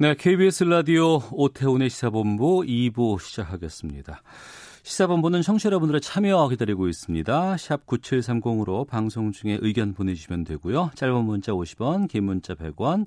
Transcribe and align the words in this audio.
네, 0.00 0.14
KBS 0.14 0.62
라디오 0.62 1.20
오태훈의 1.32 1.90
시사본부 1.90 2.60
2부 2.60 3.20
시작하겠습니다. 3.20 4.22
시사본부는 4.84 5.42
청취자 5.42 5.70
여러분들의 5.70 6.00
참여 6.00 6.46
기다리고 6.50 6.86
있습니다. 6.86 7.56
샵 7.56 7.84
9730으로 7.84 8.86
방송 8.86 9.32
중에 9.32 9.58
의견 9.60 9.94
보내주시면 9.94 10.44
되고요. 10.44 10.92
짧은 10.94 11.24
문자 11.24 11.50
50원, 11.50 12.08
긴 12.08 12.26
문자 12.26 12.54
100원, 12.54 13.06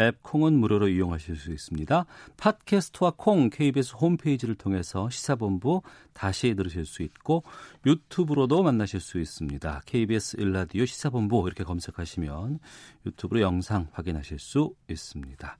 앱 0.00 0.20
콩은 0.24 0.54
무료로 0.54 0.88
이용하실 0.88 1.36
수 1.36 1.52
있습니다. 1.52 2.06
팟캐스트와 2.38 3.12
콩 3.16 3.48
KBS 3.48 3.94
홈페이지를 3.94 4.56
통해서 4.56 5.08
시사본부 5.10 5.82
다시 6.12 6.56
들으실 6.56 6.86
수 6.86 7.04
있고 7.04 7.44
유튜브로도 7.86 8.64
만나실 8.64 8.98
수 8.98 9.20
있습니다. 9.20 9.82
KBS 9.86 10.38
일라디오 10.40 10.86
시사본부 10.86 11.44
이렇게 11.46 11.62
검색하시면 11.62 12.58
유튜브로 13.06 13.40
영상 13.42 13.86
확인하실 13.92 14.40
수 14.40 14.74
있습니다. 14.90 15.56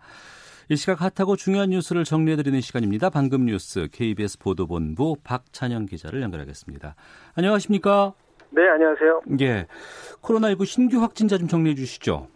이 0.72 0.76
시각 0.76 1.02
핫하고 1.02 1.36
중요한 1.36 1.68
뉴스를 1.68 2.04
정리해드리는 2.04 2.58
시간입니다. 2.62 3.10
방금 3.10 3.44
뉴스 3.44 3.88
KBS 3.92 4.38
보도본부 4.38 5.16
박찬영 5.22 5.84
기자를 5.84 6.22
연결하겠습니다. 6.22 6.94
안녕하십니까? 7.36 8.14
네, 8.48 8.66
안녕하세요. 8.70 9.20
예, 9.42 9.66
코로나19 10.22 10.64
신규 10.64 11.02
확진자 11.02 11.36
좀 11.36 11.46
정리해 11.46 11.74
주시죠. 11.74 12.26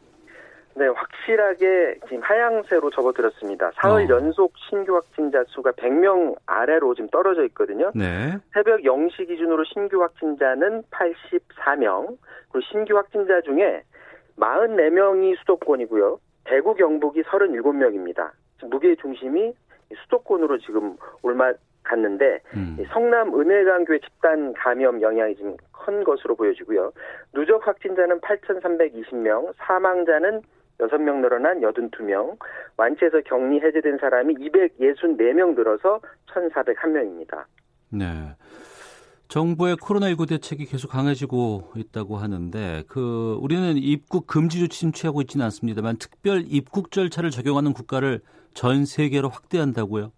네, 0.74 0.86
확실하게 0.86 2.00
지금 2.10 2.20
하향세로 2.22 2.90
접어들었습니다. 2.90 3.70
사흘 3.76 4.04
어. 4.04 4.16
연속 4.16 4.52
신규 4.68 4.96
확진자 4.96 5.42
수가 5.46 5.72
100명 5.72 6.36
아래로 6.44 6.94
지금 6.94 7.08
떨어져 7.08 7.42
있거든요. 7.46 7.90
네, 7.94 8.36
새벽 8.52 8.82
0시 8.82 9.28
기준으로 9.28 9.64
신규 9.64 10.02
확진자는 10.02 10.82
84명, 10.90 12.18
그리고 12.52 12.66
신규 12.70 12.98
확진자 12.98 13.40
중에 13.40 13.82
44명이 14.36 15.38
수도권이고요. 15.38 16.18
대구 16.46 16.74
경북이 16.74 17.22
37명입니다. 17.22 18.30
무게 18.70 18.94
중심이 18.96 19.52
수도권으로 20.04 20.58
지금 20.58 20.96
올라갔는데 21.22 22.40
음. 22.56 22.76
이 22.80 22.84
성남 22.86 23.38
은혜강교회 23.38 24.00
집단 24.00 24.52
감염 24.54 25.00
영향이 25.00 25.36
좀 25.36 25.56
큰 25.86 26.02
것으로 26.02 26.34
보여지고요. 26.34 26.92
누적 27.32 27.64
확진자는 27.66 28.20
8,320명, 28.20 29.52
사망자는 29.56 30.42
6명 30.78 31.20
늘어난 31.20 31.60
82명, 31.60 32.36
완치해서 32.76 33.20
격리 33.22 33.60
해제된 33.60 33.98
사람이 33.98 34.34
264명 34.34 35.54
늘어서 35.54 36.00
1,401명입니다. 36.26 37.44
네. 37.90 38.04
정부의 39.28 39.76
코로나19 39.76 40.28
대책이 40.28 40.66
계속 40.66 40.88
강해지고 40.88 41.72
있다고 41.76 42.16
하는데 42.16 42.84
그 42.88 43.38
우리는 43.40 43.76
입국 43.76 44.26
금지 44.26 44.60
조치는 44.60 44.92
취하고 44.92 45.20
있지는 45.20 45.44
않습니다만 45.46 45.96
특별 45.98 46.44
입국 46.46 46.90
절차를 46.90 47.30
적용하는 47.30 47.72
국가를 47.72 48.20
전 48.54 48.84
세계로 48.84 49.28
확대한다고요? 49.28 50.12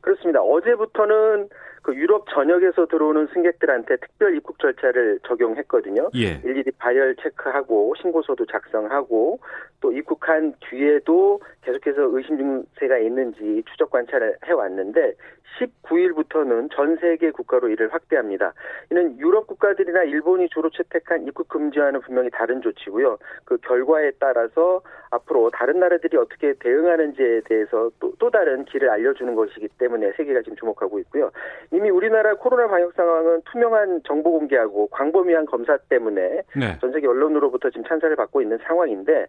그렇습니다. 0.00 0.40
어제부터는 0.40 1.48
그 1.84 1.94
유럽 1.94 2.24
전역에서 2.30 2.86
들어오는 2.86 3.28
승객들한테 3.34 3.96
특별 3.98 4.34
입국 4.34 4.58
절차를 4.58 5.20
적용했거든요. 5.28 6.08
예. 6.14 6.40
일일이 6.42 6.70
발열 6.78 7.14
체크하고 7.16 7.94
신고서도 8.00 8.46
작성하고 8.46 9.38
또 9.82 9.92
입국한 9.92 10.54
뒤에도 10.60 11.42
계속해서 11.60 12.04
의심 12.16 12.38
증세가 12.38 12.96
있는지 12.96 13.62
추적 13.70 13.90
관찰을 13.90 14.38
해왔는데 14.46 15.12
19일부터는 15.60 16.70
전 16.74 16.96
세계 16.96 17.30
국가로 17.30 17.68
이를 17.68 17.92
확대합니다. 17.92 18.54
이는 18.90 19.18
유럽 19.18 19.46
국가들이나 19.46 20.04
일본이 20.04 20.48
주로 20.48 20.70
채택한 20.70 21.26
입국 21.26 21.48
금지와는 21.48 22.00
분명히 22.00 22.30
다른 22.30 22.62
조치고요. 22.62 23.18
그 23.44 23.58
결과에 23.58 24.10
따라서 24.18 24.80
앞으로 25.14 25.50
다른 25.50 25.80
나라들이 25.80 26.16
어떻게 26.16 26.52
대응하는지에 26.54 27.42
대해서 27.46 27.90
또, 28.00 28.12
또 28.18 28.30
다른 28.30 28.64
길을 28.64 28.88
알려주는 28.90 29.34
것이기 29.34 29.68
때문에 29.78 30.12
세계가 30.12 30.42
지금 30.42 30.56
주목하고 30.56 30.98
있고요. 31.00 31.30
이미 31.72 31.90
우리나라 31.90 32.34
코로나 32.34 32.68
방역 32.68 32.92
상황은 32.94 33.42
투명한 33.50 34.02
정보 34.06 34.32
공개하고 34.32 34.88
광범위한 34.88 35.46
검사 35.46 35.76
때문에 35.88 36.42
네. 36.56 36.78
전 36.80 36.92
세계 36.92 37.06
언론으로부터 37.06 37.70
지금 37.70 37.84
찬사를 37.84 38.14
받고 38.16 38.42
있는 38.42 38.58
상황인데 38.66 39.26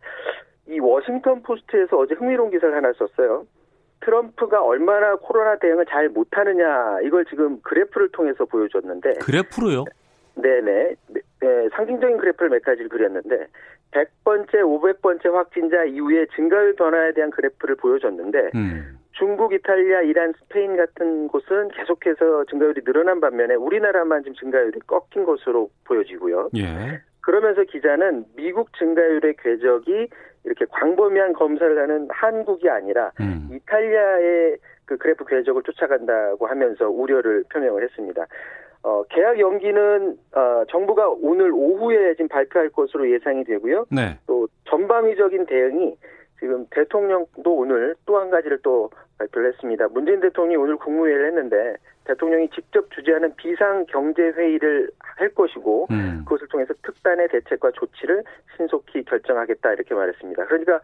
이 0.67 0.79
워싱턴 0.79 1.43
포스트에서 1.43 1.97
어제 1.97 2.15
흥미로운 2.15 2.51
기사를 2.51 2.75
하나 2.75 2.91
썼어요. 2.93 3.45
트럼프가 4.01 4.63
얼마나 4.63 5.15
코로나 5.15 5.57
대응을 5.57 5.85
잘 5.85 6.09
못하느냐 6.09 6.99
이걸 7.03 7.25
지금 7.25 7.59
그래프를 7.61 8.09
통해서 8.11 8.45
보여줬는데 8.45 9.15
그래프로요? 9.15 9.85
네네 10.35 10.95
네, 11.41 11.69
상징적인 11.75 12.17
그래프를 12.17 12.49
몇 12.49 12.61
가지를 12.63 12.89
그렸는데 12.89 13.47
100번째, 13.95 14.49
500번째 14.55 15.31
확진자 15.31 15.85
이후에 15.85 16.25
증가율 16.35 16.75
변화에 16.75 17.13
대한 17.13 17.31
그래프를 17.31 17.75
보여줬는데 17.75 18.51
음. 18.55 18.99
중국, 19.13 19.53
이탈리아, 19.53 20.01
이란, 20.01 20.33
스페인 20.37 20.75
같은 20.75 21.29
곳은 21.29 21.69
계속해서 21.69 22.45
증가율이 22.45 22.81
늘어난 22.83 23.21
반면에 23.21 23.55
우리나라만 23.55 24.23
지금 24.23 24.35
증가율이 24.35 24.79
꺾인 24.85 25.23
것으로 25.25 25.69
보여지고요. 25.85 26.49
예. 26.57 26.99
그러면서 27.21 27.63
기자는 27.63 28.25
미국 28.35 28.73
증가율의 28.77 29.35
궤적이 29.41 30.09
이렇게 30.43 30.65
광범위한 30.69 31.33
검사를 31.33 31.81
하는 31.81 32.07
한국이 32.11 32.69
아니라 32.69 33.11
음. 33.21 33.49
이탈리아의 33.51 34.57
그 34.85 34.97
그래프 34.97 35.25
궤적을 35.25 35.63
쫓아간다고 35.63 36.45
하면서 36.45 36.89
우려를 36.89 37.43
표명을 37.51 37.83
했습니다. 37.83 38.25
어, 38.85 39.03
계약 39.09 39.39
연기는 39.39 40.15
어, 40.35 40.63
정부가 40.69 41.09
오늘 41.09 41.51
오후에 41.51 42.13
지금 42.13 42.27
발표할 42.27 42.69
것으로 42.69 43.09
예상이 43.09 43.43
되고요. 43.43 43.87
네. 43.89 44.19
또 44.27 44.47
전방위적인 44.65 45.47
대응이 45.47 45.97
지금 46.39 46.67
대통령도 46.69 47.55
오늘 47.55 47.95
또 48.05 48.19
한 48.19 48.29
가지를 48.29 48.59
또 48.61 48.91
발표를 49.17 49.53
했습니다. 49.53 49.87
문재인 49.87 50.19
대통령이 50.19 50.57
오늘 50.57 50.75
국무회의를 50.75 51.27
했는데 51.29 51.75
대통령이 52.03 52.49
직접 52.51 52.91
주재하는 52.91 53.33
비상 53.37 53.85
경제 53.87 54.21
회의를 54.21 54.91
할 54.99 55.29
것이고 55.29 55.87
음. 55.89 56.21
그것을 56.25 56.47
통해서 56.49 56.75
특단의 56.83 57.29
대책과 57.29 57.71
조치를 57.71 58.23
신속히 58.55 59.03
결정하겠다 59.03 59.73
이렇게 59.73 59.95
말했습니다. 59.95 60.45
그러니까 60.45 60.79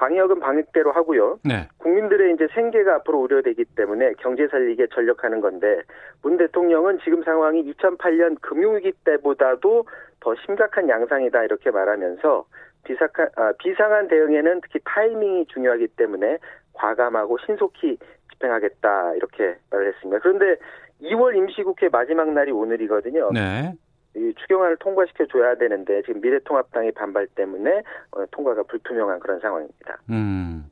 방역은 0.00 0.40
방역대로 0.40 0.92
하고요. 0.92 1.38
네. 1.44 1.68
국민들의 1.76 2.32
이제 2.32 2.48
생계가 2.54 2.96
앞으로 2.96 3.20
우려되기 3.20 3.66
때문에 3.76 4.14
경제 4.18 4.48
살리기에 4.48 4.86
전력하는 4.94 5.42
건데 5.42 5.82
문 6.22 6.38
대통령은 6.38 7.00
지금 7.04 7.22
상황이 7.22 7.62
2008년 7.74 8.40
금융위기 8.40 8.92
때보다도 9.04 9.84
더 10.20 10.34
심각한 10.46 10.88
양상이다 10.88 11.44
이렇게 11.44 11.70
말하면서 11.70 12.46
비상한, 12.84 13.28
아, 13.36 13.52
비상한 13.58 14.08
대응에는 14.08 14.62
특히 14.62 14.80
타이밍이 14.84 15.46
중요하기 15.48 15.88
때문에 15.88 16.38
과감하고 16.72 17.36
신속히 17.44 17.98
집행하겠다 18.32 19.14
이렇게 19.16 19.58
말을 19.70 19.88
했습니다. 19.88 20.18
그런데 20.22 20.56
2월 21.02 21.36
임시국회 21.36 21.90
마지막 21.92 22.32
날이 22.32 22.52
오늘이거든요. 22.52 23.32
네. 23.34 23.74
이 24.16 24.34
추경안을 24.40 24.76
통과시켜 24.78 25.26
줘야 25.26 25.54
되는데 25.54 26.02
지금 26.02 26.20
미래통합당의 26.20 26.92
반발 26.92 27.26
때문에 27.28 27.82
어, 28.12 28.24
통과가 28.30 28.64
불투명한 28.64 29.20
그런 29.20 29.40
상황입니다. 29.40 29.98
음. 30.10 30.64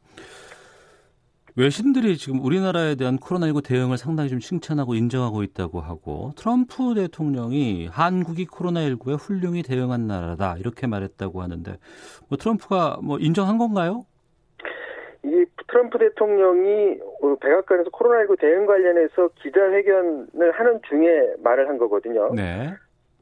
외신들이 1.56 2.16
지금 2.18 2.40
우리나라에 2.44 2.94
대한 2.94 3.16
코로나19 3.16 3.66
대응을 3.66 3.96
상당히 3.96 4.28
좀 4.30 4.38
칭찬하고 4.38 4.94
인정하고 4.94 5.42
있다고 5.42 5.80
하고 5.80 6.30
트럼프 6.36 6.94
대통령이 6.94 7.88
한국이 7.88 8.46
코로나19에 8.46 9.18
훌륭히 9.18 9.64
대응한 9.64 10.06
나라다 10.06 10.54
이렇게 10.58 10.86
말했다고 10.86 11.42
하는데 11.42 11.72
뭐 12.28 12.38
트럼프가 12.38 12.98
뭐 13.02 13.18
인정한 13.18 13.58
건가요? 13.58 14.04
이 15.24 15.44
트럼프 15.66 15.98
대통령이 15.98 17.00
어, 17.22 17.34
백악관에서 17.40 17.90
코로나19 17.90 18.38
대응 18.38 18.64
관련해서 18.64 19.28
기자회견을 19.42 20.52
하는 20.52 20.80
중에 20.88 21.34
말을 21.42 21.68
한 21.68 21.76
거거든요. 21.76 22.32
네. 22.36 22.72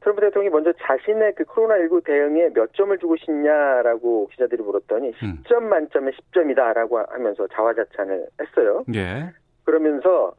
트럼프 0.01 0.21
대통령이 0.21 0.51
먼저 0.51 0.71
자신의 0.73 1.33
그 1.35 1.43
코로나19 1.43 2.03
대응에 2.03 2.49
몇 2.53 2.73
점을 2.73 2.97
주고 2.97 3.15
싶냐라고 3.17 4.27
기자들이 4.27 4.61
물었더니 4.61 5.11
음. 5.23 5.43
10점 5.43 5.63
만점에 5.63 6.11
10점이다라고 6.11 7.09
하면서 7.09 7.47
자화자찬을 7.47 8.27
했어요. 8.41 8.83
예. 8.93 9.31
그러면서 9.65 10.33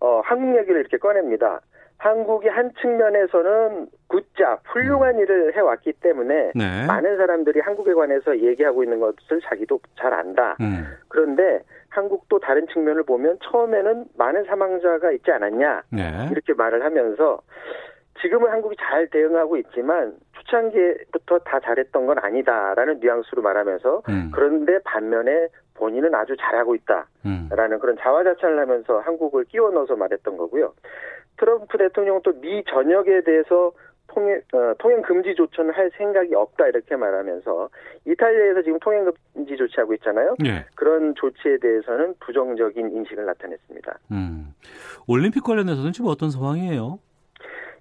어, 0.00 0.20
한국 0.24 0.56
얘기를 0.58 0.80
이렇게 0.80 0.96
꺼냅니다. 0.96 1.60
한국이 1.98 2.48
한 2.48 2.72
측면에서는 2.80 3.88
굿잡 4.06 4.62
훌륭한 4.64 5.16
음. 5.16 5.20
일을 5.20 5.54
해왔기 5.54 5.92
때문에 6.00 6.52
네. 6.54 6.86
많은 6.86 7.18
사람들이 7.18 7.60
한국에 7.60 7.92
관해서 7.92 8.38
얘기하고 8.38 8.82
있는 8.82 9.00
것을 9.00 9.42
자기도 9.44 9.78
잘 9.98 10.14
안다. 10.14 10.56
음. 10.60 10.86
그런데 11.08 11.60
한국도 11.90 12.38
다른 12.38 12.66
측면을 12.68 13.02
보면 13.02 13.38
처음에는 13.42 14.06
많은 14.16 14.44
사망자가 14.44 15.12
있지 15.12 15.30
않았냐 15.30 15.82
네. 15.90 16.28
이렇게 16.30 16.54
말을 16.54 16.82
하면서 16.82 17.42
지금은 18.22 18.50
한국이 18.50 18.76
잘 18.78 19.08
대응하고 19.08 19.56
있지만 19.58 20.14
초창기부터 20.32 21.38
다 21.40 21.60
잘했던 21.60 22.06
건 22.06 22.18
아니다라는 22.18 23.00
뉘앙스로 23.00 23.42
말하면서 23.42 24.02
음. 24.08 24.30
그런데 24.34 24.78
반면에 24.84 25.48
본인은 25.74 26.14
아주 26.14 26.36
잘하고 26.38 26.74
있다라는 26.74 27.08
음. 27.24 27.78
그런 27.80 27.96
자화자찬을 27.98 28.58
하면서 28.58 28.98
한국을 29.00 29.44
끼워 29.44 29.70
넣어서 29.70 29.96
말했던 29.96 30.36
거고요. 30.36 30.74
트럼프 31.38 31.78
대통령은 31.78 32.20
또 32.22 32.32
미 32.32 32.62
전역에 32.64 33.22
대해서 33.22 33.72
통행, 34.08 34.40
어, 34.52 34.74
통행 34.78 35.02
금지 35.02 35.34
조처는 35.34 35.72
할 35.72 35.90
생각이 35.96 36.34
없다 36.34 36.66
이렇게 36.66 36.96
말하면서 36.96 37.70
이탈리아에서 38.06 38.62
지금 38.62 38.78
통행 38.80 39.10
금지 39.34 39.56
조치하고 39.56 39.94
있잖아요. 39.94 40.34
예. 40.44 40.66
그런 40.74 41.14
조치에 41.14 41.58
대해서는 41.58 42.14
부정적인 42.20 42.90
인식을 42.90 43.24
나타냈습니다. 43.24 43.98
음. 44.10 44.52
올림픽 45.06 45.44
관련해서는 45.44 45.92
지금 45.92 46.10
어떤 46.10 46.30
상황이에요? 46.30 46.98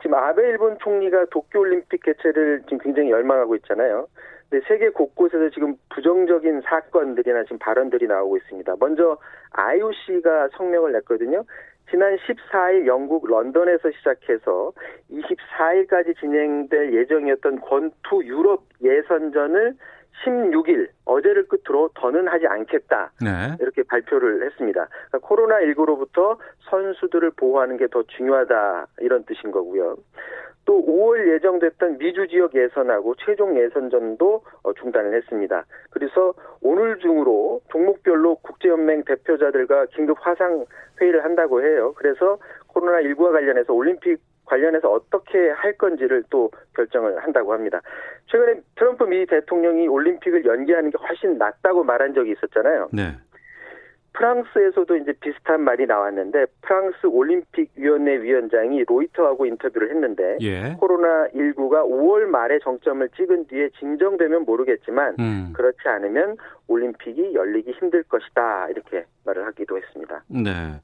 지금 0.02 0.16
아베 0.16 0.48
일본 0.48 0.78
총리가 0.80 1.26
도쿄올림픽 1.32 2.04
개최를 2.04 2.64
지금 2.64 2.78
굉장히 2.80 3.12
열망하고 3.12 3.56
있잖아요. 3.58 4.08
근데 4.50 4.66
세계 4.68 4.90
곳곳에서 4.90 5.50
지금 5.50 5.76
부정적인 5.90 6.62
사건들이나 6.62 7.44
지금 7.44 7.60
발언들이 7.60 8.08
나오고 8.08 8.38
있습니다. 8.38 8.76
먼저 8.80 9.18
IOC가 9.52 10.50
성명을 10.58 10.94
냈거든요. 10.94 11.44
지난 11.90 12.16
14일 12.18 12.86
영국 12.86 13.28
런던에서 13.28 13.92
시작해서 13.92 14.72
24일까지 15.12 16.18
진행될 16.20 16.94
예정이었던 16.94 17.62
권투 17.62 18.24
유럽 18.24 18.64
예선전을 18.82 19.76
16일 20.26 20.88
어제를 21.06 21.48
끝으로 21.48 21.90
더는 21.96 22.28
하지 22.28 22.46
않겠다. 22.48 23.12
네. 23.22 23.56
이렇게 23.60 23.84
발표를 23.84 24.46
했습니다. 24.46 24.88
그러니까 24.88 25.20
코로나 25.28 25.60
19로부터 25.60 26.38
선수들을 26.70 27.32
보호하는 27.32 27.78
게 27.78 27.88
더 27.90 28.04
중요하다 28.04 28.88
이런 29.00 29.24
뜻인 29.26 29.52
거고요. 29.52 29.98
또 30.66 30.86
5월 30.86 31.34
예정됐던 31.34 31.98
미주 31.98 32.28
지역 32.28 32.54
예선하고 32.54 33.16
최종 33.26 33.58
예선전도 33.58 34.44
어, 34.62 34.74
중단을 34.74 35.16
했습니다. 35.16 35.66
그래서 35.90 36.34
오늘 36.62 37.00
중으로 37.00 37.62
종목별로 37.72 38.36
국제연맹 38.36 39.06
대표자들과 39.06 39.88
긴급 39.88 40.18
화상 40.22 40.66
회의를 41.02 41.24
한다고 41.24 41.64
해요. 41.64 41.94
그래서 41.98 42.38
코로나19와 42.68 43.32
관련해서 43.32 43.74
올림픽 43.74 44.20
관련해서 44.50 44.92
어떻게 44.92 45.50
할 45.52 45.74
건지를 45.74 46.24
또 46.30 46.52
결정을 46.76 47.24
한다고 47.24 47.54
합니다. 47.54 47.82
최근에 48.26 48.62
트럼프 48.76 49.04
미 49.04 49.26
대통령이 49.26 49.88
올림픽을 49.88 50.46
연기하는 50.46 50.90
게 50.90 50.98
훨씬 50.98 51.38
낫다고 51.38 51.84
말한 51.84 52.14
적이 52.14 52.32
있었잖아요. 52.32 52.90
네. 52.92 53.16
프랑스에서도 54.14 54.98
이제 54.98 55.14
비슷한 55.22 55.62
말이 55.62 55.86
나왔는데 55.86 56.48
프랑스 56.62 57.06
올림픽 57.06 57.72
위원회 57.76 58.22
위원장이 58.22 58.84
로이터하고 58.86 59.46
인터뷰를 59.46 59.92
했는데 59.92 60.38
예. 60.42 60.76
코로나 60.80 61.28
19가 61.28 61.86
5월 61.88 62.24
말에 62.26 62.60
정점을 62.60 63.08
찍은 63.10 63.48
뒤에 63.48 63.70
진정되면 63.80 64.44
모르겠지만 64.46 65.16
음. 65.20 65.54
그렇지 65.56 65.88
않으면 65.88 66.38
올림픽이 66.68 67.34
열리기 67.34 67.72
힘들 67.72 68.04
것이다 68.04 68.70
이렇게 68.70 69.06
말을 69.26 69.46
하기도 69.46 69.78
했습니다. 69.78 70.24
네. 70.28 70.82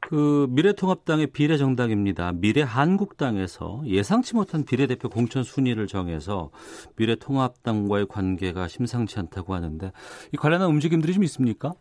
그 0.00 0.46
미래통합당의 0.50 1.28
비례정당입니다. 1.28 2.32
미래한국당에서 2.34 3.82
예상치 3.86 4.36
못한 4.36 4.64
비례대표 4.64 5.08
공천 5.08 5.42
순위를 5.42 5.86
정해서 5.86 6.50
미래통합당과의 6.96 8.06
관계가 8.06 8.68
심상치 8.68 9.18
않다고 9.18 9.54
하는데 9.54 9.92
이 10.32 10.36
관련한 10.36 10.68
움직임들이 10.68 11.12
좀 11.12 11.24
있습니까? 11.24 11.72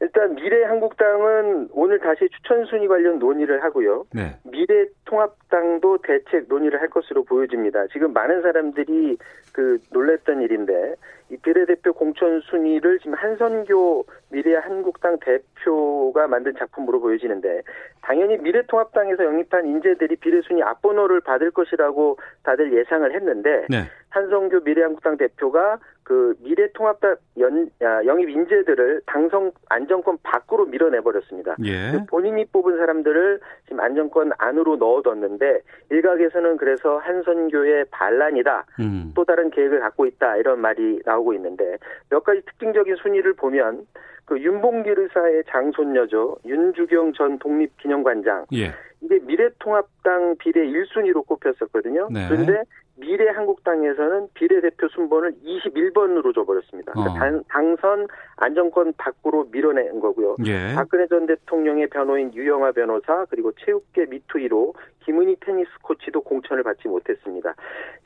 일단 0.00 0.34
미래한국당은 0.34 1.68
오늘 1.72 1.98
다시 1.98 2.28
추천 2.28 2.66
순위 2.66 2.86
관련 2.86 3.18
논의를 3.18 3.62
하고요. 3.64 4.04
네. 4.12 4.36
미래통합당도 4.44 5.98
대책 6.02 6.48
논의를 6.48 6.80
할 6.80 6.90
것으로 6.90 7.24
보여집니다. 7.24 7.86
지금 7.92 8.12
많은 8.12 8.42
사람들이 8.42 9.16
그 9.52 9.78
놀랬던 9.92 10.42
일인데 10.42 10.96
이 11.30 11.36
비례대표 11.38 11.92
공천 11.92 12.40
순위를 12.42 12.98
지금 13.00 13.14
한선교 13.14 14.06
미래한국당 14.30 15.18
대표가 15.20 16.28
만든 16.28 16.54
작품으로 16.56 17.00
보여지는데 17.00 17.62
당연히 18.02 18.36
미래통합당에서 18.38 19.24
영입한 19.24 19.66
인재들이 19.66 20.16
비례 20.16 20.40
순위 20.42 20.62
앞번호를 20.62 21.20
받을 21.22 21.50
것이라고 21.50 22.18
다들 22.44 22.72
예상을 22.72 23.12
했는데 23.12 23.66
네. 23.68 23.84
한성교 24.10 24.60
미래한국당 24.60 25.16
대표가 25.16 25.78
그 26.06 26.36
미래통합당 26.38 27.16
연, 27.38 27.68
아, 27.82 28.04
영입 28.04 28.30
인재들을 28.30 29.02
당선 29.06 29.50
안정권 29.68 30.18
밖으로 30.22 30.66
밀어내버렸습니다. 30.66 31.56
예. 31.64 32.04
본인이 32.08 32.44
뽑은 32.44 32.78
사람들을 32.78 33.40
지금 33.64 33.80
안정권 33.80 34.30
안으로 34.38 34.76
넣어뒀는데 34.76 35.62
일각에서는 35.90 36.58
그래서 36.58 36.98
한선교의 36.98 37.86
반란이다. 37.90 38.66
음. 38.78 39.12
또 39.16 39.24
다른 39.24 39.50
계획을 39.50 39.80
갖고 39.80 40.06
있다. 40.06 40.36
이런 40.36 40.60
말이 40.60 41.00
나 41.04 41.15
오고 41.18 41.34
있는데 41.34 41.78
몇 42.10 42.24
가지 42.24 42.40
특징적인 42.42 42.96
순위를 42.96 43.34
보면 43.34 43.86
그 44.24 44.40
윤봉길 44.40 44.98
의사의 44.98 45.44
장손녀죠. 45.48 46.38
윤주경 46.44 47.12
전 47.14 47.38
독립기념관장. 47.38 48.46
예. 48.54 48.72
이게 49.00 49.20
미래통합당 49.22 50.36
비례 50.38 50.66
1순위로 50.66 51.26
꼽혔었거든요. 51.26 52.08
네. 52.10 52.26
그런데 52.28 52.62
미래 52.98 53.28
한국당에서는 53.28 54.28
비례대표 54.34 54.88
순번을 54.88 55.34
21번으로 55.44 56.34
줘버렸습니다. 56.34 56.92
그러니까 56.92 57.12
어. 57.12 57.18
당, 57.18 57.42
당선 57.48 58.06
안정권 58.36 58.94
밖으로 58.96 59.46
밀어낸 59.50 60.00
거고요. 60.00 60.36
예. 60.46 60.74
박근혜 60.74 61.06
전 61.06 61.26
대통령의 61.26 61.88
변호인 61.88 62.32
유영아 62.34 62.72
변호사 62.72 63.26
그리고 63.26 63.52
체육계 63.64 64.06
미투이로 64.06 64.74
김은희 65.00 65.36
테니스 65.40 65.70
코치도 65.82 66.22
공천을 66.22 66.62
받지 66.62 66.88
못했습니다. 66.88 67.54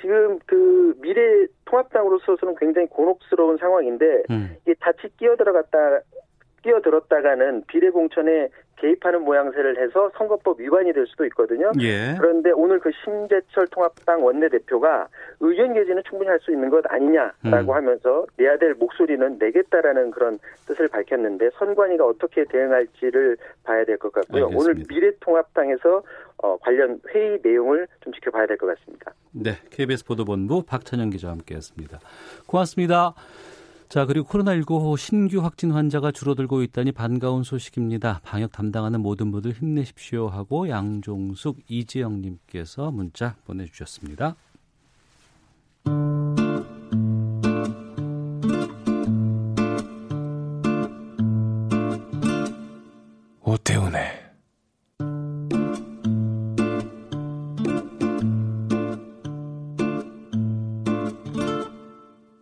지금 0.00 0.38
그 0.46 0.94
미래 1.00 1.46
통합당으로서는 1.64 2.56
굉장히 2.58 2.88
곤혹스러운 2.88 3.56
상황인데 3.58 4.24
음. 4.30 4.56
이게 4.62 4.74
자칫 4.82 5.16
끼어들어갔다 5.16 6.00
끼어들었다가는 6.62 7.64
비례 7.66 7.90
공천에 7.90 8.48
개입하는 8.76 9.22
모양새를 9.24 9.78
해서 9.78 10.10
선거법 10.16 10.58
위반이 10.58 10.92
될 10.94 11.06
수도 11.06 11.26
있거든요. 11.26 11.70
예. 11.80 12.14
그런데 12.18 12.50
오늘 12.52 12.78
그 12.80 12.90
심재철 13.04 13.66
통합당 13.70 14.24
원내대표가 14.24 15.06
의견 15.40 15.74
개진은 15.74 16.02
충분히 16.08 16.28
할 16.30 16.40
수 16.40 16.50
있는 16.50 16.70
것 16.70 16.82
아니냐라고 16.90 17.72
음. 17.72 17.76
하면서 17.76 18.24
내야 18.36 18.56
될 18.56 18.72
목소리는 18.74 19.36
내겠다라는 19.38 20.10
그런 20.12 20.38
뜻을 20.66 20.88
밝혔는데 20.88 21.50
선관위가 21.58 22.06
어떻게 22.06 22.44
대응할지를 22.44 23.36
봐야 23.64 23.84
될 23.84 23.98
것 23.98 24.10
같고요. 24.12 24.46
알겠습니다. 24.46 24.58
오늘 24.72 24.84
미래통합당에서 24.88 26.02
어, 26.42 26.56
관련 26.56 26.98
회의 27.14 27.38
내용을 27.42 27.86
좀 28.00 28.14
지켜봐야 28.14 28.46
될 28.46 28.56
것 28.56 28.66
같습니다. 28.78 29.12
네. 29.32 29.50
KBS 29.70 30.06
보도본부 30.06 30.62
박찬영 30.62 31.10
기자와 31.10 31.32
함께했습니다. 31.34 32.00
고맙습니다. 32.46 33.12
자, 33.90 34.06
그리고 34.06 34.28
코로나19 34.28 34.96
신규 34.96 35.42
확진 35.42 35.72
환자가 35.72 36.12
줄어들고 36.12 36.62
있다니 36.62 36.92
반가운 36.92 37.42
소식입니다. 37.42 38.20
방역 38.22 38.52
담당하는 38.52 39.00
모든 39.00 39.32
분들 39.32 39.50
힘내십시오 39.50 40.28
하고 40.28 40.68
양종숙 40.68 41.58
이지영 41.66 42.20
님께서 42.20 42.92
문자 42.92 43.34
보내 43.44 43.66
주셨습니다. 43.66 44.36
오태훈의 53.42 54.20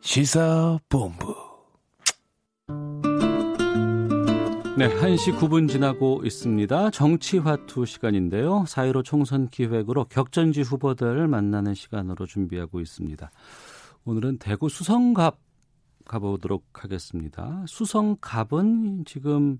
시사본부 0.02 1.38
네, 4.79 4.89
1시 4.89 5.37
9분 5.37 5.69
지나고 5.69 6.23
있습니다. 6.25 6.91
정치화투 6.91 7.85
시간인데요. 7.85 8.63
4.15 8.69 9.05
총선 9.05 9.49
기획으로 9.49 10.05
격전지 10.05 10.61
후보들 10.61 11.27
만나는 11.27 11.75
시간으로 11.75 12.27
준비하고 12.27 12.79
있습니다. 12.79 13.29
오늘은 14.05 14.39
대구 14.39 14.69
수성갑 14.69 15.41
가보도록 16.05 16.65
하겠습니다. 16.75 17.65
수성갑은 17.67 19.03
지금 19.05 19.59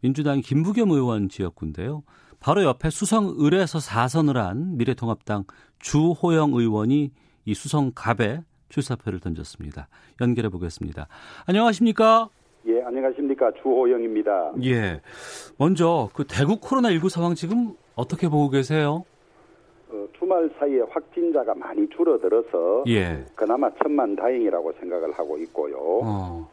민주당 0.00 0.40
김부겸 0.40 0.92
의원 0.92 1.28
지역구인데요. 1.28 2.04
바로 2.38 2.62
옆에 2.62 2.88
수성을에서 2.90 3.80
4선을 3.80 4.34
한 4.34 4.76
미래통합당 4.76 5.42
주호영 5.80 6.52
의원이 6.52 7.10
이 7.46 7.54
수성갑에 7.54 8.44
출사표를 8.68 9.18
던졌습니다. 9.18 9.88
연결해 10.20 10.50
보겠습니다. 10.50 11.08
안녕하십니까? 11.46 12.28
예, 12.66 12.82
안녕하십니까. 12.82 13.50
주호영입니다. 13.62 14.52
예. 14.64 15.00
먼저 15.58 16.08
그 16.14 16.24
대구 16.24 16.60
코로나19 16.60 17.08
상황 17.08 17.34
지금 17.34 17.74
어떻게 17.96 18.28
보고 18.28 18.50
계세요? 18.50 19.04
어, 19.90 20.06
주말 20.18 20.48
사이에 20.58 20.80
확진자가 20.88 21.54
많이 21.54 21.88
줄어들어서 21.88 22.84
예. 22.88 23.24
그나마 23.34 23.70
천만 23.82 24.14
다행이라고 24.14 24.72
생각을 24.80 25.12
하고 25.12 25.36
있고요. 25.38 25.76
어. 25.76 26.48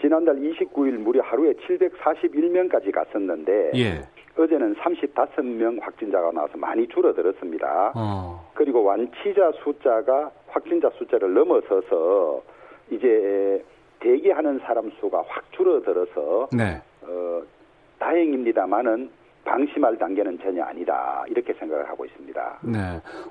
지난달 0.00 0.36
29일 0.36 0.98
무려 0.98 1.22
하루에 1.22 1.54
741명까지 1.54 2.92
갔었는데 2.92 3.70
예. 3.76 4.08
어제는 4.36 4.74
35명 4.74 5.80
확진자가 5.80 6.32
나와서 6.32 6.58
많이 6.58 6.86
줄어들었습니다. 6.88 7.92
어. 7.94 8.50
그리고 8.54 8.82
완치자 8.82 9.52
숫자가 9.62 10.32
확진자 10.48 10.90
숫자를 10.98 11.32
넘어서서 11.32 12.42
이제 12.90 13.64
대기하는 14.14 14.60
사람 14.60 14.90
수가 15.00 15.24
확 15.26 15.50
줄어들어서 15.52 16.48
네. 16.52 16.80
어, 17.02 17.42
다행입니다만은 17.98 19.10
방심할 19.44 19.98
단계는 19.98 20.38
전혀 20.38 20.62
아니다 20.62 21.22
이렇게 21.28 21.52
생각을 21.54 21.86
하고 21.88 22.04
있습니다. 22.06 22.58
네. 22.62 22.78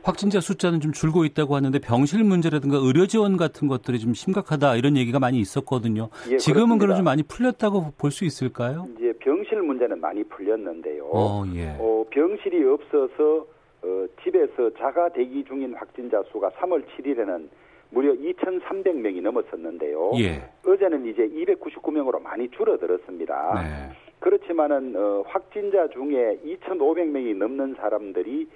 확진자 0.04 0.40
숫자는 0.40 0.80
좀 0.80 0.92
줄고 0.92 1.26
있다고 1.26 1.56
하는데 1.56 1.78
병실 1.80 2.24
문제라든가 2.24 2.78
의료 2.78 3.08
지원 3.08 3.36
같은 3.38 3.68
것들이 3.68 4.00
좀 4.00 4.14
심각하다 4.14 4.76
이런 4.76 4.96
얘기가 4.98 5.20
많이 5.20 5.40
있었거든요. 5.40 6.10
예, 6.30 6.38
지금은 6.38 6.78
그럼 6.78 6.80
그렇습니다. 6.80 6.98
좀 6.98 7.06
많이 7.06 7.24
풀렸다고 7.24 7.94
볼 7.98 8.12
수 8.12 8.26
있을까요? 8.26 8.88
이제 8.96 9.12
병실 9.20 9.62
문제는 9.64 10.00
많이 10.00 10.24
풀렸는데요. 10.26 11.06
어, 11.12 11.44
예. 11.56 11.76
어, 11.80 12.06
병실이 12.12 12.64
없어서 12.64 13.46
어, 13.82 14.06
집에서 14.24 14.70
자가 14.78 15.10
대기 15.10 15.44
중인 15.46 15.74
확진자 15.74 16.22
수가 16.32 16.50
3월 16.52 16.84
7일에는 16.96 17.48
무려 17.94 18.12
2,300명이 18.14 19.22
넘었었는데요. 19.22 20.12
예. 20.18 20.42
어제는 20.66 21.06
이제 21.06 21.28
299명으로 21.28 22.22
많이 22.22 22.50
줄어들었습니다. 22.50 23.62
네. 23.62 23.96
그렇지만은 24.20 24.96
어, 24.96 25.24
확진자 25.28 25.88
중에 25.90 26.40
2,500명이 26.44 27.38
넘는 27.38 27.76
사람들이 27.76 28.48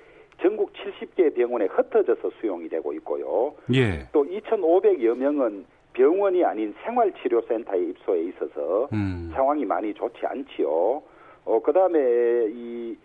전국 0.41 0.72
70개 0.74 1.34
병원에 1.36 1.65
흩어져서 1.65 2.32
수용이 2.39 2.67
되고 2.70 2.94
있고요. 2.94 3.53
예. 3.74 4.08
또 4.12 4.24
2,500여 4.24 5.15
명은 5.15 5.65
병원이 5.94 6.44
아닌 6.44 6.74
생활치료센터에 6.84 7.79
입소해 7.89 8.22
있어서 8.24 8.88
음. 8.94 9.32
상황이 9.34 9.65
많이 9.65 9.94
좋지 9.94 10.25
않지요. 10.25 11.01
어, 11.46 11.62
그 11.62 11.74
다음에 11.74 12.00
이 12.50 12.96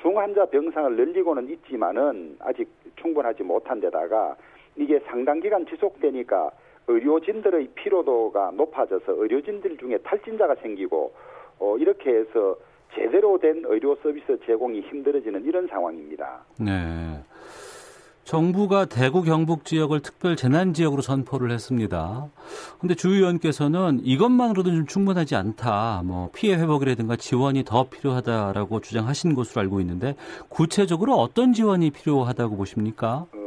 중환자 0.00 0.46
병상을 0.46 0.96
늘리고는 0.96 1.48
있지만은 1.50 2.36
아직 2.40 2.68
충분하지 2.96 3.42
못한 3.42 3.80
데다가 3.80 4.36
이게 4.76 5.00
상당 5.06 5.40
기간 5.40 5.66
지속되니까 5.66 6.50
의료진들의 6.88 7.70
피로도가 7.74 8.52
높아져서 8.52 9.22
의료진들 9.22 9.76
중에 9.78 9.98
탈진자가 9.98 10.54
생기고 10.56 11.12
어, 11.58 11.76
이렇게 11.78 12.10
해서 12.10 12.56
제대로 12.94 13.38
된 13.38 13.62
의료 13.66 13.96
서비스 13.96 14.38
제공이 14.46 14.80
힘들어지는 14.82 15.44
이런 15.44 15.66
상황입니다. 15.66 16.44
네. 16.58 16.72
정부가 18.24 18.86
대구 18.86 19.22
경북 19.22 19.64
지역을 19.64 20.00
특별 20.00 20.34
재난 20.34 20.74
지역으로 20.74 21.00
선포를 21.00 21.52
했습니다. 21.52 22.26
근데 22.80 22.96
주 22.96 23.10
의원께서는 23.10 24.00
이것만으로도 24.02 24.70
좀 24.70 24.86
충분하지 24.86 25.36
않다. 25.36 26.02
뭐 26.04 26.30
피해 26.34 26.56
회복이라든가 26.56 27.14
지원이 27.14 27.62
더 27.64 27.88
필요하다라고 27.88 28.80
주장하신 28.80 29.36
것으로 29.36 29.60
알고 29.62 29.80
있는데 29.80 30.16
구체적으로 30.48 31.14
어떤 31.14 31.52
지원이 31.52 31.90
필요하다고 31.90 32.56
보십니까? 32.56 33.26
어, 33.32 33.36
문 33.36 33.45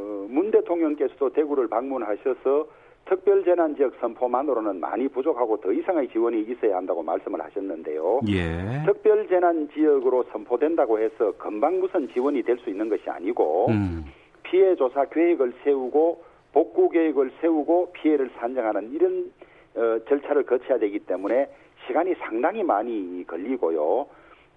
대통령께서도 0.69 1.29
대구를 1.29 1.67
방문하셔서 1.67 2.67
특별재난지역 3.05 3.95
선포만으로는 3.99 4.79
많이 4.79 5.07
부족하고 5.07 5.57
더 5.57 5.71
이상의 5.71 6.09
지원이 6.09 6.41
있어야 6.41 6.77
한다고 6.77 7.01
말씀을 7.01 7.41
하셨는데요. 7.41 8.21
예. 8.29 8.83
특별재난지역으로 8.85 10.25
선포된다고 10.31 10.99
해서 10.99 11.33
금방 11.37 11.79
무슨 11.79 12.07
지원이 12.09 12.43
될 12.43 12.59
수 12.59 12.69
있는 12.69 12.87
것이 12.89 13.09
아니고 13.09 13.67
음. 13.69 14.05
피해 14.43 14.75
조사 14.75 15.05
계획을 15.05 15.53
세우고 15.63 16.21
복구 16.53 16.89
계획을 16.89 17.31
세우고 17.41 17.93
피해를 17.93 18.29
산정하는 18.37 18.91
이런 18.91 19.31
어, 19.75 19.99
절차를 20.07 20.43
거쳐야 20.43 20.77
되기 20.77 20.99
때문에 20.99 21.47
시간이 21.87 22.13
상당히 22.15 22.63
많이 22.63 23.25
걸리고요. 23.25 24.07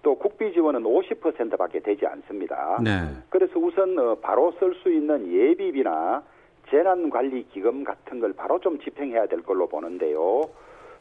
또 0.03 0.15
국비 0.15 0.51
지원은 0.51 0.83
50%밖에 0.83 1.79
되지 1.79 2.05
않습니다. 2.05 2.77
네. 2.83 2.91
그래서 3.29 3.57
우선 3.57 3.97
어, 3.97 4.15
바로 4.15 4.51
쓸 4.59 4.75
수 4.75 4.91
있는 4.91 5.31
예비비나 5.31 6.21
재난관리기금 6.69 7.83
같은 7.83 8.19
걸 8.19 8.33
바로 8.33 8.59
좀 8.59 8.79
집행해야 8.79 9.25
될 9.27 9.41
걸로 9.41 9.67
보는데요. 9.67 10.41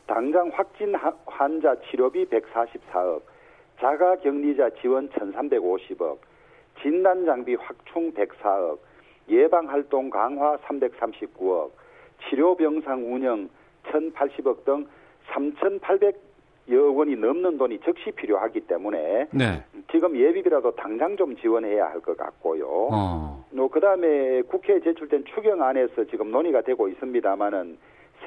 당장 0.06 0.50
확진 0.52 0.94
하- 0.94 1.14
환자 1.26 1.74
치료비 1.90 2.26
144억, 2.26 3.22
자가격리자 3.80 4.70
지원 4.80 5.08
1,350억, 5.10 6.18
진단장비 6.80 7.54
확충 7.56 8.12
104억, 8.12 8.78
예방활동 9.28 10.10
강화 10.10 10.56
339억, 10.58 11.70
치료병상 12.28 13.12
운영 13.12 13.48
1,080억 13.84 14.64
등 14.64 14.86
3,800 15.32 16.31
여 16.70 16.90
원이 16.92 17.16
넘는 17.16 17.58
돈이 17.58 17.80
즉시 17.84 18.12
필요하기 18.12 18.60
때문에 18.62 19.26
네. 19.32 19.64
지금 19.90 20.16
예비비라도 20.16 20.74
당장 20.76 21.16
좀 21.16 21.36
지원해야 21.36 21.86
할 21.86 22.00
것 22.00 22.16
같고요. 22.16 22.66
어. 22.66 23.44
어, 23.56 23.68
그다음에 23.68 24.42
국회에 24.42 24.80
제출된 24.80 25.24
추경안에서 25.34 26.04
지금 26.04 26.30
논의가 26.30 26.62
되고 26.62 26.88
있습니다마는 26.88 27.76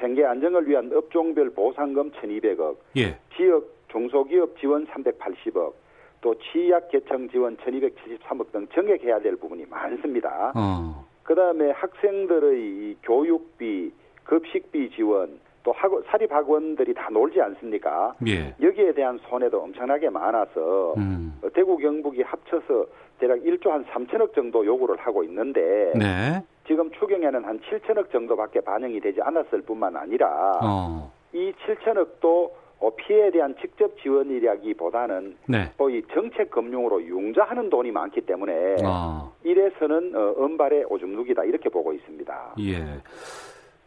생계 0.00 0.24
안정을 0.24 0.68
위한 0.68 0.90
업종별 0.94 1.50
보상금 1.50 2.10
1,200억, 2.12 2.76
예. 2.98 3.18
지역 3.36 3.68
중소기업 3.88 4.58
지원 4.60 4.86
380억, 4.86 5.72
또 6.20 6.34
취약 6.38 6.88
계층 6.90 7.28
지원 7.30 7.56
1,273억 7.56 8.52
등 8.52 8.66
정액해야 8.74 9.20
될 9.20 9.36
부분이 9.36 9.64
많습니다. 9.70 10.52
어. 10.54 11.06
그다음에 11.22 11.70
학생들의 11.70 12.60
이 12.60 12.96
교육비, 13.02 13.90
급식비 14.24 14.90
지원, 14.90 15.40
또 15.66 15.72
학원, 15.72 16.00
사립학원들이 16.06 16.94
다 16.94 17.08
놀지 17.10 17.40
않습니까? 17.40 18.14
예. 18.28 18.54
여기에 18.62 18.92
대한 18.92 19.18
손해도 19.28 19.60
엄청나게 19.60 20.08
많아서 20.10 20.94
음. 20.96 21.36
어, 21.42 21.48
대구 21.52 21.76
경북이 21.76 22.22
합쳐서 22.22 22.86
대략 23.18 23.40
1조 23.40 23.70
한 23.70 23.84
3천억 23.86 24.32
정도 24.32 24.64
요구를 24.64 24.96
하고 24.98 25.24
있는데 25.24 25.92
네. 25.96 26.40
지금 26.68 26.88
추경에는 26.92 27.44
한 27.44 27.58
7천억 27.58 28.12
정도밖에 28.12 28.60
반영이 28.60 29.00
되지 29.00 29.20
않았을 29.20 29.62
뿐만 29.62 29.96
아니라 29.96 30.60
어. 30.62 31.12
이 31.32 31.52
7천억도 31.66 32.50
어, 32.78 32.90
피해에 32.94 33.32
대한 33.32 33.56
직접 33.60 33.90
지원이라기보다는 34.00 35.36
네. 35.48 35.72
거의 35.76 36.04
정책 36.12 36.50
금융으로 36.50 37.02
융자하는 37.02 37.70
돈이 37.70 37.90
많기 37.90 38.20
때문에 38.20 38.76
어. 38.84 39.32
이래서는 39.42 40.14
어, 40.14 40.44
은발의 40.44 40.84
오줌 40.90 41.10
누기다 41.16 41.42
이렇게 41.42 41.68
보고 41.68 41.92
있습니다. 41.92 42.54
예. 42.60 42.84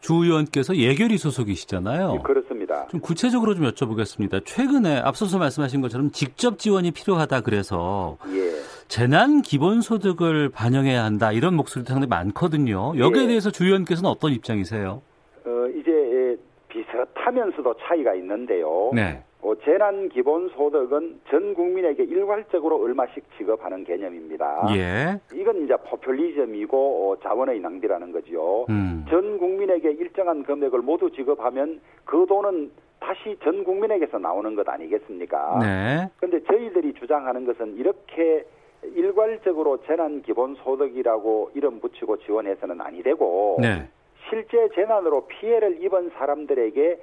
주 0.02 0.14
의원께서 0.16 0.76
예결위 0.76 1.18
소속이시잖아요. 1.18 2.16
예, 2.16 2.24
그렇습니다. 2.24 2.88
좀 2.88 3.00
구체적으로 3.00 3.54
좀 3.56 3.66
여쭤보겠습니다. 3.66 4.46
최근에 4.46 5.00
앞서서 5.00 5.38
말씀하신 5.38 5.82
것처럼 5.82 6.12
직접 6.12 6.58
지원이 6.58 6.92
필요하다 6.92 7.42
그래서 7.42 8.18
예. 8.30 8.52
재난 8.88 9.42
기본소득을 9.42 10.50
반영해야 10.50 11.04
한다 11.04 11.32
이런 11.32 11.56
목소리도 11.56 11.92
상당히 11.94 12.08
많거든요. 12.10 12.98
여기에 12.98 13.24
예. 13.24 13.28
대해서 13.28 13.52
주 13.52 13.66
의원께서는 13.66 14.10
어떤 14.10 14.32
입장이세요? 14.32 15.02
어, 15.46 15.52
이제 15.78 16.38
비슷하면서도 16.70 17.76
차이가 17.82 18.16
있는데요. 18.16 18.92
네. 18.94 19.24
어, 19.42 19.54
재난 19.64 20.10
기본 20.10 20.50
소득은 20.50 21.22
전 21.30 21.54
국민에게 21.54 22.04
일괄적으로 22.04 22.82
얼마씩 22.82 23.24
지급하는 23.38 23.86
개념입니다. 23.86 24.68
예. 24.76 25.20
이건 25.34 25.64
이제 25.64 25.76
포퓰리즘이고 25.78 26.78
어, 27.12 27.20
자원의 27.22 27.62
낭비라는 27.62 28.12
거지요. 28.12 28.66
음. 28.70 29.06
전 29.10 29.38
국민에게 29.38 29.92
일정한 29.92 30.44
금액을 30.44 30.80
모두 30.80 31.10
지급하면 31.12 31.80
그 32.04 32.26
돈은 32.28 32.72
다시 33.00 33.38
전 33.42 33.64
국민에게서 33.64 34.20
나오는 34.20 34.56
것 34.56 34.68
아니겠습니까? 34.68 35.60
네. 35.62 36.10
그런데 36.18 36.46
저희들이 36.46 36.94
주장하는 36.96 37.46
것은 37.46 37.78
이렇게 37.78 38.46
일괄적으로 38.84 39.82
재난 39.86 40.22
기본 40.22 40.56
소득이라고 40.56 41.52
이름 41.54 41.80
붙이고 41.80 42.18
지원해서는 42.18 42.82
아니 42.82 43.02
되고 43.02 43.58
네. 43.62 43.88
실제 44.30 44.70
재난으로 44.76 45.28
피해를 45.28 45.82
입은 45.82 46.12
사람들에게 46.18 47.00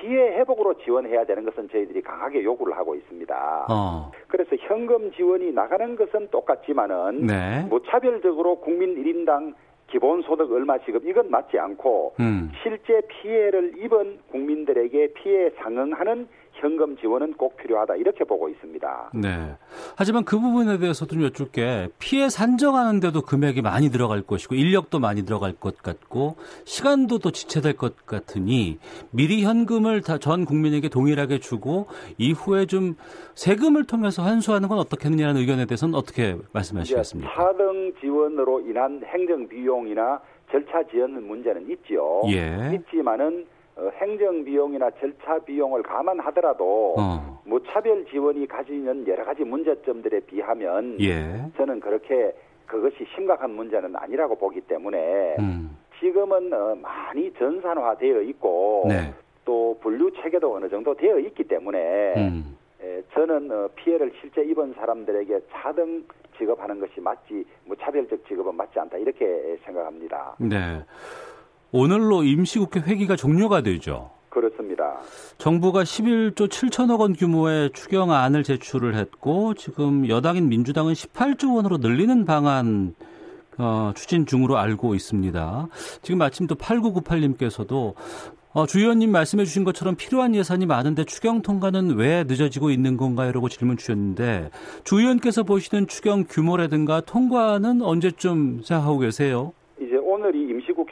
피해 0.00 0.38
회복으로 0.38 0.74
지원해야 0.78 1.24
되는 1.24 1.44
것은 1.44 1.68
저희들이 1.70 2.02
강하게 2.02 2.42
요구를 2.44 2.76
하고 2.76 2.94
있습니다. 2.94 3.66
어. 3.70 4.10
그래서 4.28 4.56
현금 4.56 5.10
지원이 5.12 5.52
나가는 5.52 5.96
것은 5.96 6.28
똑같지만은 6.30 7.26
네. 7.26 7.66
무차별적으로 7.68 8.56
국민 8.56 8.94
1인당 9.02 9.54
기본소득 9.88 10.52
얼마 10.52 10.78
지급 10.78 11.04
이건 11.06 11.30
맞지 11.30 11.58
않고 11.58 12.14
음. 12.20 12.52
실제 12.62 13.00
피해를 13.08 13.74
입은 13.78 14.20
국민들에게 14.30 15.14
피해 15.14 15.50
상응하는 15.58 16.28
현금 16.60 16.96
지원은 16.98 17.34
꼭 17.34 17.56
필요하다 17.56 17.96
이렇게 17.96 18.22
보고 18.24 18.48
있습니다. 18.48 19.10
네. 19.14 19.54
하지만 19.96 20.24
그 20.24 20.38
부분에 20.38 20.78
대해서 20.78 21.06
좀 21.06 21.22
여쭐게 21.24 21.88
피해 21.98 22.28
산정하는데도 22.28 23.22
금액이 23.22 23.62
많이 23.62 23.90
들어갈 23.90 24.22
것이고 24.22 24.54
인력도 24.54 24.98
많이 25.00 25.24
들어갈 25.24 25.52
것 25.54 25.78
같고 25.82 26.36
시간도 26.64 27.18
또 27.18 27.30
지체될 27.30 27.76
것 27.76 28.06
같으니 28.06 28.78
미리 29.10 29.42
현금을 29.42 30.02
다 30.02 30.20
전 30.20 30.44
국민에게 30.44 30.90
동일하게 30.90 31.38
주고 31.38 31.86
이후에 32.18 32.66
좀 32.66 32.94
세금을 33.34 33.84
통해서 33.86 34.22
환수하는 34.22 34.68
건 34.68 34.78
어떻겠느냐는 34.78 35.40
의견에 35.40 35.64
대해서는 35.64 35.94
어떻게 35.94 36.36
말씀하시겠습니까? 36.52 37.32
차등 37.34 37.94
지원으로 38.00 38.60
인한 38.60 39.02
행정 39.06 39.48
비용이나 39.48 40.20
절차 40.50 40.82
지연 40.90 41.26
문제는 41.26 41.70
있지요. 41.70 42.20
예. 42.28 42.74
있지만은 42.74 43.46
어, 43.46 43.59
행정 44.00 44.44
비용이나 44.44 44.90
절차 45.00 45.38
비용을 45.38 45.82
감안하더라도 45.82 46.94
어. 46.98 47.40
무차별 47.44 48.04
지원이 48.06 48.46
가지는 48.46 49.06
여러 49.06 49.24
가지 49.24 49.44
문제점들에 49.44 50.20
비하면 50.20 50.98
예. 51.00 51.50
저는 51.56 51.80
그렇게 51.80 52.34
그것이 52.66 53.06
심각한 53.14 53.50
문제는 53.50 53.96
아니라고 53.96 54.36
보기 54.36 54.60
때문에 54.62 55.36
음. 55.38 55.76
지금은 55.98 56.52
어, 56.52 56.76
많이 56.76 57.32
전산화되어 57.34 58.22
있고 58.22 58.86
네. 58.88 59.12
또 59.44 59.76
분류 59.80 60.10
체계도 60.12 60.54
어느 60.54 60.68
정도 60.68 60.94
되어 60.94 61.18
있기 61.18 61.44
때문에 61.44 62.14
음. 62.16 62.56
에, 62.82 63.02
저는 63.12 63.50
어, 63.50 63.68
피해를 63.74 64.12
실제 64.20 64.42
입은 64.42 64.74
사람들에게 64.74 65.40
차등 65.50 66.04
지급하는 66.38 66.80
것이 66.80 67.00
맞지 67.00 67.44
무차별적 67.66 68.26
지급은 68.26 68.54
맞지 68.54 68.78
않다 68.78 68.96
이렇게 68.96 69.58
생각합니다. 69.64 70.36
네. 70.38 70.82
오늘로 71.72 72.24
임시국회 72.24 72.80
회기가 72.80 73.16
종료가 73.16 73.62
되죠. 73.62 74.10
그렇습니다. 74.28 74.98
정부가 75.38 75.82
11조 75.82 76.48
7천억 76.48 77.00
원 77.00 77.14
규모의 77.14 77.70
추경안을 77.72 78.44
제출을 78.44 78.94
했고 78.94 79.54
지금 79.54 80.08
여당인 80.08 80.48
민주당은 80.48 80.92
18조 80.94 81.56
원으로 81.56 81.78
늘리는 81.78 82.24
방안 82.24 82.94
어, 83.58 83.92
추진 83.94 84.24
중으로 84.24 84.56
알고 84.56 84.94
있습니다. 84.94 85.68
지금 86.02 86.18
마침 86.18 86.46
또 86.46 86.54
8998님께서도 86.54 87.94
어, 88.52 88.66
주 88.66 88.80
의원님 88.80 89.12
말씀해 89.12 89.44
주신 89.44 89.62
것처럼 89.62 89.94
필요한 89.94 90.34
예산이 90.34 90.66
많은데 90.66 91.04
추경 91.04 91.42
통과는 91.42 91.96
왜 91.96 92.24
늦어지고 92.24 92.70
있는 92.70 92.96
건가요? 92.96 93.30
라고 93.32 93.48
질문 93.48 93.76
주셨는데 93.76 94.50
주 94.82 94.98
의원께서 94.98 95.44
보시는 95.44 95.86
추경 95.86 96.24
규모라든가 96.28 97.00
통과는 97.00 97.82
언제쯤 97.82 98.62
생각하고 98.64 98.98
계세요? 98.98 99.52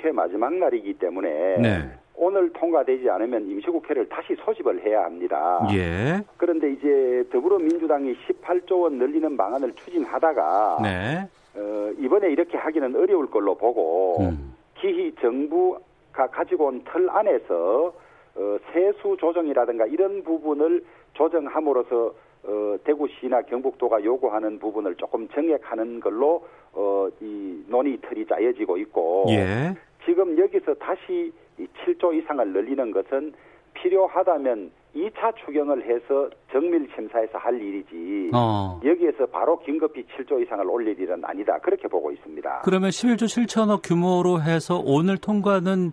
임시국회 0.09 0.13
마지막 0.13 0.53
날이기 0.55 0.95
때문에 0.95 1.59
네. 1.59 1.91
오늘 2.15 2.53
통과되지 2.53 3.09
않으면 3.11 3.49
임시국회를 3.49 4.09
다시 4.09 4.35
소집을 4.45 4.85
해야 4.85 5.05
합니다. 5.05 5.67
예. 5.73 6.21
그런데 6.37 6.73
이제 6.73 7.25
더불어민주당이 7.31 8.17
18조 8.27 8.83
원 8.83 8.99
늘리는 8.99 9.37
방안을 9.37 9.73
추진하다가 9.75 10.79
네. 10.83 11.29
어, 11.57 11.91
이번에 11.99 12.31
이렇게 12.31 12.57
하기는 12.57 12.97
어려울 12.97 13.31
걸로 13.31 13.55
보고 13.55 14.17
음. 14.21 14.55
기히 14.81 15.15
정부가 15.21 16.27
가지고 16.31 16.67
온 16.67 16.83
틀 16.85 17.09
안에서 17.11 17.93
어, 18.35 18.57
세수 18.73 19.17
조정이라든가 19.19 19.87
이런 19.87 20.23
부분을 20.25 20.85
조정함으로써 21.15 22.13
어, 22.45 22.77
대구시나 22.85 23.43
경북도가 23.43 24.03
요구하는 24.05 24.59
부분을 24.59 24.95
조금 24.97 25.29
정액하는 25.29 26.01
걸로 26.01 26.45
어, 26.73 27.09
이 27.21 27.65
논의 27.69 27.97
틀이 27.99 28.27
짜여지고 28.27 28.77
있고 28.79 29.27
예. 29.31 29.75
지금 30.09 30.39
여기서 30.39 30.73
다시 30.77 31.31
이 31.59 31.67
7조 31.85 32.15
이상을 32.15 32.51
늘리는 32.51 32.91
것은 32.93 33.35
필요하다면 33.75 34.71
2차 34.97 35.37
추경을 35.45 35.85
해서 35.85 36.31
정밀 36.51 36.89
심사에서 36.95 37.37
할 37.37 37.61
일이지 37.61 38.31
어. 38.33 38.81
여기에서 38.83 39.27
바로 39.27 39.59
긴급히 39.59 40.07
7조 40.07 40.43
이상을 40.43 40.65
올릴 40.67 40.99
일은 40.99 41.23
아니다 41.23 41.59
그렇게 41.59 41.87
보고 41.89 42.11
있습니다. 42.11 42.63
그러면 42.65 42.89
11조 42.89 43.25
7천억 43.25 43.87
규모로 43.87 44.41
해서 44.41 44.83
오늘 44.83 45.19
통과는 45.19 45.93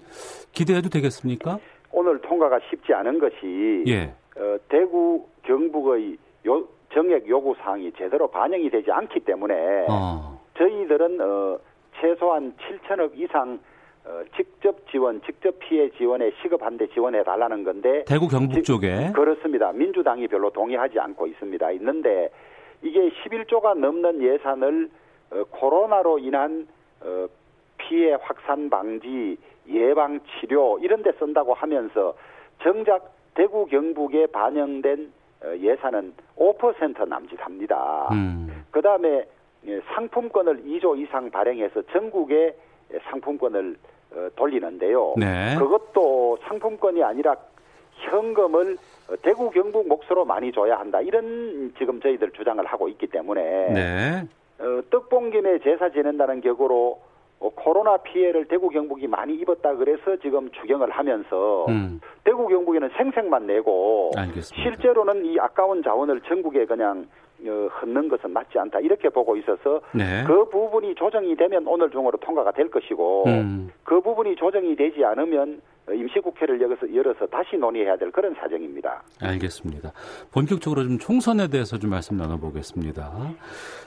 기대해도 0.53 0.87
되겠습니까? 0.87 1.59
오늘 1.91 2.21
통과가 2.21 2.59
쉽지 2.69 2.93
않은 2.93 3.19
것이 3.19 3.83
예. 3.87 4.13
어, 4.37 4.57
대구 4.69 5.27
경북의 5.43 6.17
요, 6.47 6.65
정액 6.93 7.27
요구 7.27 7.53
사항이 7.57 7.91
제대로 7.97 8.27
반영이 8.29 8.69
되지 8.69 8.89
않기 8.89 9.19
때문에 9.19 9.87
어. 9.89 10.39
저희들은 10.57 11.19
어, 11.19 11.59
최소한 11.99 12.53
7천억 12.55 13.11
이상 13.19 13.59
어, 14.07 14.21
직접 14.35 14.87
지원, 14.91 15.21
직접 15.23 15.57
피해 15.59 15.89
지원에 15.91 16.31
시급한데 16.41 16.87
지원해 16.89 17.23
달라는 17.23 17.63
건데 17.63 18.05
대구 18.07 18.27
경북 18.27 18.63
쪽에 18.63 19.11
그렇습니다. 19.13 19.71
민주당이 19.71 20.27
별로 20.27 20.51
동의하지 20.51 20.99
않고 20.99 21.25
있습니다. 21.27 21.71
있는데 21.71 22.29
이게 22.83 23.09
11조가 23.09 23.77
넘는 23.77 24.21
예산을 24.21 24.89
어, 25.31 25.43
코로나로 25.49 26.19
인한 26.19 26.67
어, 27.01 27.27
피해 27.77 28.15
확산 28.21 28.69
방지, 28.69 29.37
예방 29.67 30.19
치료 30.39 30.77
이런 30.79 31.01
데 31.01 31.11
쓴다고 31.13 31.55
하면서 31.55 32.15
정작 32.61 33.11
대구 33.33 33.65
경북에 33.65 34.27
반영된 34.27 35.11
어, 35.43 35.55
예산은 35.57 36.13
5% 36.37 37.07
남짓합니다. 37.07 38.09
음. 38.11 38.65
그다음에 38.69 39.25
예, 39.67 39.81
상품권을 39.95 40.63
2조 40.63 40.99
이상 40.99 41.31
발행해서 41.31 41.81
전국에 41.91 42.55
상품권을 43.09 43.75
어, 44.13 44.27
돌리는데요. 44.35 45.15
네. 45.17 45.55
그것도 45.57 46.37
상품권이 46.47 47.03
아니라 47.03 47.35
현금을 48.09 48.77
어, 49.09 49.15
대구 49.21 49.49
경북 49.51 49.87
몫으로 49.87 50.25
많이 50.25 50.51
줘야 50.51 50.79
한다. 50.79 51.01
이런 51.01 51.73
지금 51.77 51.99
저희들 52.01 52.31
주장을 52.31 52.63
하고 52.65 52.87
있기 52.89 53.07
때문에 53.07 53.41
네. 53.73 54.27
어, 54.59 54.81
떡봉김에 54.89 55.59
제사 55.59 55.89
지낸다는 55.89 56.41
격으로 56.41 56.99
어, 57.39 57.49
코로나 57.49 57.97
피해를 57.97 58.45
대구 58.45 58.69
경북이 58.69 59.07
많이 59.07 59.35
입었다 59.35 59.75
그래서 59.75 60.15
지금 60.21 60.49
추경을 60.51 60.89
하면서 60.89 61.65
음. 61.67 61.99
대구 62.23 62.47
경북에는 62.47 62.89
생색만 62.97 63.45
내고 63.47 64.11
알겠습니다. 64.15 64.55
실제로는 64.55 65.25
이 65.25 65.37
아까운 65.39 65.83
자원을 65.83 66.21
전국에 66.21 66.65
그냥 66.65 66.99
어, 66.99 67.05
흩는 67.43 68.07
것은 68.09 68.31
맞지 68.31 68.57
않다 68.57 68.79
이렇게 68.79 69.09
보고 69.09 69.35
있어서 69.37 69.81
네. 69.93 70.23
그 70.25 70.47
부분이 70.49 70.95
조정이 70.95 71.35
되면 71.35 71.65
오늘 71.67 71.89
중으로 71.91 72.17
통과가 72.17 72.51
될 72.51 72.69
것이고 72.69 73.25
음. 73.27 73.71
그 73.83 74.01
부분이 74.01 74.35
조정이 74.35 74.75
되지 74.75 75.03
않으면 75.03 75.61
임시국회를 75.93 76.59
열어서, 76.61 76.95
열어서 76.95 77.27
다시 77.27 77.57
논의해야 77.57 77.95
될 77.97 78.11
그런 78.11 78.33
사정입니다. 78.35 79.03
알겠습니다. 79.21 79.91
본격적으로 80.31 80.83
좀 80.83 80.97
총선에 80.97 81.47
대해서 81.47 81.77
좀 81.77 81.91
말씀 81.91 82.17
나눠보겠습니다. 82.17 83.11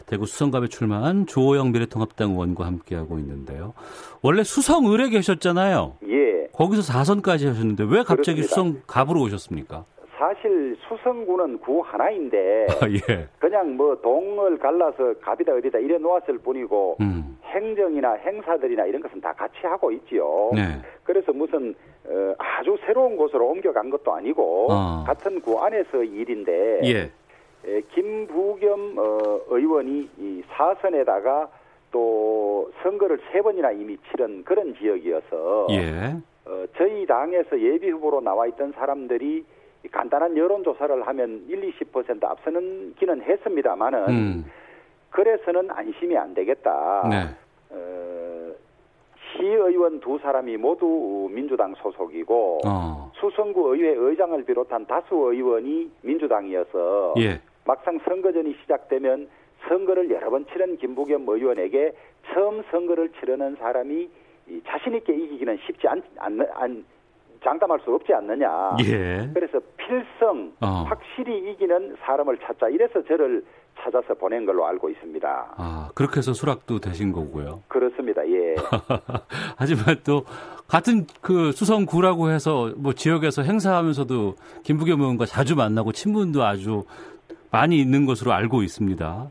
대구 0.07 0.27
수성갑에 0.27 0.69
출마한 0.69 1.27
조호영 1.27 1.73
미래통합당 1.73 2.31
의원과 2.31 2.67
함께하고 2.67 3.19
있는데요. 3.19 3.75
원래 4.23 4.45
수성 4.45 4.93
을에 4.93 5.09
계셨잖아요. 5.09 5.97
예. 6.09 6.47
거기서 6.53 6.93
4선까지 6.93 7.47
하셨는데 7.47 7.85
왜 7.85 8.03
갑자기 8.05 8.43
그렇습니다. 8.43 8.49
수성갑으로 8.49 9.21
오셨습니까? 9.23 9.85
사실 10.19 10.77
수성구는 10.81 11.61
구 11.61 11.81
하나인데 11.81 12.67
아, 12.69 12.89
예. 12.91 13.29
그냥 13.39 13.77
뭐 13.77 13.95
동을 14.03 14.59
갈라서 14.59 15.15
갑이다 15.21 15.55
어디다 15.55 15.79
이래 15.79 15.97
놓았을 15.97 16.39
뿐이고 16.39 16.97
음. 17.01 17.39
행정이나 17.45 18.15
행사들이나 18.15 18.85
이런 18.87 19.01
것은 19.01 19.21
다 19.21 19.33
같이 19.33 19.55
하고 19.63 19.93
있지요. 19.93 20.51
네. 20.53 20.83
그래서 21.05 21.33
무슨 21.33 21.75
어, 22.05 22.35
아주 22.37 22.77
새로운 22.85 23.17
곳으로 23.17 23.47
옮겨간 23.47 23.91
것도 23.91 24.13
아니고 24.13 24.67
어. 24.71 25.05
같은 25.07 25.41
구 25.41 25.59
안에서 25.61 26.03
일인데 26.03 26.81
예. 26.85 27.11
에, 27.65 27.81
김부겸 27.95 28.99
어, 28.99 29.41
의원이 29.49 30.11
이 30.19 30.43
사선에다가 30.49 31.49
또 31.93 32.71
선거를 32.83 33.19
세 33.33 33.41
번이나 33.41 33.71
이미 33.71 33.97
치른 34.11 34.43
그런 34.45 34.75
지역이어서 34.75 35.69
예. 35.71 36.17
어, 36.45 36.65
저희 36.77 37.07
당에서 37.07 37.61
예비 37.61 37.89
후보로 37.91 38.21
나와 38.21 38.47
있던 38.49 38.73
사람들이 38.73 39.45
간단한 39.91 40.37
여론조사를 40.37 41.07
하면 41.07 41.45
1, 41.49 41.73
20% 41.73 42.25
앞서는 42.25 42.95
기는 42.99 43.23
했습니다만은 43.23 44.09
음. 44.09 44.45
그래서는 45.11 45.71
안심이 45.71 46.17
안 46.17 46.35
되겠다. 46.35 47.07
네. 47.09 47.25
어, 47.71 48.53
시의원 49.33 50.01
두 50.01 50.19
사람이 50.19 50.57
모두 50.57 51.29
민주당 51.31 51.75
소속이고 51.77 52.61
어. 52.67 53.11
수성구 53.15 53.75
의회 53.75 53.95
의장을 53.95 54.43
비롯한 54.45 54.87
다수 54.87 55.15
의원이 55.15 55.91
민주당이어서 56.03 57.15
예. 57.19 57.41
막상 57.65 57.99
선거전이 58.05 58.57
시작되면 58.63 59.29
선거를 59.69 60.11
여러 60.11 60.31
번 60.31 60.47
치른 60.47 60.77
김부겸 60.79 61.25
의원에게 61.29 61.93
처음 62.33 62.63
선거를 62.71 63.11
치르는 63.21 63.57
사람이 63.57 64.09
이 64.49 64.63
자신 64.67 64.95
있게 64.95 65.15
이기기는 65.15 65.59
쉽지 65.67 65.89
않, 65.89 66.03
않, 66.19 66.41
않 66.55 66.85
장담할 67.43 67.81
수 67.85 67.95
없지 67.95 68.13
않느냐. 68.15 68.77
예. 68.85 69.31
그래서 69.33 69.59
필성 69.77 70.53
어. 70.61 70.85
확실히 70.89 71.51
이기는 71.51 71.97
사람을 72.01 72.39
찾자. 72.39 72.69
이래서 72.69 73.03
저를 73.05 73.45
찾아서 73.81 74.15
보낸 74.15 74.45
걸로 74.45 74.67
알고 74.67 74.91
있습니다. 74.91 75.55
아, 75.57 75.89
그렇게 75.95 76.19
해서 76.19 76.33
수락도 76.33 76.81
되신 76.81 77.13
거고요. 77.13 77.63
그렇습니다. 77.69 78.27
예. 78.29 78.55
하지만 79.57 79.97
또 80.05 80.25
같은 80.67 81.07
그 81.21 81.53
수성구라고 81.53 82.31
해서 82.31 82.73
뭐 82.77 82.93
지역에서 82.93 83.43
행사하면서도 83.43 84.35
김부겸 84.65 85.01
의원과 85.01 85.27
자주 85.27 85.55
만나고 85.55 85.93
친분도 85.93 86.45
아주 86.45 86.85
많이 87.51 87.79
있는 87.79 88.05
것으로 88.05 88.33
알고 88.33 88.63
있습니다. 88.63 89.31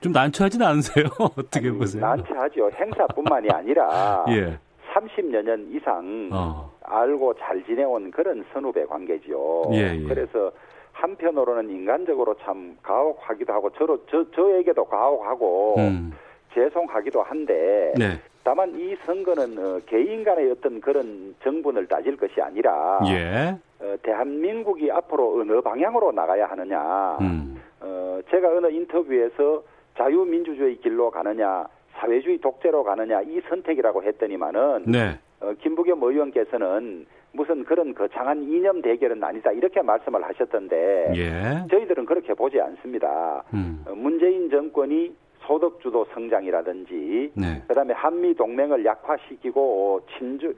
좀 0.00 0.12
난처하진 0.12 0.62
않으세요? 0.62 1.04
어떻게 1.20 1.68
아니, 1.68 1.78
보세요? 1.78 2.04
난처하죠. 2.04 2.70
행사뿐만이 2.74 3.48
아니라 3.52 4.24
예. 4.30 4.58
30여 4.92 5.42
년 5.42 5.68
이상 5.70 6.28
어. 6.32 6.70
알고 6.84 7.34
잘 7.34 7.64
지내온 7.64 8.10
그런 8.10 8.44
선후배 8.52 8.84
관계죠. 8.86 9.70
예, 9.72 9.94
예. 9.94 10.02
그래서 10.06 10.50
한편으로는 10.92 11.70
인간적으로 11.70 12.34
참 12.42 12.76
가혹하기도 12.82 13.52
하고 13.52 13.70
저로 13.70 13.98
저 14.10 14.24
저에게도 14.32 14.84
가혹하고 14.84 15.76
음. 15.78 16.12
죄송하기도 16.54 17.22
한데 17.22 17.92
네. 17.96 18.20
다만 18.44 18.74
이 18.74 18.96
선거는 19.06 19.58
어, 19.58 19.80
개인 19.86 20.24
간의 20.24 20.50
어떤 20.50 20.80
그런 20.80 21.34
정분을 21.42 21.86
따질 21.86 22.16
것이 22.16 22.40
아니라 22.40 23.00
예. 23.06 23.56
어, 23.80 23.96
대한민국이 24.02 24.90
앞으로 24.90 25.40
어느 25.40 25.60
방향으로 25.60 26.12
나가야 26.12 26.46
하느냐. 26.46 27.18
음. 27.20 27.60
어, 27.80 28.20
제가 28.30 28.48
어느 28.48 28.68
인터뷰에서 28.68 29.62
자유민주주의 29.96 30.76
길로 30.80 31.10
가느냐, 31.10 31.66
사회주의 32.02 32.38
독재로 32.38 32.82
가느냐 32.82 33.22
이 33.22 33.40
선택이라고 33.48 34.02
했더니만은 34.02 34.84
네. 34.86 35.18
어, 35.40 35.52
김부겸 35.60 36.02
의원께서는 36.02 37.06
무슨 37.32 37.64
그런 37.64 37.94
거창한 37.94 38.42
이념 38.42 38.82
대결은 38.82 39.22
아니다 39.22 39.52
이렇게 39.52 39.80
말씀을 39.80 40.22
하셨던데 40.22 41.12
예. 41.16 41.66
저희들은 41.70 42.04
그렇게 42.04 42.34
보지 42.34 42.60
않습니다. 42.60 43.42
음. 43.54 43.84
어, 43.86 43.94
문재인 43.94 44.50
정권이 44.50 45.14
소득주도 45.46 46.04
성장이라든지 46.12 47.32
네. 47.34 47.62
그다음에 47.68 47.94
한미 47.94 48.34
동맹을 48.34 48.84
약화시키고 48.84 49.60
어, 49.96 50.00
친주 50.18 50.54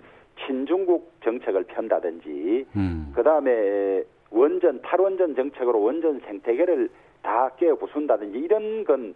친중국 0.47 1.13
정책을 1.23 1.65
편다든지 1.65 2.67
음. 2.77 3.13
그다음에 3.15 4.03
원전 4.31 4.81
탈원전 4.83 5.37
정책으로 5.37 5.81
원전 5.81 6.21
생태계를 6.27 6.89
다 7.23 7.51
깨어 7.57 7.77
부순다든지 7.77 8.39
이런 8.39 8.85
건 8.85 9.15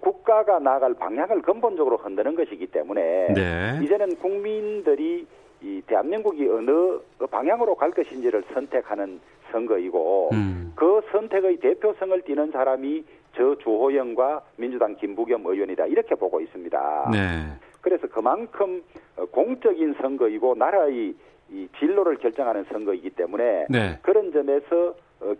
국가가 0.00 0.58
나아갈 0.58 0.94
방향을 0.94 1.42
근본적으로 1.42 1.96
흔드는 1.96 2.34
것이기 2.34 2.66
때문에 2.66 3.32
네. 3.34 3.80
이제는 3.82 4.16
국민들이 4.16 5.26
이 5.62 5.82
대한민국이 5.86 6.48
어느 6.48 6.98
방향으로 7.30 7.74
갈 7.76 7.90
것인지를 7.90 8.44
선택하는 8.52 9.20
선거이고 9.52 10.30
음. 10.32 10.72
그 10.74 11.00
선택의 11.12 11.58
대표성을 11.58 12.20
띠는 12.22 12.50
사람이 12.50 13.04
저 13.34 13.56
주호영과 13.58 14.42
민주당 14.56 14.96
김부겸 14.96 15.46
의원이다 15.46 15.86
이렇게 15.86 16.14
보고 16.14 16.40
있습니다. 16.40 17.10
네. 17.12 17.52
그래서 17.80 18.06
그만큼 18.08 18.82
어, 19.16 19.24
공적인 19.26 19.94
선거이고 20.00 20.54
나라의 20.56 21.14
이 21.50 21.68
진로를 21.78 22.16
결정하는 22.16 22.64
선거이기 22.64 23.10
때문에 23.10 23.66
네. 23.68 23.98
그런 24.02 24.32
점에서 24.32 24.88
어, 24.88 24.94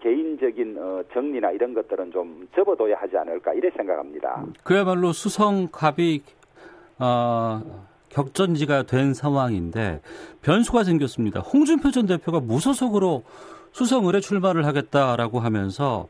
개인적인 0.07 0.77
어, 0.79 1.03
정리나 1.13 1.51
이런 1.51 1.75
것들은 1.75 2.13
좀 2.13 2.47
접어둬야 2.55 2.97
하지 2.97 3.17
않을까 3.17 3.53
이래 3.55 3.69
생각합니다. 3.77 4.45
그야말로 4.63 5.13
수성갑이 5.13 6.23
어, 7.01 7.61
격전지가 8.11 8.85
된 8.85 9.15
상황인데 9.15 10.01
변수가 10.43 10.85
생겼습니다. 10.85 11.41
홍준표 11.41 11.91
전 11.91 12.07
대표가 12.07 12.39
무소속으로 12.39 13.25
수성을에 13.73 14.21
출마를 14.21 14.65
하겠다라고 14.65 15.41
하면서 15.41 16.07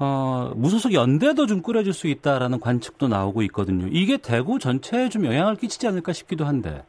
어, 0.00 0.50
무소속 0.56 0.94
연대도 0.94 1.44
좀 1.44 1.60
꾸려질 1.60 1.92
수 1.92 2.06
있다라는 2.06 2.60
관측도 2.60 3.08
나오고 3.08 3.42
있거든요. 3.42 3.88
이게 3.90 4.16
대구 4.16 4.58
전체에 4.58 5.10
좀 5.10 5.26
영향을 5.26 5.56
끼치지 5.56 5.86
않을까 5.86 6.14
싶기도 6.14 6.46
한데. 6.46 6.82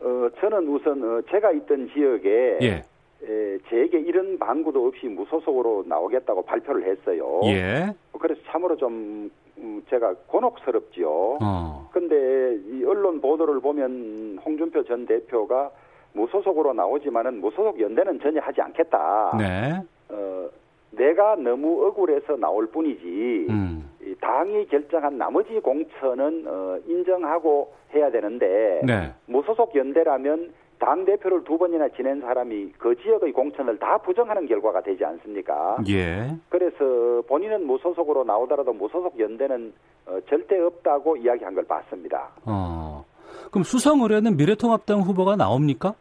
어, 0.00 0.28
저는 0.40 0.68
우선 0.68 1.02
어, 1.02 1.20
제가 1.28 1.50
있던 1.50 1.90
지역에 1.92 2.58
예. 2.62 2.84
에, 3.24 3.58
제게 3.68 3.98
이런 4.00 4.38
방구도 4.38 4.86
없이 4.86 5.06
무소속으로 5.06 5.84
나오겠다고 5.86 6.42
발표를 6.42 6.84
했어요. 6.84 7.40
예. 7.44 7.92
그래서 8.18 8.40
참으로 8.46 8.76
좀 8.76 9.30
음, 9.58 9.82
제가 9.88 10.14
곤혹스럽지요. 10.26 11.38
어. 11.40 11.88
근데 11.92 12.58
이 12.66 12.84
언론 12.84 13.20
보도를 13.20 13.60
보면 13.60 14.38
홍준표 14.44 14.82
전 14.84 15.06
대표가 15.06 15.70
무소속으로 16.14 16.72
나오지만은 16.72 17.40
무소속 17.40 17.80
연대는 17.80 18.20
전혀 18.20 18.40
하지 18.40 18.60
않겠다. 18.60 19.36
네. 19.38 19.80
어, 20.08 20.48
내가 20.90 21.36
너무 21.36 21.86
억울해서 21.86 22.36
나올 22.36 22.66
뿐이지 22.66 23.46
음. 23.48 23.90
이 24.02 24.14
당이 24.20 24.66
결정한 24.66 25.16
나머지 25.16 25.58
공천은 25.60 26.44
어, 26.46 26.78
인정하고 26.86 27.72
해야 27.94 28.10
되는데 28.10 28.80
네. 28.84 29.12
무소속 29.26 29.74
연대라면 29.74 30.52
당 30.84 31.04
대표를 31.04 31.44
두 31.44 31.56
번이나 31.56 31.88
지낸 31.90 32.20
사람이 32.20 32.72
그 32.76 32.96
지역의 32.96 33.32
공천을 33.32 33.78
다 33.78 33.98
부정하는 33.98 34.48
결과가 34.48 34.82
되지 34.82 35.04
않습니까? 35.04 35.76
예. 35.88 36.36
그래서 36.48 37.22
본인은 37.28 37.64
무소속으로 37.68 38.24
나오더라도 38.24 38.72
무소속 38.72 39.16
연대는 39.20 39.72
어, 40.06 40.18
절대 40.28 40.58
없다고 40.58 41.16
이야기한 41.18 41.54
걸 41.54 41.64
봤습니다. 41.66 42.30
어. 42.44 43.04
그럼 43.52 43.62
수성을에는 43.62 44.36
미래통합당 44.36 45.02
후보가 45.02 45.36
나옵니까? 45.36 45.94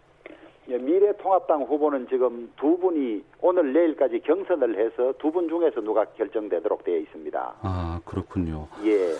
예, 0.69 0.77
미래통합당 0.79 1.61
후보는 1.63 2.07
지금 2.09 2.51
두 2.59 2.75
분이 2.79 3.23
오늘 3.41 3.73
내일까지 3.73 4.21
경선을 4.21 4.79
해서 4.79 5.13
두 5.19 5.29
분 5.31 5.47
중에서 5.47 5.81
누가 5.81 6.05
결정되도록 6.17 6.83
되어 6.83 6.97
있습니다. 6.97 7.53
아, 7.61 7.99
그렇군요. 8.05 8.67
예, 8.85 9.13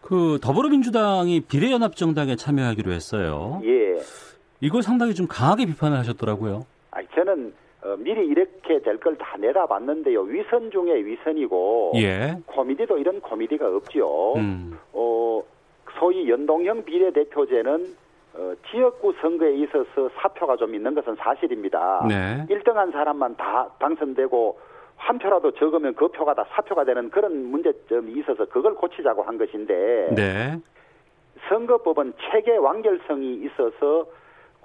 그 0.00 0.38
더불어민주당이 0.42 1.42
비례연합정당에 1.42 2.34
참여하기로 2.36 2.90
했어요. 2.92 3.60
예. 3.64 3.96
이걸 4.60 4.82
상당히 4.82 5.14
좀 5.14 5.26
강하게 5.28 5.66
비판을 5.66 5.96
하셨더라고요. 5.98 6.66
아, 6.90 7.00
저는 7.14 7.52
어, 7.84 7.94
미리 7.98 8.26
이렇게 8.26 8.80
될 8.82 8.98
걸 8.98 9.16
다 9.16 9.36
내다봤는데요. 9.38 10.22
위선 10.22 10.70
중에 10.70 10.96
위선이고 11.04 11.92
예. 11.96 12.36
코미디도 12.46 12.98
이런 12.98 13.20
코미디가 13.20 13.68
없죠. 13.68 14.34
음. 14.36 14.76
어, 14.92 15.42
소위 15.98 16.28
연동형 16.28 16.84
비례대표제는 16.84 17.94
어, 18.34 18.52
지역구 18.70 19.14
선거에 19.20 19.54
있어서 19.58 20.10
사표가 20.16 20.56
좀 20.56 20.74
있는 20.74 20.94
것은 20.94 21.14
사실입니다. 21.16 22.04
네. 22.08 22.46
1등한 22.50 22.92
사람만 22.92 23.36
다 23.36 23.68
당선되고 23.78 24.58
한 24.96 25.18
표라도 25.18 25.52
적으면 25.52 25.94
그 25.94 26.08
표가 26.08 26.34
다 26.34 26.44
사표가 26.50 26.84
되는 26.84 27.08
그런 27.10 27.44
문제점이 27.50 28.12
있어서 28.18 28.44
그걸 28.46 28.74
고치자고 28.74 29.22
한 29.22 29.38
것인데 29.38 30.08
네. 30.16 30.58
선거법은 31.48 32.14
체계 32.32 32.56
완결성이 32.56 33.34
있어서 33.44 34.06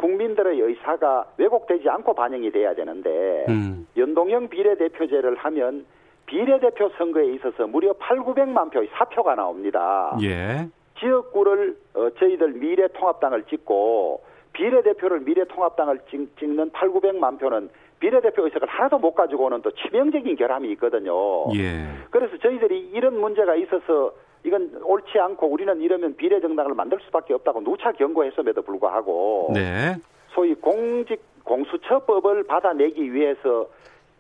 국민들의 0.04 0.60
의사가 0.60 1.28
왜곡되지 1.38 1.88
않고 1.88 2.14
반영이 2.14 2.52
돼야 2.52 2.76
되는데 2.76 3.46
음. 3.48 3.88
연동형 3.96 4.50
비례대표제를 4.50 5.36
하면 5.36 5.86
비례대표 6.26 6.90
선거에 6.98 7.34
있어서 7.36 7.68
무려 7.68 7.94
8, 7.94 8.18
900만 8.20 8.70
표의 8.72 8.90
사표가 8.94 9.36
나옵니다. 9.36 10.18
예. 10.22 10.68
지역구를 11.00 11.78
어, 11.94 12.10
저희들 12.20 12.52
미래통합당을 12.52 13.44
찍고 13.44 14.22
비례대표를 14.52 15.22
미래통합당을 15.22 16.00
찍, 16.10 16.38
찍는 16.38 16.72
8, 16.72 16.90
900만 16.90 17.40
표는 17.40 17.70
비례대표 18.00 18.44
의석을 18.44 18.68
하나도 18.68 19.00
못 19.00 19.14
가지고 19.14 19.46
오는 19.46 19.62
또 19.62 19.72
치명적인 19.72 20.36
결함이 20.36 20.70
있거든요. 20.74 21.14
예. 21.56 21.88
그래서 22.10 22.38
저희들이 22.38 22.92
이런 22.94 23.18
문제가 23.22 23.56
있어서 23.56 24.12
이건 24.44 24.82
옳지 24.84 25.18
않고 25.20 25.48
우리는 25.48 25.80
이러면 25.82 26.16
비례정당을 26.16 26.74
만들 26.74 27.00
수밖에 27.06 27.34
없다고 27.34 27.64
누차 27.64 27.92
경고했음에도 27.94 28.62
불구하고 28.62 29.52
네. 29.54 29.96
소위 30.30 30.54
공직 30.56 31.22
공수처법을 31.44 32.44
받아내기 32.44 33.14
위해서 33.14 33.68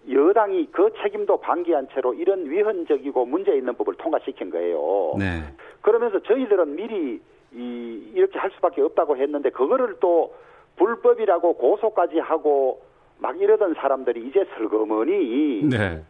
여당이 0.09 0.69
그 0.71 0.91
책임도 1.01 1.37
방기한 1.37 1.87
채로 1.93 2.13
이런 2.13 2.49
위헌적이고 2.49 3.25
문제 3.25 3.55
있는 3.55 3.73
법을 3.75 3.95
통과시킨 3.95 4.49
거예요. 4.49 5.13
네. 5.17 5.43
그러면서 5.81 6.19
저희들은 6.19 6.75
미리 6.75 7.21
이, 7.53 8.11
이렇게 8.13 8.39
할 8.39 8.51
수밖에 8.51 8.81
없다고 8.81 9.17
했는데 9.17 9.49
그거를 9.49 9.97
또 9.99 10.33
불법이라고 10.75 11.53
고소까지 11.53 12.19
하고 12.19 12.81
막 13.19 13.39
이러던 13.39 13.75
사람들이 13.75 14.27
이제 14.27 14.45
슬그머니 14.57 15.63
네. 15.69 16.01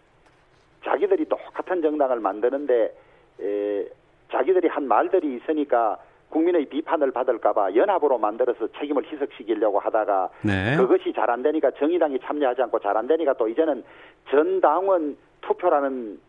자기들이 0.84 1.26
똑같은 1.26 1.82
정당을 1.82 2.20
만드는데 2.20 2.96
에, 3.42 3.86
자기들이 4.32 4.68
한 4.68 4.88
말들이 4.88 5.36
있으니까 5.36 5.98
국민의 6.30 6.66
비판을 6.66 7.12
받을까봐 7.12 7.76
연합으로 7.76 8.18
만들어서 8.18 8.68
책임을 8.80 9.06
희석시키려고 9.06 9.80
하다가 9.80 10.30
네. 10.42 10.76
그것이 10.78 11.14
잘 11.14 11.30
안 11.30 11.44
되니까 11.44 11.70
정의당이 11.72 12.20
참여하지 12.20 12.64
않고 12.64 12.80
잘 12.80 12.98
안 12.98 13.06
되니까 13.08 13.34
또 13.34 13.48
이제는 13.48 13.84
전 14.30 14.60
당원 14.60 15.16
투표라는 15.42 16.20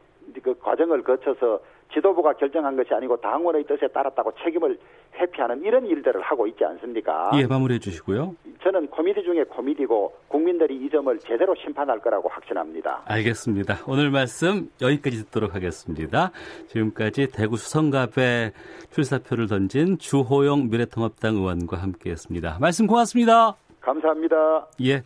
그 0.42 0.54
과정을 0.58 1.02
거쳐서 1.02 1.60
지도부가 1.92 2.32
결정한 2.34 2.76
것이 2.76 2.92
아니고 2.92 3.16
당원의 3.18 3.64
뜻에 3.64 3.86
따랐다고 3.88 4.32
책임을 4.42 4.78
회피하는 5.16 5.62
이런 5.62 5.86
일들을 5.86 6.20
하고 6.22 6.46
있지 6.46 6.64
않습니까? 6.64 7.30
예, 7.34 7.46
마무리해 7.46 7.78
주시고요. 7.78 8.34
저는 8.62 8.88
코미디 8.88 9.22
중에 9.22 9.44
코미디고 9.44 10.12
국민들이 10.28 10.76
이 10.76 10.90
점을 10.90 11.16
제대로 11.20 11.54
심판할 11.54 12.00
거라고 12.00 12.28
확신합니다. 12.28 13.02
알겠습니다. 13.06 13.78
오늘 13.86 14.10
말씀 14.10 14.70
여기까지 14.80 15.24
듣도록 15.24 15.54
하겠습니다. 15.54 16.32
지금까지 16.68 17.28
대구 17.32 17.56
수성갑에 17.56 18.52
출사표를 18.90 19.46
던진 19.46 19.98
주호영 19.98 20.70
미래통합당 20.70 21.36
의원과 21.36 21.76
함께했습니다. 21.76 22.58
말씀 22.60 22.86
고맙습니다. 22.86 23.56
감사합니다. 23.80 24.66
예. 24.82 25.02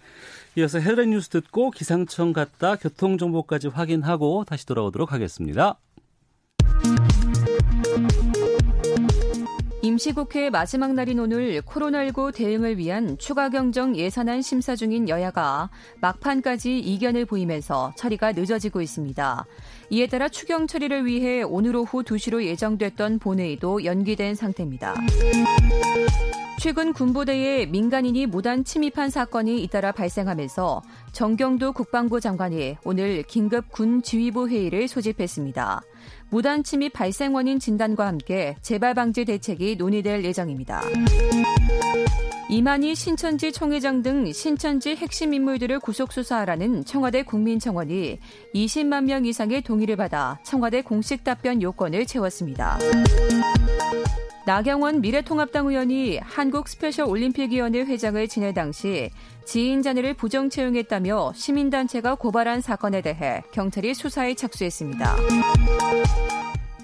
이어서 0.56 0.78
헤드라인 0.78 1.10
뉴스 1.10 1.28
듣고 1.28 1.70
기상청 1.70 2.32
갔다 2.32 2.76
교통정보까지 2.76 3.68
확인하고 3.68 4.44
다시 4.44 4.66
돌아오도록 4.66 5.12
하겠습니다. 5.12 5.76
임시국회 9.98 10.50
마지막 10.50 10.94
날인 10.94 11.18
오늘 11.18 11.60
코로나19 11.60 12.32
대응을 12.32 12.78
위한 12.78 13.18
추가 13.18 13.48
경정 13.48 13.96
예산안 13.96 14.42
심사 14.42 14.76
중인 14.76 15.08
여야가 15.08 15.70
막판까지 16.00 16.78
이견을 16.78 17.24
보이면서 17.24 17.92
처리가 17.96 18.30
늦어지고 18.30 18.80
있습니다. 18.80 19.44
이에 19.90 20.06
따라 20.06 20.28
추경 20.28 20.68
처리를 20.68 21.04
위해 21.04 21.42
오늘 21.42 21.74
오후 21.74 22.04
2시로 22.04 22.44
예정됐던 22.44 23.18
본회의도 23.18 23.84
연기된 23.84 24.36
상태입니다. 24.36 24.94
최근 26.60 26.92
군부대에 26.92 27.66
민간인이 27.66 28.26
무단 28.26 28.64
침입한 28.64 29.10
사건이 29.10 29.62
잇따라 29.62 29.92
발생하면서 29.92 30.82
정경도 31.12 31.72
국방부 31.72 32.20
장관이 32.20 32.76
오늘 32.84 33.22
긴급 33.22 33.70
군 33.70 34.02
지휘부 34.02 34.48
회의를 34.48 34.88
소집했습니다. 34.88 35.82
무단 36.30 36.62
침입 36.62 36.92
발생 36.92 37.34
원인 37.34 37.58
진단과 37.58 38.06
함께 38.06 38.56
재발 38.60 38.94
방지 38.94 39.24
대책이 39.24 39.76
논의될 39.76 40.24
예정입니다. 40.24 40.82
이만희 42.50 42.94
신천지 42.94 43.52
총회장 43.52 44.02
등 44.02 44.30
신천지 44.32 44.96
핵심 44.96 45.34
인물들을 45.34 45.80
구속 45.80 46.12
수사하라는 46.12 46.84
청와대 46.84 47.22
국민청원이 47.22 48.20
20만 48.54 49.04
명 49.04 49.24
이상의 49.26 49.62
동의를 49.62 49.96
받아 49.96 50.38
청와대 50.44 50.82
공식 50.82 51.24
답변 51.24 51.60
요건을 51.60 52.06
채웠습니다. 52.06 52.78
나경원 54.48 55.02
미래통합당 55.02 55.66
의원이 55.66 56.20
한국 56.22 56.68
스페셜 56.68 57.04
올림픽위원회 57.04 57.80
회장을 57.80 58.26
지낼 58.28 58.54
당시 58.54 59.10
지인 59.44 59.82
자녀를 59.82 60.14
부정 60.14 60.48
채용했다며 60.48 61.34
시민단체가 61.34 62.14
고발한 62.14 62.62
사건에 62.62 63.02
대해 63.02 63.42
경찰이 63.52 63.92
수사에 63.92 64.32
착수했습니다. 64.32 65.16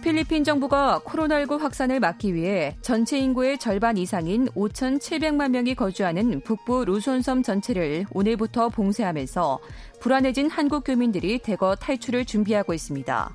필리핀 0.03 0.45
정부가 0.45 1.01
코로나19 1.07 1.59
확산을 1.59 2.01
막기 2.01 2.35
위해 2.35 2.77
전체 2.83 3.19
인구의 3.19 3.57
절반 3.57 3.97
이상인 3.97 4.45
5,700만 4.49 5.53
명이 5.53 5.75
거주하는 5.75 6.43
북부 6.43 6.85
루손섬 6.85 7.43
전체를 7.43 8.05
오늘부터 8.13 8.69
봉쇄하면서 8.69 9.59
불안해진 10.01 10.51
한국 10.51 10.85
교민들이 10.85 11.39
대거 11.39 11.77
탈출을 11.77 12.27
준비하고 12.27 12.75
있습니다. 12.75 13.35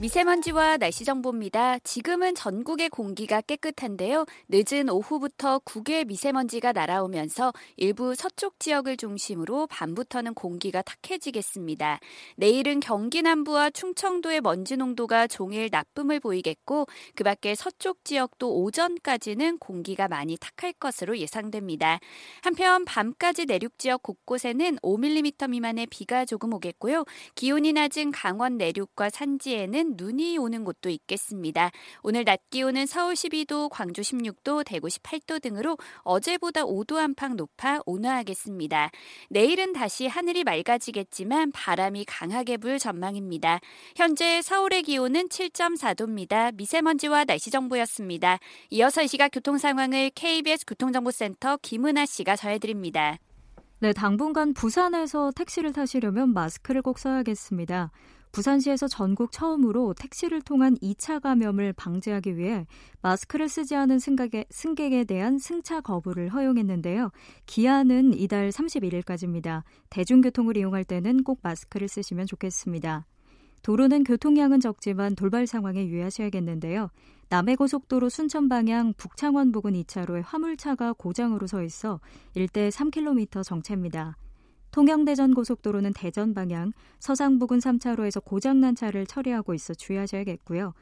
미세먼지와 0.00 0.78
날씨 0.78 1.04
정보입니다. 1.04 1.78
지금은 1.80 2.34
전국의 2.34 2.88
공기가 2.88 3.40
깨끗한데요. 3.40 4.24
늦은 4.48 4.88
오후부터 4.88 5.60
국외 5.60 6.02
미세먼지가 6.04 6.72
날아오면서 6.72 7.52
일부 7.76 8.14
서쪽 8.14 8.58
지역을 8.58 8.96
중심으로 8.96 9.68
밤부터는 9.68 10.34
공기가 10.34 10.82
탁해지겠습니다. 10.82 12.00
내일은 12.36 12.80
경기 12.80 13.22
남부와 13.22 13.70
충청도의 13.70 14.40
먼지 14.40 14.76
농도가 14.76 15.26
종일 15.26 15.68
나쁨을 15.70 16.18
보이겠고 16.18 16.86
그 17.14 17.22
밖에 17.22 17.54
서쪽 17.54 18.04
지역도 18.04 18.62
오전까지는 18.62 19.58
공기가 19.58 20.08
많이 20.08 20.36
탁할 20.36 20.72
것으로 20.72 21.18
예상됩니다. 21.18 22.00
한편 22.42 22.84
밤까지 22.84 23.46
내륙 23.46 23.78
지역 23.78 24.02
곳곳에는 24.02 24.78
5mm 24.78 25.50
미만의 25.50 25.86
비가 25.86 26.24
조금 26.24 26.54
오겠고요. 26.54 27.04
기온이 27.36 27.72
낮은 27.72 28.10
강원 28.10 28.56
내륙과 28.56 29.10
산지에는 29.10 29.91
눈이 29.96 30.38
오는 30.38 30.64
곳도 30.64 30.90
있겠습니다. 30.90 31.70
오늘 32.02 32.24
낮 32.24 32.40
기온은 32.50 32.86
서울 32.86 33.14
12도, 33.14 33.68
광주 33.70 34.00
16도, 34.02 34.64
대구 34.64 34.88
18도 34.88 35.40
등으로 35.40 35.76
어제보다 36.00 36.64
5도 36.64 36.96
안팎 36.96 37.34
높아 37.34 37.80
온화하겠습니다. 37.86 38.90
내일은 39.30 39.72
다시 39.72 40.06
하늘이 40.06 40.44
맑아지겠지만 40.44 41.52
바람이 41.52 42.04
강하게 42.06 42.56
불 42.56 42.78
전망입니다. 42.78 43.60
현재 43.96 44.42
서울의 44.42 44.82
기온은 44.82 45.28
7.4도입니다. 45.28 46.54
미세먼지와 46.56 47.24
날씨 47.24 47.50
정보였습니다. 47.50 48.38
이어서 48.70 49.02
이 49.02 49.08
시각 49.08 49.30
교통 49.30 49.58
상황을 49.58 50.10
KBS 50.14 50.66
교통정보센터 50.66 51.58
김은아 51.62 52.06
씨가 52.06 52.36
전해드립니다. 52.36 53.18
네, 53.82 53.92
당분간 53.92 54.54
부산에서 54.54 55.32
택시를 55.34 55.72
타시려면 55.72 56.32
마스크를 56.32 56.82
꼭 56.82 57.00
써야겠습니다. 57.00 57.90
부산시에서 58.32 58.88
전국 58.88 59.30
처음으로 59.30 59.94
택시를 59.94 60.40
통한 60.40 60.74
2차 60.78 61.20
감염을 61.20 61.74
방지하기 61.74 62.36
위해 62.38 62.66
마스크를 63.02 63.48
쓰지 63.48 63.76
않은 63.76 63.98
승객에, 63.98 64.46
승객에 64.50 65.04
대한 65.04 65.38
승차 65.38 65.82
거부를 65.82 66.30
허용했는데요. 66.30 67.10
기한은 67.46 68.14
이달 68.14 68.48
31일까지입니다. 68.48 69.62
대중교통을 69.90 70.56
이용할 70.56 70.84
때는 70.84 71.22
꼭 71.24 71.40
마스크를 71.42 71.88
쓰시면 71.88 72.26
좋겠습니다. 72.26 73.06
도로는 73.62 74.02
교통량은 74.04 74.60
적지만 74.60 75.14
돌발 75.14 75.46
상황에 75.46 75.86
유의하셔야겠는데요. 75.86 76.90
남해고속도로 77.28 78.08
순천 78.08 78.48
방향 78.48 78.92
북창원 78.96 79.52
부근 79.52 79.74
2차로에 79.74 80.22
화물차가 80.24 80.94
고장으로 80.94 81.46
서 81.46 81.62
있어 81.62 82.00
일대 82.34 82.68
3km 82.70 83.44
정체입니다. 83.44 84.16
통영대전 84.72 85.34
고속도로는 85.34 85.92
대전 85.92 86.34
방향 86.34 86.72
서상 86.98 87.38
부근 87.38 87.58
3차로에서 87.58 88.24
고장난 88.24 88.74
차를 88.74 89.06
처리하고 89.06 89.54
있어 89.54 89.74
주의하셔야겠고요. 89.74 90.72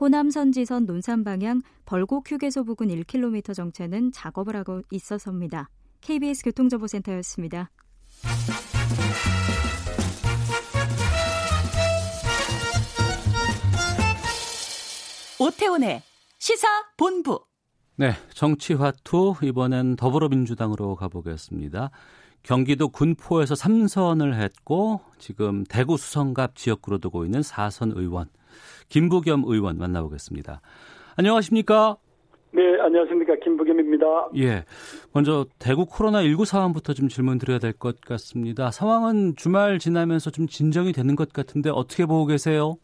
호남 0.00 0.30
선 0.30 0.52
지선 0.52 0.86
논산 0.86 1.24
방향 1.24 1.62
벌곡 1.86 2.30
휴게소 2.30 2.64
부근 2.64 2.88
1km 2.88 3.54
정체는 3.54 4.12
작업을 4.12 4.56
하고 4.56 4.82
있어서입니다. 4.90 5.70
KBS 6.00 6.44
교통정보센터였습니다. 6.44 7.70
오태훈의 15.40 16.02
시사 16.38 16.66
본부. 16.96 17.44
네, 17.94 18.12
정치화투 18.34 19.36
이번엔 19.42 19.96
더불어민주당으로 19.96 20.96
가보겠습니다. 20.96 21.90
경기도 22.42 22.88
군포에서 22.88 23.54
3선을 23.54 24.34
했고 24.34 25.00
지금 25.18 25.64
대구 25.68 25.96
수성갑 25.96 26.56
지역구로 26.56 26.98
두고 26.98 27.24
있는 27.24 27.40
4선 27.40 27.96
의원 27.96 28.26
김부겸 28.88 29.42
의원 29.46 29.78
만나보겠습니다. 29.78 30.60
안녕하십니까? 31.16 31.96
네, 32.52 32.80
안녕하십니까. 32.80 33.34
김부겸입니다. 33.44 34.06
예. 34.38 34.64
먼저 35.12 35.44
대구 35.58 35.84
코로나19 35.84 36.46
상황부터 36.46 36.94
좀 36.94 37.08
질문 37.08 37.36
드려야 37.38 37.58
될 37.58 37.72
것 37.74 38.00
같습니다. 38.00 38.70
상황은 38.70 39.34
주말 39.36 39.78
지나면서 39.78 40.30
좀 40.30 40.46
진정이 40.46 40.92
되는 40.92 41.14
것 41.14 41.32
같은데 41.34 41.68
어떻게 41.70 42.06
보고 42.06 42.24
계세요? 42.24 42.76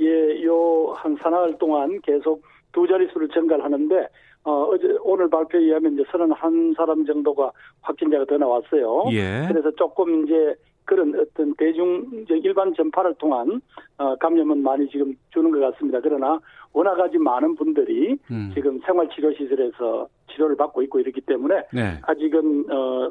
예, 0.00 0.44
요 0.44 0.72
한 0.94 1.16
사나흘 1.20 1.58
동안 1.58 2.00
계속 2.02 2.42
두 2.70 2.86
자릿수를 2.86 3.28
증가를 3.30 3.64
하는데 3.64 4.06
어, 4.44 4.64
어제, 4.70 4.96
오늘 5.02 5.30
발표에 5.30 5.60
의하면 5.60 5.94
이제 5.94 6.02
31사람 6.04 7.06
정도가 7.06 7.52
확진자가 7.82 8.24
더 8.24 8.38
나왔어요. 8.38 9.04
예. 9.12 9.46
그래서 9.48 9.70
조금 9.72 10.24
이제 10.24 10.54
그런 10.84 11.14
어떤 11.18 11.54
대중, 11.54 12.24
일반 12.28 12.74
전파를 12.74 13.14
통한, 13.14 13.60
어, 13.98 14.16
감염은 14.16 14.62
많이 14.62 14.88
지금 14.88 15.14
주는 15.30 15.50
것 15.50 15.60
같습니다. 15.60 16.00
그러나 16.00 16.40
워낙 16.72 16.98
아주 16.98 17.18
많은 17.18 17.54
분들이 17.54 18.18
음. 18.30 18.50
지금 18.54 18.80
생활치료시설에서 18.80 20.08
치료를 20.32 20.56
받고 20.56 20.82
있고 20.82 20.98
이렇기 20.98 21.20
때문에 21.20 21.66
네. 21.72 22.00
아직은, 22.02 22.66
어, 22.70 23.10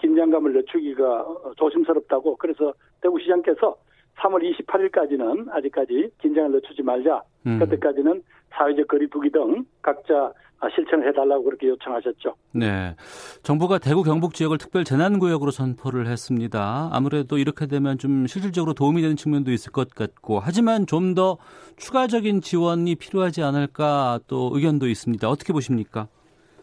긴장감을 0.00 0.54
늦추기가 0.54 1.26
조심스럽다고 1.56 2.36
그래서 2.36 2.72
대구시장께서 3.02 3.76
3월 4.18 4.42
28일까지는 4.66 5.48
아직까지 5.50 6.10
긴장을 6.20 6.52
늦추지 6.52 6.82
말자. 6.82 7.22
음. 7.46 7.58
그때까지는 7.58 8.22
사회적 8.50 8.88
거리두기 8.88 9.30
등 9.30 9.64
각자 9.80 10.32
실천을 10.74 11.08
해달라고 11.08 11.44
그렇게 11.44 11.68
요청하셨죠. 11.68 12.34
네. 12.52 12.94
정부가 13.42 13.78
대구 13.78 14.02
경북 14.02 14.34
지역을 14.34 14.58
특별 14.58 14.84
재난구역으로 14.84 15.50
선포를 15.50 16.06
했습니다. 16.06 16.90
아무래도 16.92 17.38
이렇게 17.38 17.66
되면 17.66 17.96
좀 17.96 18.26
실질적으로 18.26 18.74
도움이 18.74 19.00
되는 19.00 19.16
측면도 19.16 19.52
있을 19.52 19.72
것 19.72 19.88
같고, 19.94 20.38
하지만 20.38 20.86
좀 20.86 21.14
더 21.14 21.38
추가적인 21.76 22.40
지원이 22.40 22.94
필요하지 22.94 23.42
않을까 23.42 24.20
또 24.28 24.50
의견도 24.52 24.86
있습니다. 24.86 25.28
어떻게 25.28 25.52
보십니까? 25.52 26.06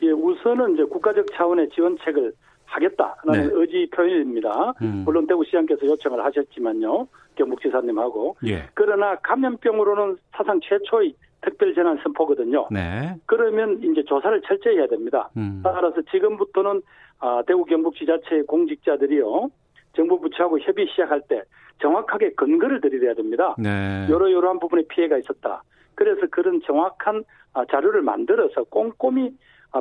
예, 0.03 0.11
우선은 0.11 0.75
이제 0.75 0.83
국가적 0.83 1.25
차원의 1.35 1.67
지원책을 1.75 2.31
하겠다라는 2.77 3.49
네. 3.49 3.53
의지 3.53 3.89
표현입니다. 3.91 4.73
음. 4.81 5.03
물론 5.05 5.27
대구시장께서 5.27 5.85
요청을 5.85 6.23
하셨지만요. 6.23 7.07
경북지사님하고. 7.35 8.37
예. 8.47 8.69
그러나 8.73 9.15
감염병으로는 9.17 10.17
사상 10.31 10.59
최초의 10.61 11.13
특별 11.41 11.73
재난 11.75 11.97
선포거든요. 12.03 12.67
네. 12.71 13.15
그러면 13.25 13.81
이제 13.83 14.03
조사를 14.03 14.41
철저히 14.41 14.77
해야 14.77 14.87
됩니다. 14.87 15.29
음. 15.37 15.61
따라서 15.63 16.01
지금부터는 16.11 16.81
아, 17.19 17.41
대구 17.47 17.65
경북 17.65 17.95
지자체 17.95 18.43
공직자들이요. 18.47 19.49
정부 19.95 20.19
부처하고 20.19 20.59
협의 20.59 20.87
시작할 20.87 21.21
때 21.27 21.41
정확하게 21.81 22.31
근거를 22.33 22.81
드려야 22.81 23.13
됩니다. 23.13 23.55
네. 23.57 24.07
여러 24.09 24.31
여러한 24.31 24.59
부분에 24.59 24.83
피해가 24.89 25.17
있었다. 25.17 25.63
그래서 25.95 26.21
그런 26.29 26.61
정확한 26.65 27.23
아, 27.53 27.65
자료를 27.65 28.01
만들어서 28.01 28.63
꼼꼼히 28.65 29.27
아, 29.27 29.31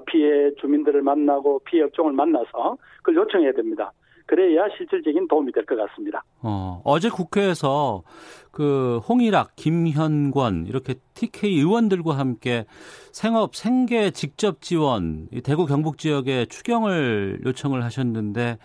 피해 0.07 0.55
주민들을 0.61 1.03
만나고 1.03 1.61
피해 1.65 1.83
업종을 1.83 2.13
만나서 2.13 2.77
그걸 2.99 3.17
요청해야 3.17 3.53
됩니다. 3.53 3.93
그래야 4.27 4.65
실질적인 4.77 5.29
도움이 5.29 5.53
될 5.53 5.65
것 5.65 5.77
같습니다. 5.77 6.25
어, 6.43 6.81
어제 6.85 7.09
국회에서 7.09 8.03
그 8.51 8.99
홍일학, 9.09 9.55
김현권 9.55 10.67
이렇게 10.67 10.95
TK 11.15 11.59
의원들과 11.61 12.19
함께 12.19 12.65
생업 13.13 13.55
생계 13.55 14.11
직접 14.11 14.61
지원 14.61 15.29
대구 15.45 15.67
경북 15.67 15.99
지역에 15.99 16.47
추경을 16.47 17.41
요청을 17.47 17.85
하셨는데 17.85 18.59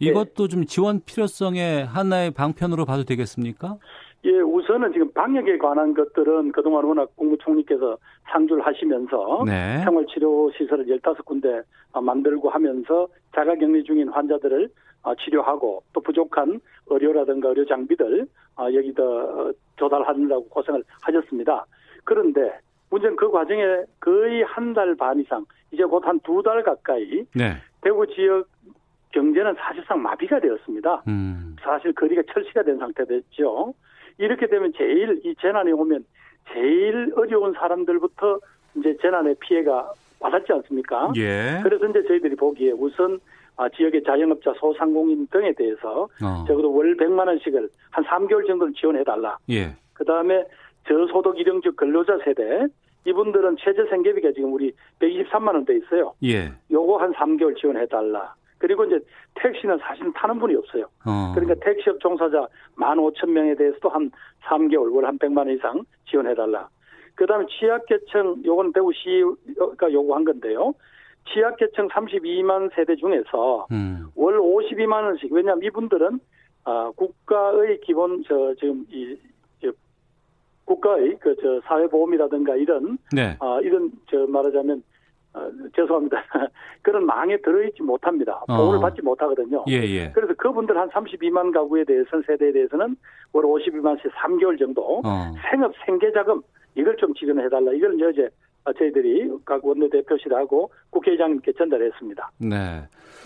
이것도 0.00 0.48
네. 0.48 0.48
좀 0.48 0.66
지원 0.66 1.00
필요성의 1.04 1.86
하나의 1.86 2.32
방편으로 2.32 2.84
봐도 2.84 3.04
되겠습니까? 3.04 3.76
예, 4.24 4.40
우선은 4.40 4.92
지금 4.94 5.12
방역에 5.12 5.58
관한 5.58 5.92
것들은 5.92 6.52
그동안 6.52 6.84
워낙 6.84 7.14
국무총리께서 7.16 7.98
상주를 8.30 8.64
하시면서 8.64 9.42
네. 9.44 9.82
생활치료시설을 9.84 10.86
15군데 10.86 11.62
만들고 12.02 12.48
하면서 12.48 13.06
자가격리 13.34 13.84
중인 13.84 14.08
환자들을 14.08 14.68
어, 15.02 15.14
치료하고 15.16 15.82
또 15.92 16.00
부족한 16.00 16.58
의료라든가 16.86 17.50
의료 17.50 17.66
장비들 17.66 18.26
어, 18.56 18.68
여기다 18.72 19.02
조달하느라고 19.76 20.48
고생을 20.48 20.82
하셨습니다. 21.02 21.66
그런데 22.04 22.58
문제는 22.90 23.16
그 23.16 23.30
과정에 23.30 23.62
거의 24.00 24.42
한 24.44 24.72
달 24.72 24.94
반 24.96 25.20
이상 25.20 25.44
이제 25.70 25.84
곧 25.84 26.06
한 26.06 26.18
두 26.20 26.42
달 26.42 26.62
가까이 26.62 27.24
네. 27.34 27.56
대구 27.82 28.06
지역 28.06 28.48
경제는 29.12 29.54
사실상 29.58 30.00
마비가 30.00 30.40
되었습니다. 30.40 31.02
음. 31.08 31.56
사실 31.60 31.92
거리가 31.92 32.22
철시가 32.32 32.62
된 32.62 32.78
상태 32.78 33.04
됐죠. 33.04 33.74
이렇게 34.18 34.46
되면 34.46 34.72
제일 34.76 35.20
이 35.24 35.34
재난이 35.40 35.72
오면 35.72 36.04
제일 36.52 37.12
어려운 37.16 37.52
사람들부터 37.54 38.38
이제 38.76 38.96
재난의 39.00 39.36
피해가 39.40 39.92
와닿지 40.20 40.52
않습니까? 40.52 41.12
예. 41.16 41.60
그래서 41.62 41.86
이제 41.86 42.02
저희들이 42.06 42.36
보기에 42.36 42.72
우선 42.72 43.20
아, 43.56 43.68
지역의 43.68 44.02
자영업자, 44.02 44.52
소상공인 44.58 45.28
등에 45.28 45.52
대해서 45.52 46.08
어. 46.22 46.44
적어도 46.46 46.74
월 46.74 46.96
100만 46.96 47.26
원씩을 47.28 47.68
한 47.90 48.04
3개월 48.04 48.46
정도를 48.46 48.72
지원해 48.74 49.04
달라. 49.04 49.38
예. 49.48 49.76
그 49.92 50.04
다음에 50.04 50.44
저소득 50.88 51.38
일용직 51.38 51.76
근로자 51.76 52.18
세대 52.24 52.66
이분들은 53.06 53.56
최저 53.60 53.86
생계비가 53.86 54.32
지금 54.32 54.52
우리 54.54 54.72
123만 54.98 55.54
원돼 55.54 55.76
있어요. 55.76 56.14
예. 56.24 56.52
요거 56.70 56.96
한 56.98 57.12
3개월 57.12 57.56
지원해 57.56 57.86
달라. 57.86 58.34
그리고 58.64 58.82
이제 58.86 58.98
택시는 59.34 59.76
사실 59.78 60.10
타는 60.14 60.38
분이 60.38 60.54
없어요. 60.56 60.86
어. 61.04 61.32
그러니까 61.34 61.54
택시업 61.62 62.00
종사자 62.00 62.48
1만 62.78 62.96
5천 62.96 63.28
명에 63.28 63.54
대해서도 63.56 63.90
한 63.90 64.10
3개월 64.44 64.90
월 64.94 65.04
한 65.04 65.18
100만 65.18 65.36
원 65.38 65.50
이상 65.50 65.84
지원해 66.08 66.34
달라. 66.34 66.66
그 67.14 67.26
다음에 67.26 67.44
취약계층, 67.46 68.42
요건 68.46 68.72
대구시가 68.72 69.92
요구한 69.92 70.24
건데요. 70.24 70.72
취약계층 71.32 71.88
32만 71.88 72.74
세대 72.74 72.96
중에서 72.96 73.66
음. 73.70 74.06
월 74.14 74.38
52만 74.38 75.04
원씩 75.04 75.30
왜냐하면 75.30 75.62
이분들은 75.64 76.20
아, 76.64 76.90
국가의 76.96 77.80
기본 77.82 78.24
저 78.26 78.54
지금 78.58 78.86
이 78.90 79.14
저, 79.60 79.70
국가의 80.64 81.18
그 81.18 81.36
저 81.36 81.60
사회보험이라든가 81.66 82.56
이런 82.56 82.96
네. 83.12 83.36
아, 83.40 83.60
이런 83.62 83.92
저 84.10 84.26
말하자면 84.26 84.82
어, 85.34 85.50
죄송합니다. 85.74 86.16
그런 86.82 87.04
망에 87.06 87.36
들어있지 87.38 87.82
못합니다. 87.82 88.40
보호를 88.46 88.78
어. 88.78 88.80
받지 88.80 89.02
못하거든요. 89.02 89.64
예, 89.68 89.82
예. 89.82 90.10
그래서 90.12 90.32
그분들 90.34 90.76
한 90.76 90.88
32만 90.90 91.52
가구에 91.52 91.84
대해서는 91.84 92.22
세대에 92.26 92.52
대해서는 92.52 92.96
월 93.32 93.44
52만 93.44 94.00
씩 94.00 94.10
3개월 94.12 94.58
정도 94.58 95.02
어. 95.04 95.32
생업 95.50 95.72
생계 95.84 96.12
자금 96.12 96.40
이걸 96.76 96.96
좀 96.96 97.12
지원해 97.14 97.48
달라. 97.48 97.72
이걸 97.72 97.94
이제 97.94 98.28
아, 98.28 98.28
저희들이 98.72 99.30
각 99.44 99.64
원내대표실 99.64 100.32
하고 100.34 100.70
국회의장님께 100.90 101.52
전달했습니다. 101.52 102.30
네. 102.38 102.82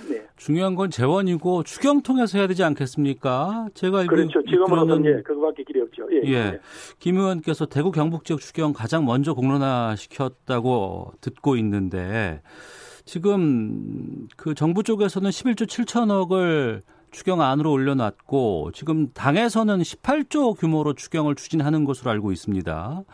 네. 0.08 0.26
중요한 0.36 0.74
건 0.74 0.90
재원이고 0.90 1.62
추경 1.64 2.02
통해서 2.02 2.38
해야 2.38 2.46
되지 2.46 2.62
않겠습니까? 2.64 3.68
제가 3.74 4.06
그렇죠. 4.06 4.42
지금으로는 4.42 5.04
예, 5.04 5.22
그거밖에 5.22 5.64
길이 5.64 5.80
없죠. 5.80 6.08
예. 6.12 6.22
예. 6.24 6.32
예. 6.32 6.60
김 6.98 7.18
의원께서 7.18 7.66
대구 7.66 7.90
경북 7.90 8.24
지역 8.24 8.40
추경 8.40 8.72
가장 8.72 9.04
먼저 9.04 9.34
공론화 9.34 9.96
시켰다고 9.96 11.12
듣고 11.20 11.56
있는데 11.56 12.42
지금 13.04 14.28
그 14.36 14.54
정부 14.54 14.82
쪽에서는 14.82 15.30
11조 15.30 15.66
7천억을 15.66 16.82
추경 17.10 17.40
안으로 17.40 17.72
올려놨고 17.72 18.72
지금 18.74 19.10
당에서는 19.12 19.78
18조 19.78 20.58
규모로 20.58 20.94
추경을 20.94 21.34
추진하는 21.34 21.84
것으로 21.84 22.10
알고 22.10 22.32
있습니다. 22.32 23.04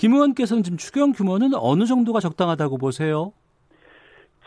김 0.00 0.14
의원께서는 0.14 0.62
지금 0.62 0.78
추경 0.78 1.12
규모는 1.12 1.50
어느 1.54 1.84
정도가 1.84 2.20
적당하다고 2.20 2.78
보세요? 2.78 3.34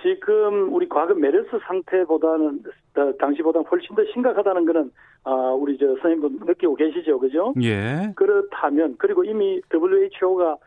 지금 0.02 0.74
우리 0.74 0.90
과거 0.90 1.14
메르스 1.14 1.48
상태보다는 1.68 2.64
당시보다 3.20 3.60
훨씬 3.60 3.96
더 3.96 4.04
심각하다는 4.14 4.66
것은 4.66 4.92
아, 5.24 5.32
우리 5.56 5.78
저 5.78 5.86
선생님도 6.02 6.46
느끼고 6.46 6.74
계시죠, 6.74 7.20
그죠? 7.20 7.54
예. 7.62 8.12
그렇다면 8.16 8.96
그리고 8.98 9.24
이미 9.24 9.62
WHO가 9.72 10.58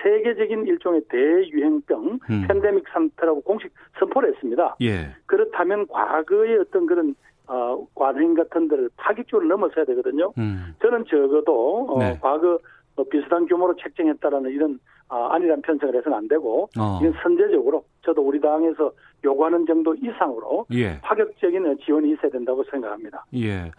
세계적인 0.00 0.68
일종의 0.68 1.02
대유행병 1.08 2.20
음. 2.30 2.44
팬데믹 2.46 2.84
상태라고 2.92 3.40
공식 3.40 3.72
선포를 3.98 4.32
했습니다. 4.32 4.76
예. 4.80 5.08
그렇다면 5.26 5.88
과거의 5.88 6.58
어떤 6.58 6.86
그런 6.86 7.16
어, 7.48 7.84
관행 7.96 8.34
같은 8.34 8.68
데를 8.68 8.90
파격적으로 8.96 9.48
넘어서야 9.48 9.84
되거든요. 9.86 10.32
음. 10.38 10.74
저는 10.80 11.04
적어도 11.08 11.86
어, 11.90 11.98
네. 11.98 12.18
과거 12.20 12.60
뭐 12.96 13.04
비슷한 13.10 13.46
규모로 13.46 13.76
책정했다라는 13.76 14.50
이런 14.50 14.80
아, 15.08 15.28
아니란 15.34 15.62
편성을 15.62 15.94
해서는 15.96 16.18
안 16.18 16.26
되고 16.26 16.68
어. 16.78 16.98
이건 17.00 17.14
선제적으로 17.22 17.84
저도 18.04 18.22
우리 18.22 18.40
당에서 18.40 18.90
요구하는 19.24 19.64
정도 19.66 19.94
이상으로 19.94 20.66
예. 20.72 20.98
파격적인 21.02 21.78
지원이 21.84 22.12
있어야 22.14 22.30
된다고 22.30 22.64
생각합니다. 22.70 23.24
예. 23.36 23.70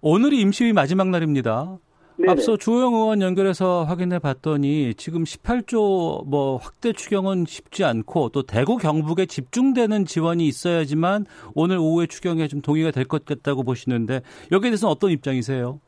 오늘이 0.00 0.40
임시위 0.40 0.72
마지막 0.72 1.08
날입니다. 1.08 1.78
네네. 2.18 2.32
앞서 2.32 2.56
주호영 2.56 2.94
의원 2.94 3.20
연결해서 3.20 3.84
확인해 3.84 4.18
봤더니 4.18 4.94
지금 4.94 5.24
18조 5.24 6.26
뭐 6.26 6.56
확대 6.56 6.92
추경은 6.92 7.44
쉽지 7.46 7.84
않고 7.84 8.30
또 8.30 8.42
대구 8.42 8.78
경북에 8.78 9.26
집중되는 9.26 10.06
지원이 10.06 10.46
있어야지만 10.46 11.26
오늘 11.54 11.76
오후에 11.78 12.06
추경에 12.06 12.48
좀 12.48 12.62
동의가 12.62 12.90
될 12.90 13.04
것 13.06 13.24
같다고 13.26 13.62
보시는데 13.64 14.22
여기에 14.50 14.70
대해서는 14.70 14.90
어떤 14.90 15.10
입장이세요? 15.10 15.78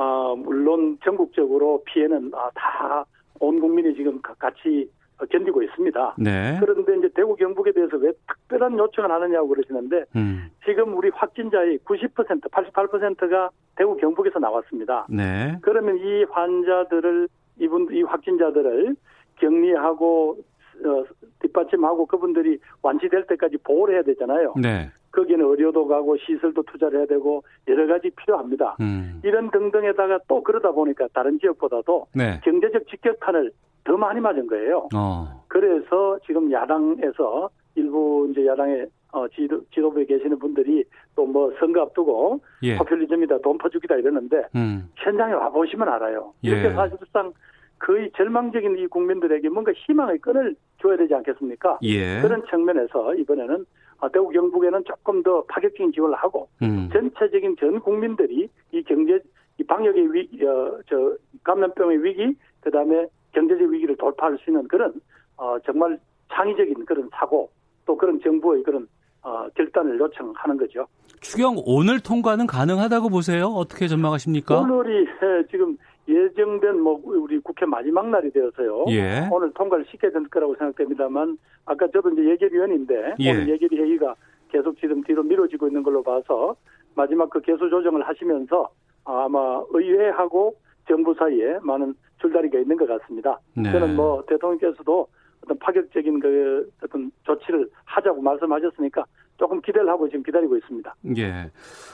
아, 0.00 0.34
물론 0.34 0.98
전국적으로 1.04 1.82
피해는 1.84 2.32
아, 2.34 2.50
다온 2.54 3.60
국민이 3.60 3.94
지금 3.94 4.18
같이 4.22 4.90
견디고 5.30 5.62
있습니다. 5.62 6.14
네. 6.18 6.56
그런데 6.58 6.96
이제 6.96 7.10
대구 7.14 7.36
경북에 7.36 7.72
대해서 7.72 7.98
왜 7.98 8.10
특별한 8.26 8.78
요청을 8.78 9.10
하느냐고 9.10 9.48
그러시는데 9.48 10.06
음. 10.16 10.50
지금 10.64 10.96
우리 10.96 11.10
확진자의 11.10 11.80
90% 11.80 12.40
88%가 12.50 13.50
대구 13.76 13.94
경북에서 13.98 14.38
나왔습니다. 14.38 15.06
네. 15.10 15.58
그러면 15.60 15.98
이 15.98 16.24
환자들을 16.30 17.28
이분 17.58 17.88
이 17.92 18.02
확진자들을 18.02 18.96
격리하고 19.36 20.38
어, 20.86 21.04
뒷받침하고 21.40 22.06
그분들이 22.06 22.58
완치될 22.80 23.26
때까지 23.26 23.58
보호를 23.58 23.96
해야 23.96 24.02
되잖아요. 24.02 24.54
네. 24.56 24.88
거기는 25.12 25.44
의료도 25.44 25.86
가고 25.86 26.16
시설도 26.18 26.62
투자를 26.62 27.00
해야 27.00 27.06
되고 27.06 27.42
여러 27.68 27.86
가지 27.86 28.10
필요합니다. 28.10 28.76
음. 28.80 29.20
이런 29.24 29.50
등등에다가 29.50 30.20
또 30.28 30.42
그러다 30.42 30.70
보니까 30.72 31.08
다른 31.12 31.38
지역보다도 31.40 32.06
네. 32.14 32.40
경제적 32.44 32.86
직격탄을 32.88 33.50
더 33.84 33.96
많이 33.96 34.20
맞은 34.20 34.46
거예요. 34.46 34.88
어. 34.94 35.44
그래서 35.48 36.18
지금 36.26 36.50
야당에서 36.52 37.50
일부 37.74 38.28
이제 38.30 38.46
야당의 38.46 38.86
어, 39.12 39.26
지도, 39.28 39.60
지도부에 39.74 40.04
계시는 40.04 40.38
분들이 40.38 40.84
또 41.16 41.26
뭐 41.26 41.52
선거 41.58 41.82
앞두고 41.82 42.40
예. 42.62 42.76
포퓰리즘이다 42.78 43.38
돈 43.38 43.58
퍼주기다 43.58 43.96
이러는데 43.96 44.42
음. 44.54 44.88
현장에 44.96 45.32
와 45.34 45.50
보시면 45.50 45.88
알아요. 45.88 46.32
이렇게 46.42 46.68
예. 46.68 46.72
사실상 46.72 47.32
거의 47.78 48.10
절망적인 48.16 48.78
이 48.78 48.86
국민들에게 48.86 49.48
뭔가 49.48 49.72
희망의 49.72 50.18
끈을 50.18 50.54
줘야 50.80 50.96
되지 50.96 51.14
않겠습니까? 51.14 51.78
예. 51.82 52.20
그런 52.20 52.42
측면에서 52.48 53.14
이번에는 53.16 53.54
아, 53.54 53.64
대구 54.08 54.28
경북에는 54.30 54.84
조금 54.84 55.22
더 55.22 55.42
파격적인 55.44 55.92
지원을 55.92 56.16
하고 56.16 56.48
음. 56.62 56.88
전체적인 56.92 57.56
전 57.58 57.80
국민들이 57.80 58.48
이 58.72 58.82
경제 58.82 59.20
이 59.58 59.64
방역의 59.64 60.14
위, 60.14 60.28
어, 60.44 60.78
저 60.88 61.16
감염병의 61.44 62.02
위기 62.02 62.34
그다음에 62.60 63.06
경제적 63.32 63.68
위기를 63.68 63.96
돌파할 63.96 64.38
수 64.38 64.50
있는 64.50 64.66
그런 64.68 64.92
어, 65.36 65.58
정말 65.60 65.98
창의적인 66.32 66.84
그런 66.86 67.08
사고 67.12 67.50
또 67.84 67.96
그런 67.96 68.20
정부의 68.20 68.62
그런 68.62 68.86
어, 69.22 69.46
결단을 69.54 70.00
요청하는 70.00 70.56
거죠. 70.56 70.86
추경 71.20 71.56
오늘 71.66 72.00
통과는 72.00 72.46
가능하다고 72.46 73.10
보세요? 73.10 73.46
어떻게 73.46 73.86
전망하십니까? 73.86 74.60
오늘이 74.60 75.06
지금 75.50 75.76
예정된 76.10 76.80
뭐 76.80 77.00
우리 77.04 77.38
국회 77.38 77.64
마지막 77.66 78.08
날이 78.08 78.30
되어서요. 78.30 78.86
예. 78.88 79.28
오늘 79.30 79.52
통과를 79.52 79.84
시켜야 79.90 80.10
될 80.10 80.24
거라고 80.28 80.56
생각됩니다만 80.56 81.38
아까 81.64 81.86
저도 81.88 82.10
이제 82.10 82.30
예결위원인데 82.30 83.14
예. 83.20 83.30
오늘 83.30 83.48
예결위 83.48 83.78
회의가 83.78 84.14
계속 84.48 84.78
지금 84.78 85.02
뒤로 85.02 85.22
미뤄지고 85.22 85.68
있는 85.68 85.82
걸로 85.82 86.02
봐서 86.02 86.56
마지막 86.94 87.30
그 87.30 87.40
개수 87.40 87.70
조정을 87.70 88.02
하시면서 88.02 88.68
아마 89.04 89.62
의회하고 89.70 90.56
정부 90.88 91.14
사이에 91.14 91.58
많은 91.62 91.94
줄다리가 92.20 92.58
있는 92.58 92.76
것 92.76 92.86
같습니다. 92.86 93.38
네. 93.54 93.70
저는 93.70 93.96
뭐 93.96 94.24
대통령께서도 94.26 95.06
어떤 95.44 95.58
파격적인 95.58 96.20
그 96.20 96.70
어떤 96.82 97.10
조치를 97.24 97.68
하자고 97.84 98.20
말씀하셨으니까 98.22 99.04
조금 99.40 99.60
기대를 99.62 99.88
하고 99.88 100.06
지금 100.06 100.22
기다리고 100.22 100.54
있습니다. 100.58 100.94
예. 101.16 101.50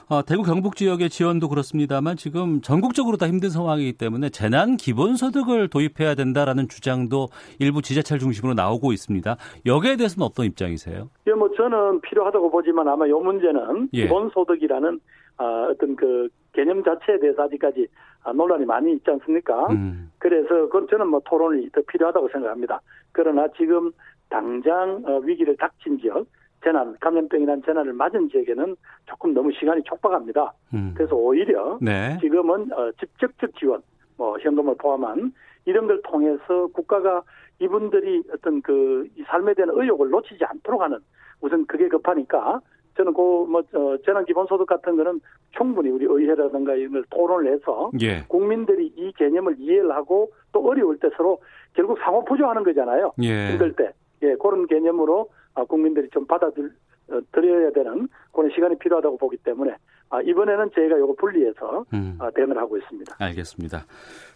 어, 0.08 0.22
대구 0.22 0.42
경북 0.42 0.74
지역의 0.74 1.10
지원도 1.10 1.48
그렇습니다만 1.48 2.16
지금 2.16 2.60
전국적으로 2.60 3.16
다 3.16 3.28
힘든 3.28 3.50
상황이기 3.50 3.92
때문에 3.92 4.30
재난 4.30 4.76
기본소득을 4.76 5.68
도입해야 5.68 6.16
된다라는 6.16 6.68
주장도 6.68 7.28
일부 7.60 7.82
지자체 7.82 8.18
중심으로 8.18 8.54
나오고 8.54 8.92
있습니다. 8.92 9.36
여기에 9.64 9.96
대해서는 9.96 10.26
어떤 10.26 10.46
입장이세요? 10.46 11.08
예, 11.28 11.32
뭐 11.32 11.48
저는 11.56 12.00
필요하다고 12.00 12.50
보지만 12.50 12.88
아마 12.88 13.06
이 13.06 13.12
문제는 13.12 13.90
예. 13.92 14.02
기본소득이라는 14.02 15.00
아, 15.38 15.68
어떤 15.70 15.94
그 15.94 16.28
개념 16.52 16.82
자체에 16.82 17.20
대해서 17.20 17.42
아직까지 17.42 17.86
아, 17.94 18.05
논란이 18.32 18.64
많이 18.64 18.92
있지 18.92 19.10
않습니까? 19.10 19.66
음. 19.70 20.10
그래서 20.18 20.48
그건 20.48 20.88
저는 20.88 21.08
뭐 21.08 21.20
토론이 21.24 21.70
더 21.70 21.82
필요하다고 21.86 22.28
생각합니다. 22.28 22.80
그러나 23.12 23.48
지금 23.56 23.92
당장 24.28 25.02
어, 25.06 25.18
위기를 25.18 25.56
닥친 25.56 25.98
지역, 26.00 26.26
재난, 26.62 26.96
감염병이라는 27.00 27.62
재난을 27.64 27.92
맞은 27.92 28.28
지역에는 28.30 28.76
조금 29.06 29.34
너무 29.34 29.52
시간이 29.52 29.82
촉박합니다. 29.84 30.52
음. 30.74 30.94
그래서 30.96 31.14
오히려 31.14 31.78
네. 31.80 32.18
지금은 32.20 32.72
어, 32.72 32.90
직접적 32.98 33.54
지원, 33.56 33.82
뭐 34.16 34.36
현금을 34.38 34.74
포함한 34.78 35.32
이런 35.64 35.86
걸 35.86 36.00
통해서 36.02 36.66
국가가 36.72 37.22
이분들이 37.58 38.22
어떤 38.32 38.60
그이 38.62 39.22
삶에 39.26 39.54
대한 39.54 39.70
의욕을 39.72 40.10
놓치지 40.10 40.44
않도록 40.44 40.82
하는 40.82 40.98
우선 41.40 41.66
그게 41.66 41.88
급하니까 41.88 42.60
저는 42.96 43.12
그뭐 43.12 43.60
어, 43.60 43.96
재난 44.04 44.24
기본소득 44.24 44.66
같은 44.66 44.96
거는 44.96 45.20
충분히 45.56 45.90
우리 45.90 46.06
의회라든가 46.06 46.74
이런 46.74 46.92
걸 46.92 47.04
토론을 47.10 47.52
해서 47.52 47.90
예. 48.00 48.24
국민들이 48.28 48.92
이 48.96 49.12
개념을 49.16 49.56
이해를 49.58 49.92
하고 49.92 50.30
또 50.52 50.66
어려울 50.66 50.98
때 50.98 51.08
서로 51.16 51.40
결국 51.74 51.98
상호 51.98 52.24
부조하는 52.24 52.64
거잖아요. 52.64 53.12
예. 53.22 53.50
힘들 53.50 53.72
때. 53.74 53.92
예, 54.22 54.34
그런 54.36 54.66
개념으로 54.66 55.28
아, 55.54 55.64
국민들이 55.64 56.08
좀 56.10 56.26
받아들 56.26 56.72
어, 57.08 57.20
드려야 57.32 57.70
되는 57.70 58.08
그런 58.32 58.50
시간이 58.54 58.78
필요하다고 58.78 59.18
보기 59.18 59.36
때문에 59.38 59.74
아, 60.08 60.20
이번에는 60.22 60.70
저희가 60.74 60.96
이거 60.96 61.14
분리해서 61.18 61.84
음. 61.92 62.16
아, 62.18 62.30
대응을 62.30 62.56
하고 62.56 62.78
있습니다. 62.78 63.16
알겠습니다. 63.18 63.84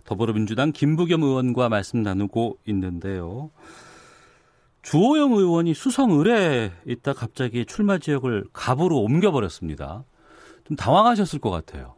더불어민주당 0.05 0.73
김부겸 0.73 1.23
의원과 1.23 1.69
말씀 1.69 2.03
나누고 2.03 2.59
있는데요. 2.67 3.51
주호영 4.83 5.33
의원이 5.33 5.75
수성 5.75 6.21
을에 6.21 6.71
있다 6.87 7.13
갑자기 7.13 7.65
출마 7.67 7.99
지역을 7.99 8.45
갑으로 8.53 8.99
옮겨버렸습니다. 8.99 10.05
좀 10.65 10.77
당황하셨을 10.77 11.39
것 11.41 11.51
같아요. 11.51 11.95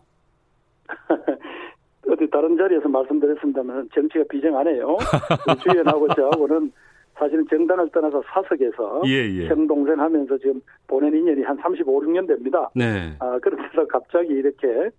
어디 2.09 2.29
다른 2.31 2.57
자리에서 2.57 2.89
말씀드렸습니다만 2.89 3.89
정치가 3.95 4.25
비정하네요. 4.29 4.97
주연하고 5.63 6.09
저하고는 6.15 6.73
사실은 7.15 7.47
정당을 7.49 7.91
떠나서 7.91 8.23
사석에서 8.33 9.03
예, 9.07 9.11
예. 9.31 9.47
형 9.47 9.67
동생 9.67 10.01
하면서 10.01 10.37
지금 10.39 10.61
보낸 10.89 11.15
인연이 11.15 11.43
한 11.43 11.57
35, 11.59 12.01
6년 12.01 12.27
됩니다. 12.27 12.69
네. 12.75 13.15
아, 13.21 13.39
그래서 13.41 13.87
갑자기 13.89 14.31
이렇게 14.33 14.91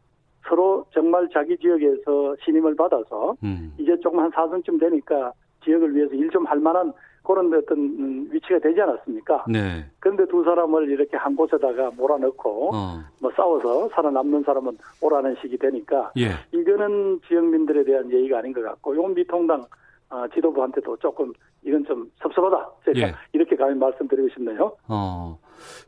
서로 0.48 0.86
정말 0.94 1.28
자기 1.34 1.58
지역에서 1.58 2.36
신임을 2.46 2.76
받아서 2.76 3.36
음. 3.44 3.74
이제 3.78 3.98
조금 4.02 4.20
한 4.20 4.32
4선쯤 4.32 4.80
되니까 4.80 5.34
지역을 5.66 5.96
위해서 5.96 6.14
일 6.14 6.30
좀 6.30 6.46
할 6.46 6.60
만한 6.60 6.94
그런 7.24 7.54
어떤 7.54 7.78
음, 7.78 8.28
위치가 8.32 8.60
되지 8.60 8.82
않았습니까? 8.82 9.46
네. 9.48 9.86
그런데 10.00 10.26
두 10.28 10.44
사람을 10.44 10.90
이렇게 10.90 11.16
한 11.18 11.36
곳에다가 11.36 11.92
몰아넣고 11.96 12.76
어. 12.76 13.00
뭐 13.20 13.32
싸워서 13.36 13.90
살아남는 13.90 14.44
사람은 14.44 14.78
오라는 15.02 15.36
식이 15.42 15.58
되니까 15.58 16.12
예. 16.18 16.32
이거는 16.52 17.22
지역민들에 17.28 17.86
대한 17.86 18.12
예의가 18.12 18.40
아닌 18.40 18.54
것 18.54 18.62
같고 18.62 18.94
이건 18.94 19.14
미통당 19.14 19.66
아, 20.10 20.28
지도부한테도 20.34 20.98
조금 20.98 21.34
이건 21.64 21.86
좀 21.86 22.12
섭섭하다. 22.22 22.70
제가 22.86 23.00
예. 23.08 23.16
이렇게 23.32 23.56
감히 23.56 23.76
말씀드리고 23.76 24.30
싶네요. 24.30 24.76
어. 24.88 25.40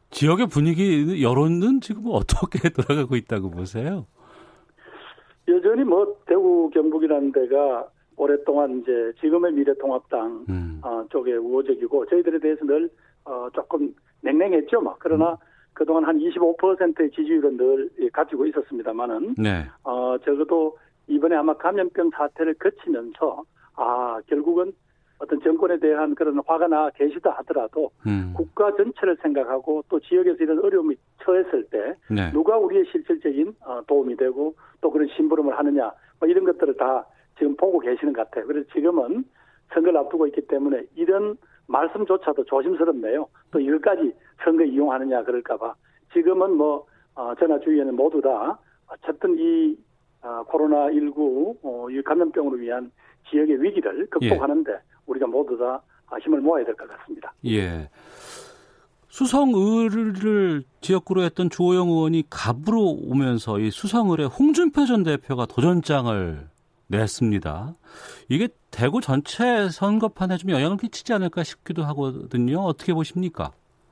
지역의 0.09 0.47
분위기, 0.47 1.21
여론은 1.21 1.81
지금 1.81 2.03
어떻게 2.07 2.69
돌아가고 2.71 3.17
있다고 3.17 3.51
보세요? 3.51 4.07
여전히 5.47 5.83
뭐 5.83 6.15
대구 6.25 6.69
경북이라는 6.73 7.31
데가 7.33 7.87
오랫동안 8.17 8.79
이제 8.81 9.11
지금의 9.19 9.53
미래통합당 9.53 10.45
음. 10.49 10.81
어, 10.83 11.05
쪽에 11.09 11.35
우호적이고 11.35 12.05
저희들에 12.07 12.39
대해서 12.39 12.65
늘 12.65 12.89
어, 13.25 13.47
조금 13.53 13.93
냉랭했죠. 14.21 14.81
막 14.81 14.97
그러나 14.99 15.31
음. 15.31 15.37
그동안 15.73 16.05
한 16.05 16.17
25%의 16.17 17.11
지지율은 17.11 17.57
늘 17.57 17.89
예, 17.99 18.09
가지고 18.09 18.45
있었습니다만은 18.47 19.35
네. 19.37 19.65
어, 19.83 20.17
적어도 20.23 20.77
이번에 21.07 21.35
아마 21.35 21.53
감염병 21.55 22.11
사태를 22.15 22.55
거치면서 22.55 23.43
아 23.75 24.19
결국은 24.27 24.71
어떤 25.19 25.39
정권에 25.41 25.79
대한 25.79 26.15
그런 26.15 26.41
화가 26.45 26.67
나 26.67 26.89
계시다 26.91 27.31
하더라도 27.39 27.91
음. 28.07 28.33
국가 28.35 28.73
전체를 28.75 29.17
생각하고 29.21 29.83
또 29.89 29.99
지역에서 29.99 30.43
이런 30.43 30.59
어려움이 30.59 30.95
처했을 31.23 31.65
때 31.65 31.95
네. 32.09 32.31
누가 32.31 32.57
우리의 32.57 32.85
실질적인 32.91 33.55
어, 33.65 33.81
도움이 33.87 34.15
되고 34.17 34.55
또 34.81 34.91
그런 34.91 35.07
심부름을 35.15 35.57
하느냐 35.57 35.91
뭐 36.19 36.29
이런 36.29 36.45
것들을 36.45 36.75
다 36.75 37.05
지금 37.37 37.55
보고 37.55 37.79
계시는 37.79 38.13
것 38.13 38.29
같아요. 38.29 38.47
그래서 38.47 38.67
지금은 38.73 39.25
선거를 39.73 39.97
앞두고 39.99 40.27
있기 40.27 40.41
때문에 40.47 40.83
이런 40.95 41.37
말씀조차도 41.67 42.45
조심스럽네요. 42.45 43.27
또 43.51 43.59
이것까지 43.59 44.13
선거 44.43 44.63
이용하느냐 44.63 45.23
그럴까봐 45.23 45.73
지금은 46.13 46.55
뭐 46.55 46.85
어, 47.15 47.33
전화 47.39 47.59
주위에는 47.59 47.95
모두 47.95 48.21
다 48.21 48.59
어쨌든 48.87 49.37
이 49.39 49.75
어, 50.21 50.43
코로나19 50.47 51.57
어, 51.63 51.87
이 51.89 52.01
감염병으로 52.01 52.57
위한 52.57 52.91
지역의 53.29 53.61
위기를 53.61 54.07
극복하는데 54.07 54.71
우리가 55.07 55.27
모두 55.27 55.57
다 55.57 55.81
힘을 56.21 56.39
모아야 56.41 56.63
될 56.63 56.75
것 56.75 56.87
같습니다. 56.87 57.33
예. 57.45 57.89
수성을을 59.09 60.63
지역구로 60.81 61.21
했던 61.23 61.49
주호영 61.49 61.87
의원이 61.87 62.25
갑으로 62.29 62.81
오면서 63.09 63.59
이 63.59 63.71
수성을에 63.71 64.25
홍준표 64.25 64.85
전 64.85 65.03
대표가 65.03 65.45
도전장을 65.45 66.47
냈습니다. 66.87 67.75
이게 68.29 68.47
대구 68.71 69.01
전체 69.01 69.69
선거판에 69.69 70.37
좀 70.37 70.51
영향을 70.51 70.77
끼치지 70.77 71.13
않을까 71.13 71.43
싶기도 71.43 71.83
하거든요. 71.83 72.59
어떻게 72.59 72.93
보십니까? 72.93 73.51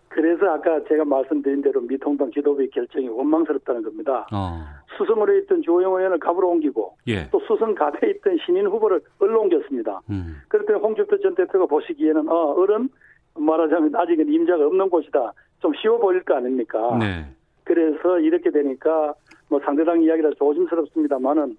그래서 0.10 0.46
아까 0.48 0.80
제가 0.88 1.04
말씀드린 1.06 1.62
대로 1.64 1.82
미통당 1.82 2.30
지도부의 2.32 2.70
결정이 2.70 3.08
원망스럽다는 3.08 3.82
겁니다. 3.82 4.28
어. 4.32 4.64
수성을에 4.96 5.39
있던 5.39 5.64
조영 5.64 5.96
의원을 5.96 6.20
갑으로 6.20 6.50
옮기고 6.50 6.98
예. 7.08 7.28
또 7.32 7.39
수성 7.48 7.74
갑에 7.74 8.12
있던 8.12 8.38
신인 8.46 8.68
후보를 8.68 9.02
을로 9.22 9.41
옮겼습니다. 9.41 10.02
음. 10.12 10.41
그랬더니 10.50 10.80
홍준표 10.80 11.20
전 11.20 11.34
대표가 11.34 11.66
보시기에는 11.66 12.30
어, 12.30 12.62
을은 12.62 12.89
말하자면 13.36 13.96
아직은 13.96 14.32
임자가 14.32 14.68
없는 14.68 14.89
곳이다. 14.89 15.34
좀 15.60 15.74
쉬워 15.82 15.98
보일 15.98 16.22
거 16.24 16.36
아닙니까? 16.36 16.96
네. 17.00 17.26
그래서 17.64 18.20
이렇게 18.20 18.52
되니까 18.52 19.16
뭐 19.50 19.60
상대당 19.66 20.04
이야기라 20.04 20.32
조심스럽습니다만은 20.38 21.58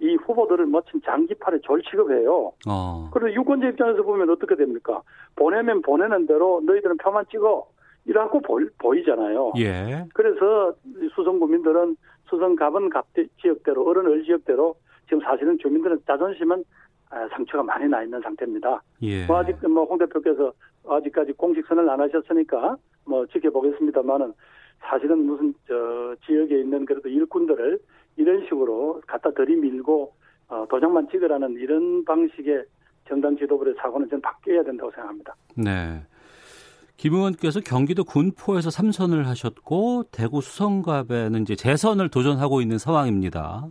이 0.00 0.14
후보들을 0.14 0.66
마침 0.66 1.00
장기판에 1.00 1.58
졸 1.62 1.82
취급해요. 1.82 2.52
어. 2.68 3.10
그래서 3.12 3.34
유권자 3.34 3.68
입장에서 3.68 4.02
보면 4.02 4.28
어떻게 4.30 4.54
됩니까? 4.54 5.00
보내면 5.36 5.80
보내는 5.82 6.26
대로 6.26 6.60
너희들은 6.64 6.98
표만 6.98 7.24
찍어. 7.30 7.66
이라고 8.08 8.40
보이, 8.40 9.04
잖아요 9.04 9.52
예. 9.56 10.04
그래서 10.14 10.72
수성 11.16 11.40
구민들은 11.40 11.96
수성 12.28 12.54
갑은 12.54 12.88
갑 12.88 13.04
지역대로, 13.42 13.84
어른 13.84 14.06
을 14.06 14.22
지역대로 14.22 14.76
지금 15.06 15.20
사실은 15.22 15.58
주민들은 15.58 16.00
자존심은 16.06 16.62
아, 17.10 17.28
상처가 17.32 17.64
많이 17.64 17.88
나 17.88 18.02
있는 18.04 18.20
상태입니다. 18.20 18.80
예. 19.02 19.26
뭐 19.26 19.38
아직 19.38 19.56
뭐 19.68 19.84
홍 19.84 19.98
대표께서 19.98 20.52
아직까지 20.88 21.32
공식 21.32 21.66
선언을 21.66 21.90
안 21.90 22.00
하셨으니까 22.00 22.76
뭐 23.04 23.26
지켜보겠습니다만은 23.26 24.32
사실은 24.80 25.26
무슨 25.26 25.52
저 25.66 26.14
지역에 26.26 26.60
있는 26.60 26.84
그래도 26.84 27.08
일꾼들을 27.08 27.78
이런 28.16 28.42
식으로 28.44 29.00
갖다 29.06 29.30
들이밀고 29.30 30.12
어, 30.48 30.66
도장만 30.70 31.08
찍으라는 31.10 31.56
이런 31.58 32.04
방식의 32.04 32.64
정당 33.08 33.36
지도부의 33.36 33.74
사고는 33.78 34.08
좀 34.08 34.20
바뀌어야 34.20 34.62
된다고 34.62 34.90
생각합니다. 34.90 35.34
네. 35.56 36.02
김 36.96 37.14
의원께서 37.14 37.60
경기도 37.60 38.04
군포에서 38.04 38.70
3선을 38.70 39.24
하셨고 39.24 40.04
대구 40.10 40.40
수성갑에는 40.40 41.42
이제 41.42 41.54
재선을 41.54 42.08
도전하고 42.08 42.62
있는 42.62 42.78
상황입니다. 42.78 43.66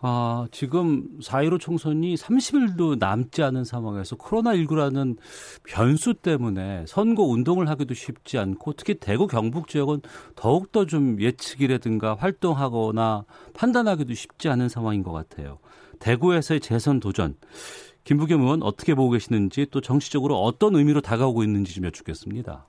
아, 0.00 0.46
지금 0.52 1.08
4.15 1.20 1.58
총선이 1.58 2.14
30일도 2.14 2.98
남지 2.98 3.42
않은 3.42 3.64
상황에서 3.64 4.16
코로나19라는 4.16 5.16
변수 5.64 6.14
때문에 6.14 6.84
선거 6.86 7.24
운동을 7.24 7.68
하기도 7.68 7.94
쉽지 7.94 8.38
않고 8.38 8.74
특히 8.74 8.94
대구 8.94 9.26
경북 9.26 9.66
지역은 9.66 10.02
더욱더 10.36 10.86
좀 10.86 11.20
예측이라든가 11.20 12.14
활동하거나 12.14 13.24
판단하기도 13.54 14.14
쉽지 14.14 14.48
않은 14.48 14.68
상황인 14.68 15.02
것 15.02 15.10
같아요. 15.10 15.58
대구에서의 15.98 16.60
재선 16.60 17.00
도전, 17.00 17.34
김부겸 18.04 18.40
의원 18.40 18.62
어떻게 18.62 18.94
보고 18.94 19.10
계시는지 19.10 19.66
또 19.72 19.80
정치적으로 19.80 20.40
어떤 20.40 20.76
의미로 20.76 21.00
다가오고 21.00 21.42
있는지 21.42 21.74
좀 21.74 21.84
여쭙겠습니다. 21.84 22.68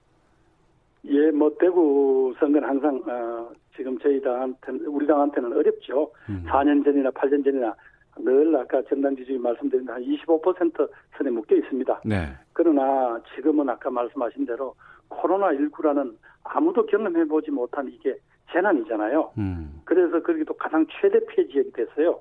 예, 1.05 1.31
뭐 1.31 1.55
대구 1.59 2.33
선거는 2.39 2.67
항상 2.67 3.01
어, 3.07 3.49
지금 3.75 3.97
저희 3.99 4.21
당한테는 4.21 4.85
우리 4.85 5.07
당한테는 5.07 5.53
어렵죠. 5.53 6.11
음. 6.29 6.43
4년 6.47 6.83
전이나 6.83 7.09
8년 7.11 7.43
전이나 7.43 7.73
늘 8.17 8.55
아까 8.55 8.81
전당 8.83 9.15
지지율 9.15 9.39
말씀드린 9.39 9.87
한 9.87 10.03
25% 10.03 10.89
선에 11.17 11.29
묶여 11.29 11.55
있습니다. 11.55 12.01
네. 12.05 12.27
그러나 12.53 13.19
지금은 13.35 13.69
아까 13.69 13.89
말씀하신 13.89 14.45
대로 14.45 14.75
코로나 15.07 15.51
19라는 15.51 16.13
아무도 16.43 16.85
경험해 16.85 17.25
보지 17.25 17.51
못한 17.51 17.87
이게 17.87 18.17
재난이잖아요. 18.51 19.31
음. 19.37 19.81
그래서 19.85 20.21
그러기도 20.21 20.53
가장 20.53 20.85
최대 20.99 21.19
피해 21.27 21.47
지역이 21.47 21.71
됐어요. 21.71 22.19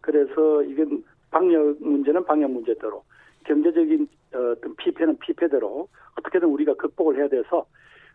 그래서 0.00 0.62
이건 0.62 1.04
방역 1.30 1.76
문제는 1.80 2.24
방역 2.24 2.50
문제대로 2.50 3.04
경제적인 3.44 4.08
어, 4.34 4.38
어떤 4.52 4.74
피폐는 4.76 5.18
피폐대로 5.18 5.88
어떻게든 6.18 6.48
우리가 6.48 6.74
극복을 6.74 7.16
해야 7.18 7.28
돼서 7.28 7.66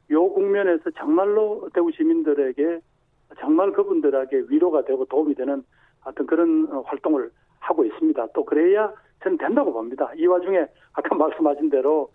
요 0.09 0.29
국면에서 0.29 0.89
정말로 0.91 1.69
대구 1.73 1.91
시민들에게 1.91 2.79
정말 3.39 3.71
그분들에게 3.71 4.43
위로가 4.49 4.83
되고 4.83 5.05
도움이 5.05 5.35
되는 5.35 5.63
어떤 6.03 6.25
그런 6.27 6.67
어, 6.71 6.81
활동을 6.81 7.29
하고 7.59 7.85
있습니다. 7.85 8.27
또 8.33 8.43
그래야 8.43 8.91
저는 9.23 9.37
된다고 9.37 9.71
봅니다. 9.71 10.11
이 10.15 10.25
와중에 10.25 10.65
아까 10.93 11.15
말씀하신 11.15 11.69
대로 11.69 12.11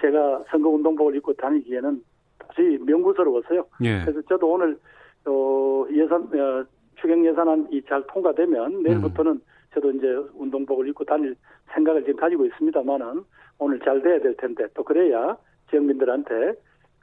제가 0.00 0.44
선거 0.48 0.70
운동복을 0.70 1.16
입고 1.16 1.34
다니기에는 1.34 2.02
다시 2.38 2.78
명구스러웠어요. 2.84 3.66
예. 3.82 4.00
그래서 4.04 4.22
저도 4.22 4.52
오늘 4.52 4.78
어, 5.26 5.86
예산 5.92 6.22
어, 6.22 6.64
추경 7.00 7.24
예산안이 7.26 7.82
잘 7.88 8.06
통과되면 8.06 8.82
내일부터는 8.82 9.32
음. 9.32 9.40
저도 9.74 9.90
이제 9.90 10.06
운동복을 10.34 10.88
입고 10.88 11.04
다닐 11.04 11.34
생각을 11.72 12.04
지금 12.04 12.16
가지고 12.20 12.46
있습니다만은 12.46 13.24
오늘 13.58 13.80
잘 13.80 14.00
돼야 14.02 14.20
될 14.20 14.36
텐데 14.36 14.66
또 14.74 14.84
그래야 14.84 15.36
지역민들한테 15.70 16.54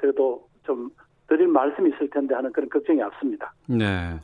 그래도 0.02 0.44
좀 0.64 0.90
드릴 1.28 1.48
말씀이 1.48 1.92
있을 1.92 2.10
텐데 2.10 2.34
하는 2.34 2.52
그런 2.52 2.68
걱정이 2.68 3.02
앞섭니다. 3.02 3.54
네. 3.70 4.20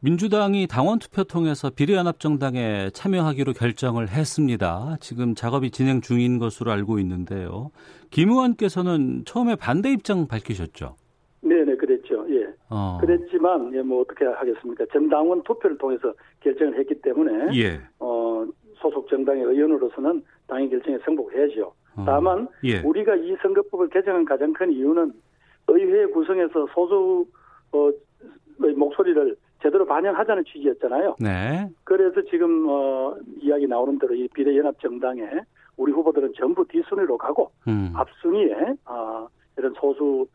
민주당이 0.00 0.66
당원 0.66 0.98
투표 0.98 1.24
통해서 1.24 1.70
비례연합정당에 1.70 2.90
참여하기로 2.92 3.54
결정을 3.54 4.08
했습니다. 4.08 4.96
지금 5.00 5.34
작업이 5.34 5.70
진행 5.70 6.02
중인 6.02 6.38
것으로 6.38 6.72
알고 6.72 6.98
있는데요. 6.98 7.70
김 8.10 8.30
의원께서는 8.30 9.24
처음에 9.24 9.54
반대 9.54 9.90
입장 9.92 10.26
밝히셨죠? 10.26 10.96
네네, 11.40 11.76
그랬죠. 11.76 12.26
예. 12.28 12.46
어. 12.68 12.98
그랬지만, 13.00 13.72
예, 13.74 13.80
뭐 13.80 14.02
어떻게 14.02 14.26
하겠습니까? 14.26 14.84
전 14.92 15.08
당원 15.08 15.42
투표를 15.44 15.78
통해서 15.78 16.12
결정을 16.40 16.78
했기 16.78 17.00
때문에, 17.00 17.56
예. 17.58 17.80
어, 17.98 18.44
소속 18.76 19.08
정당의 19.08 19.44
의원으로서는 19.44 20.22
당의 20.48 20.68
결정에 20.68 20.98
승복해야죠. 21.04 21.72
어. 21.96 22.04
다만 22.04 22.48
예. 22.64 22.80
우리가 22.80 23.14
이 23.16 23.36
선거법을 23.42 23.88
개정한 23.88 24.24
가장 24.24 24.52
큰 24.52 24.72
이유는 24.72 25.12
의회 25.68 26.06
구성에서 26.06 26.66
소수 26.74 27.26
어, 27.72 27.90
목소리를 28.76 29.36
제대로 29.62 29.86
반영하자는 29.86 30.44
취지였잖아요. 30.44 31.16
네. 31.20 31.68
그래서 31.84 32.20
지금 32.30 32.66
어, 32.68 33.16
이야기 33.40 33.66
나오는 33.66 33.98
대로 33.98 34.14
이 34.14 34.28
비례연합 34.28 34.78
정당에 34.80 35.22
우리 35.76 35.90
후보들은 35.92 36.34
전부 36.36 36.66
뒷순위로 36.68 37.16
가고 37.16 37.50
음. 37.66 37.92
앞순위에 37.94 38.74
어, 38.84 39.26
이런 39.56 39.72
소수 39.74 40.26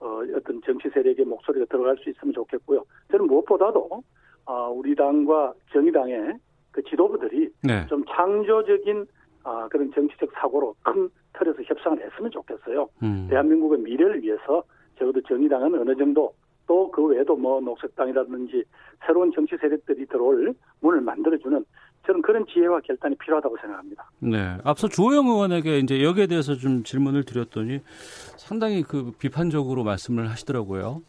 어, 0.00 0.20
어떤 0.34 0.60
정치 0.62 0.88
세력의 0.88 1.24
목소리가 1.26 1.66
들어갈 1.66 1.96
수 1.98 2.08
있으면 2.08 2.32
좋겠고요. 2.32 2.84
저는 3.10 3.26
무엇보다도 3.26 4.02
어, 4.46 4.70
우리 4.70 4.94
당과 4.94 5.52
정의당의 5.72 6.34
그 6.70 6.82
지도부들이 6.84 7.50
네. 7.64 7.86
좀 7.88 8.04
창조적인 8.06 9.06
아, 9.48 9.68
그런 9.68 9.90
정치적 9.92 10.30
사고로 10.34 10.74
큰 10.82 11.08
틀에서 11.32 11.62
협상을 11.62 11.98
했으면 12.04 12.30
좋겠어요. 12.30 12.88
음. 13.02 13.26
대한민국의 13.30 13.78
미래를 13.78 14.22
위해서 14.22 14.62
적어도 14.98 15.20
정의당은 15.22 15.80
어느 15.80 15.96
정도 15.96 16.34
또 16.66 16.90
그 16.90 17.02
외에도 17.06 17.34
뭐 17.34 17.60
녹색당이라든지 17.60 18.62
새로운 19.06 19.32
정치 19.34 19.56
세력들이 19.56 20.04
들어올 20.06 20.52
문을 20.80 21.00
만들어주는 21.00 21.64
저는 22.06 22.22
그런 22.22 22.44
지혜와 22.46 22.80
결단이 22.80 23.16
필요하다고 23.16 23.56
생각합니다. 23.60 24.10
네. 24.20 24.58
앞서 24.64 24.86
주호영 24.88 25.26
의원에게 25.26 25.78
이제 25.78 26.02
여기에 26.02 26.26
대해서 26.26 26.54
좀 26.54 26.82
질문을 26.82 27.24
드렸더니 27.24 27.80
상당히 28.36 28.82
그 28.82 29.12
비판적으로 29.18 29.82
말씀을 29.84 30.28
하시더라고요. 30.28 31.02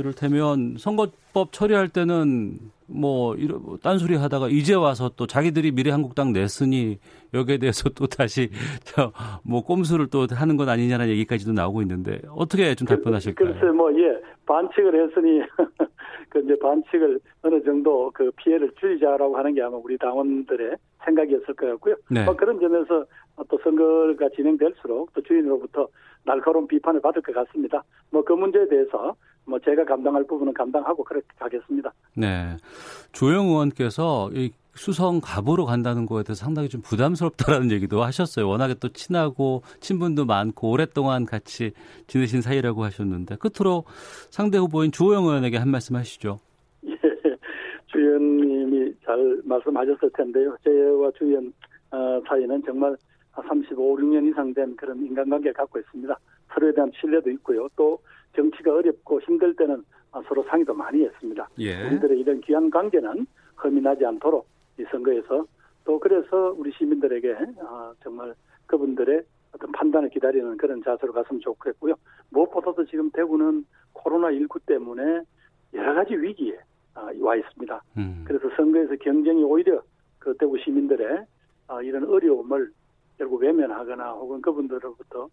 그럴테면 0.00 0.76
선거법 0.78 1.52
처리할 1.52 1.88
때는 1.88 2.58
뭐 2.86 3.36
이런 3.36 3.62
뭐 3.62 3.76
딴소리 3.76 4.16
하다가 4.16 4.48
이제 4.48 4.74
와서 4.74 5.10
또 5.16 5.26
자기들이 5.26 5.70
미래한국당 5.72 6.32
냈으니 6.32 6.98
여기에 7.32 7.58
대해서 7.58 7.88
또 7.90 8.06
다시 8.06 8.50
저뭐 8.84 9.62
꼼수를 9.64 10.08
또 10.08 10.26
하는 10.30 10.56
건 10.56 10.68
아니냐는 10.68 11.08
얘기까지도 11.08 11.52
나오고 11.52 11.82
있는데 11.82 12.20
어떻게 12.30 12.74
좀 12.74 12.88
답변하실까요? 12.88 13.54
글쎄 13.54 13.72
뭐예 13.72 14.20
반칙을 14.46 15.08
했으니 15.08 15.40
그 16.28 16.40
이제 16.40 16.58
반칙을 16.58 17.20
어느 17.42 17.62
정도 17.62 18.10
그 18.12 18.30
피해를 18.36 18.72
줄이자라고 18.80 19.36
하는 19.36 19.54
게 19.54 19.62
아마 19.62 19.76
우리 19.76 19.96
당원들의 19.98 20.76
생각이었을 21.04 21.54
것 21.54 21.66
같고요. 21.66 21.96
네. 22.10 22.24
뭐 22.24 22.36
그런 22.36 22.58
점에서 22.60 23.04
또 23.48 23.58
선거가 23.62 24.28
진행될수록 24.36 25.12
또 25.14 25.22
주인으로부터 25.22 25.88
날카로운 26.24 26.66
비판을 26.66 27.00
받을 27.00 27.22
것 27.22 27.34
같습니다. 27.34 27.82
뭐 28.10 28.22
그 28.22 28.32
문제에 28.34 28.68
대해서 28.68 29.14
뭐 29.46 29.58
제가 29.58 29.84
감당할 29.84 30.24
부분은 30.26 30.52
감당하고 30.54 31.02
그렇게 31.02 31.26
가겠습니다. 31.38 31.92
네. 32.16 32.56
조영 33.12 33.46
의원께서 33.48 34.30
이 34.34 34.52
수성 34.74 35.20
갑으로 35.20 35.66
간다는 35.66 36.06
거에 36.06 36.22
대해서 36.22 36.44
상당히 36.44 36.68
좀 36.68 36.80
부담스럽다라는 36.82 37.70
얘기도 37.72 38.02
하셨어요. 38.04 38.48
워낙에 38.48 38.74
또 38.74 38.88
친하고 38.90 39.62
친분도 39.80 40.26
많고 40.26 40.70
오랫동안 40.70 41.26
같이 41.26 41.72
지내신 42.06 42.40
사이라고 42.40 42.84
하셨는데 42.84 43.36
끝으로 43.36 43.84
상대 44.30 44.58
후보인 44.58 44.92
주호영 44.92 45.24
의원에게 45.24 45.56
한 45.56 45.68
말씀 45.68 45.96
하시죠. 45.96 46.38
예, 49.10 49.16
잘 49.16 49.40
말씀하셨을 49.44 50.10
텐데요. 50.14 50.56
저와 50.64 51.10
주 51.12 51.24
의원 51.24 51.52
어, 51.90 52.20
사이는 52.28 52.62
정말 52.64 52.96
35, 53.34 53.96
6년 53.96 54.30
이상 54.30 54.54
된 54.54 54.76
그런 54.76 54.98
인간관계를 55.04 55.52
갖고 55.54 55.78
있습니다. 55.78 56.16
서로에 56.52 56.72
대한 56.72 56.90
신뢰도 56.94 57.30
있고요. 57.30 57.68
또 57.76 57.98
정치가 58.36 58.74
어렵고 58.74 59.20
힘들 59.22 59.54
때는 59.56 59.82
서로 60.26 60.42
상의도 60.44 60.74
많이 60.74 61.04
했습니다. 61.04 61.48
예. 61.58 61.86
우리들의 61.88 62.20
이런 62.20 62.40
귀한 62.40 62.70
관계는 62.70 63.26
흠이 63.56 63.80
나지 63.80 64.04
않도록 64.04 64.46
이 64.78 64.84
선거에서 64.90 65.46
또 65.84 65.98
그래서 65.98 66.54
우리 66.56 66.72
시민들에게 66.72 67.36
아, 67.60 67.92
정말 68.02 68.34
그분들의 68.66 69.22
어떤 69.52 69.72
판단을 69.72 70.10
기다리는 70.10 70.56
그런 70.56 70.82
자세로 70.82 71.12
갔으면 71.12 71.40
좋겠고요. 71.40 71.94
무엇보다도 72.30 72.86
지금 72.86 73.10
대구는 73.10 73.64
코로나19 73.94 74.60
때문에 74.66 75.22
여러 75.74 75.94
가지 75.94 76.14
위기에 76.14 76.54
아, 76.54 76.69
와 76.94 77.36
있습니다. 77.36 77.82
음. 77.98 78.24
그래서 78.26 78.48
선거에서 78.56 78.94
경쟁이 78.96 79.42
오히려 79.44 79.82
그 80.18 80.36
대구 80.38 80.58
시민들의 80.58 81.24
아, 81.68 81.82
이런 81.82 82.04
어려움을 82.08 82.70
결국 83.18 83.40
외면하거나 83.42 84.10
혹은 84.12 84.40
그분들로부터 84.42 85.28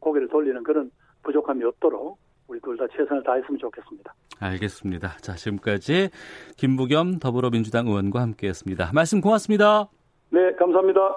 고개를 0.00 0.28
돌리는 0.28 0.62
그런 0.62 0.90
부족함이 1.22 1.64
없도록 1.64 2.18
우리 2.48 2.60
둘 2.60 2.76
다 2.76 2.86
최선을 2.96 3.22
다했으면 3.22 3.58
좋겠습니다. 3.58 4.14
알겠습니다. 4.40 5.16
자, 5.18 5.34
지금까지 5.34 6.10
김부겸 6.56 7.18
더불어민주당 7.18 7.86
의원과 7.86 8.20
함께했습니다. 8.20 8.90
말씀 8.92 9.20
고맙습니다. 9.20 9.88
네, 10.30 10.52
감사합니다. 10.54 11.16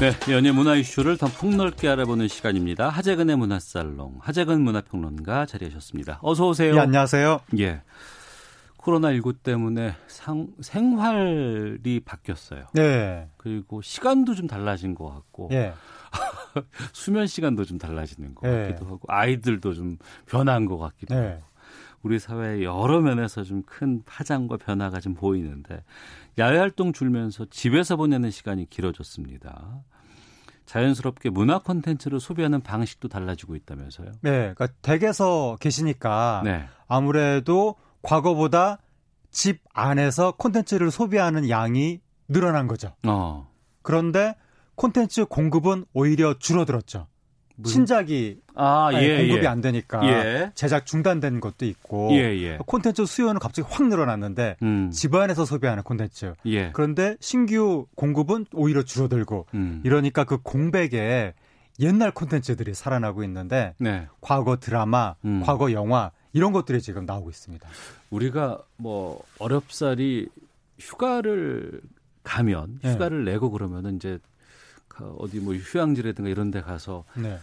네, 0.00 0.12
연예 0.32 0.52
문화 0.52 0.76
이슈를 0.76 1.16
더 1.16 1.26
폭넓게 1.26 1.88
알아보는 1.88 2.28
시간입니다. 2.28 2.88
하재근의 2.88 3.34
문화살롱, 3.34 4.18
하재근 4.20 4.60
문화평론가 4.60 5.46
자리하셨습니다. 5.46 6.20
어서 6.22 6.46
오세요. 6.46 6.76
예, 6.76 6.78
안녕하세요. 6.78 7.40
예. 7.58 7.82
코로나19 8.76 9.42
때문에 9.42 9.96
상, 10.06 10.46
생활이 10.60 12.00
바뀌었어요. 12.04 12.66
네. 12.74 13.28
그리고 13.38 13.82
시간도 13.82 14.36
좀 14.36 14.46
달라진 14.46 14.94
것 14.94 15.06
같고. 15.12 15.48
예. 15.50 15.72
수면 16.94 17.26
시간도 17.26 17.64
좀 17.64 17.78
달라지는 17.78 18.36
것 18.36 18.48
예. 18.48 18.68
같기도 18.68 18.86
하고 18.86 19.00
아이들도 19.08 19.74
좀 19.74 19.98
변한 20.26 20.66
것 20.66 20.78
같기도 20.78 21.16
네. 21.16 21.26
하고 21.26 21.42
우리 22.02 22.18
사회의 22.18 22.64
여러 22.64 23.00
면에서 23.00 23.42
좀 23.44 23.62
큰 23.66 24.02
파장과 24.04 24.56
변화가 24.56 25.00
좀 25.00 25.14
보이는데 25.14 25.82
야외 26.38 26.58
활동 26.58 26.92
줄면서 26.92 27.46
집에서 27.50 27.96
보내는 27.96 28.30
시간이 28.30 28.70
길어졌습니다. 28.70 29.82
자연스럽게 30.66 31.30
문화 31.30 31.58
콘텐츠를 31.58 32.20
소비하는 32.20 32.60
방식도 32.60 33.08
달라지고 33.08 33.56
있다면서요? 33.56 34.12
네. 34.20 34.52
그러니까 34.54 34.68
댁에서 34.82 35.56
계시니까 35.60 36.42
네. 36.44 36.66
아무래도 36.86 37.74
과거보다 38.02 38.78
집 39.30 39.60
안에서 39.72 40.32
콘텐츠를 40.32 40.90
소비하는 40.90 41.48
양이 41.48 42.00
늘어난 42.28 42.66
거죠. 42.68 42.94
어. 43.06 43.50
그런데 43.82 44.34
콘텐츠 44.74 45.24
공급은 45.24 45.86
오히려 45.94 46.34
줄어들었죠. 46.38 47.06
신작이 47.64 48.38
아, 48.54 48.90
예, 48.92 49.18
공급이 49.18 49.42
예. 49.44 49.46
안 49.48 49.60
되니까 49.60 50.06
예. 50.06 50.52
제작 50.54 50.86
중단된 50.86 51.40
것도 51.40 51.64
있고 51.66 52.10
예, 52.12 52.18
예. 52.42 52.58
콘텐츠 52.66 53.04
수요는 53.04 53.38
갑자기 53.40 53.68
확 53.70 53.86
늘어났는데 53.88 54.56
음. 54.62 54.90
집안에서 54.90 55.44
소비하는 55.44 55.82
콘텐츠 55.82 56.34
예. 56.46 56.70
그런데 56.72 57.16
신규 57.20 57.86
공급은 57.96 58.46
오히려 58.52 58.82
줄어들고 58.82 59.46
음. 59.54 59.80
이러니까 59.84 60.24
그 60.24 60.38
공백에 60.38 61.34
옛날 61.80 62.10
콘텐츠들이 62.10 62.74
살아나고 62.74 63.22
있는데 63.24 63.74
네. 63.78 64.06
과거 64.20 64.56
드라마, 64.56 65.14
음. 65.24 65.42
과거 65.44 65.72
영화 65.72 66.10
이런 66.32 66.52
것들이 66.52 66.80
지금 66.82 67.06
나오고 67.06 67.30
있습니다. 67.30 67.68
우리가 68.10 68.60
뭐 68.76 69.22
어렵사리 69.38 70.28
휴가를 70.78 71.80
가면 72.24 72.80
네. 72.82 72.92
휴가를 72.92 73.24
내고 73.24 73.50
그러면은 73.50 73.96
이제 73.96 74.18
가- 74.18 74.28
어디 75.18 75.40
뭐 75.40 75.54
휴양지라든가 75.54 76.30
이런 76.30 76.50
데 76.50 76.60
가서 76.60 77.04
네. 77.14 77.38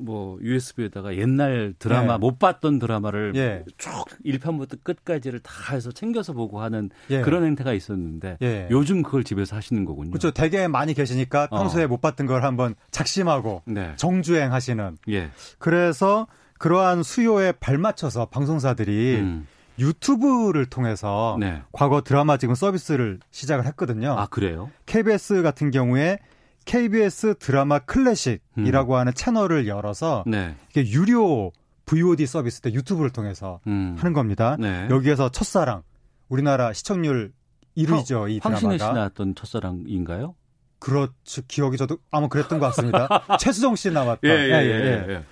뭐 0.00 0.38
USB에다가 0.40 1.16
옛날 1.16 1.74
드라마 1.78 2.14
네. 2.14 2.18
못 2.18 2.38
봤던 2.38 2.78
드라마를 2.78 3.32
예. 3.36 3.64
쭉 3.76 3.90
1편부터 4.24 4.78
끝까지를 4.82 5.40
다 5.40 5.74
해서 5.74 5.92
챙겨서 5.92 6.32
보고 6.32 6.60
하는 6.60 6.90
예. 7.10 7.20
그런 7.20 7.44
행태가 7.44 7.72
있었는데 7.72 8.38
예. 8.42 8.68
요즘 8.70 9.02
그걸 9.02 9.24
집에서 9.24 9.56
하시는 9.56 9.84
거군요. 9.84 10.10
그렇죠. 10.10 10.30
댁에 10.30 10.68
많이 10.68 10.94
계시니까 10.94 11.48
어. 11.50 11.58
평소에 11.58 11.86
못 11.86 12.00
봤던 12.00 12.26
걸 12.26 12.42
한번 12.44 12.74
작심하고 12.90 13.62
네. 13.66 13.92
정주행 13.96 14.52
하시는. 14.52 14.96
예. 15.10 15.30
그래서 15.58 16.26
그러한 16.58 17.02
수요에 17.02 17.52
발맞춰서 17.52 18.26
방송사들이 18.26 19.16
음. 19.16 19.46
유튜브를 19.78 20.66
통해서 20.66 21.38
네. 21.40 21.62
과거 21.72 22.02
드라마 22.02 22.36
지금 22.36 22.54
서비스를 22.54 23.18
시작을 23.30 23.64
했거든요. 23.66 24.12
아 24.12 24.26
그래요? 24.26 24.70
KBS 24.84 25.42
같은 25.42 25.70
경우에 25.70 26.18
KBS 26.64 27.34
드라마 27.38 27.78
클래식이라고 27.80 28.96
하는 28.96 29.14
채널을 29.14 29.66
열어서 29.66 30.24
네. 30.26 30.54
이게 30.70 30.88
유료 30.90 31.52
VOD 31.86 32.26
서비스 32.26 32.60
때 32.60 32.72
유튜브를 32.72 33.10
통해서 33.10 33.60
음. 33.66 33.96
하는 33.98 34.12
겁니다. 34.12 34.56
네. 34.58 34.86
여기에서 34.90 35.28
첫사랑 35.30 35.82
우리나라 36.28 36.72
시청률 36.72 37.32
1위죠 37.76 38.30
이 38.30 38.40
황신혜 38.42 38.74
씨 38.74 38.78
드라마가. 38.78 38.92
나왔던 38.98 39.34
첫사랑인가요? 39.34 40.34
그렇죠 40.78 41.42
기억이 41.46 41.76
저도 41.76 41.98
아마 42.10 42.28
그랬던 42.28 42.58
것 42.58 42.66
같습니다. 42.66 43.08
최수정 43.40 43.76
씨 43.76 43.90
나왔던 43.90 44.30
예, 44.30 44.34
예, 44.34 44.52
예, 44.52 45.06
예. 45.08 45.24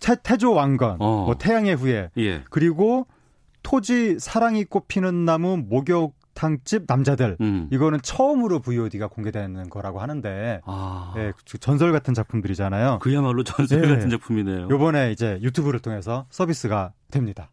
태, 0.00 0.16
태조 0.22 0.52
왕건, 0.52 0.96
어. 1.00 1.24
뭐 1.24 1.36
태양의 1.36 1.76
후예 1.76 2.10
예. 2.18 2.44
그리고 2.50 3.06
토지 3.62 4.18
사랑이 4.18 4.64
꽃피는 4.64 5.24
나무 5.24 5.56
목욕 5.56 6.14
탕집 6.42 6.84
남자들 6.88 7.36
음. 7.40 7.68
이거는 7.70 8.00
처음으로 8.02 8.58
VOD가 8.58 9.06
공개되는 9.06 9.70
거라고 9.70 10.00
하는데 10.00 10.60
아. 10.64 11.14
예, 11.16 11.32
전설 11.60 11.92
같은 11.92 12.14
작품들이잖아요. 12.14 12.98
그야말로 13.00 13.44
전설 13.44 13.84
예. 13.84 13.88
같은 13.88 14.10
작품이네요. 14.10 14.66
요번에 14.68 15.12
이제 15.12 15.38
유튜브를 15.40 15.78
통해서 15.78 16.26
서비스가 16.30 16.94
됩니다. 17.12 17.48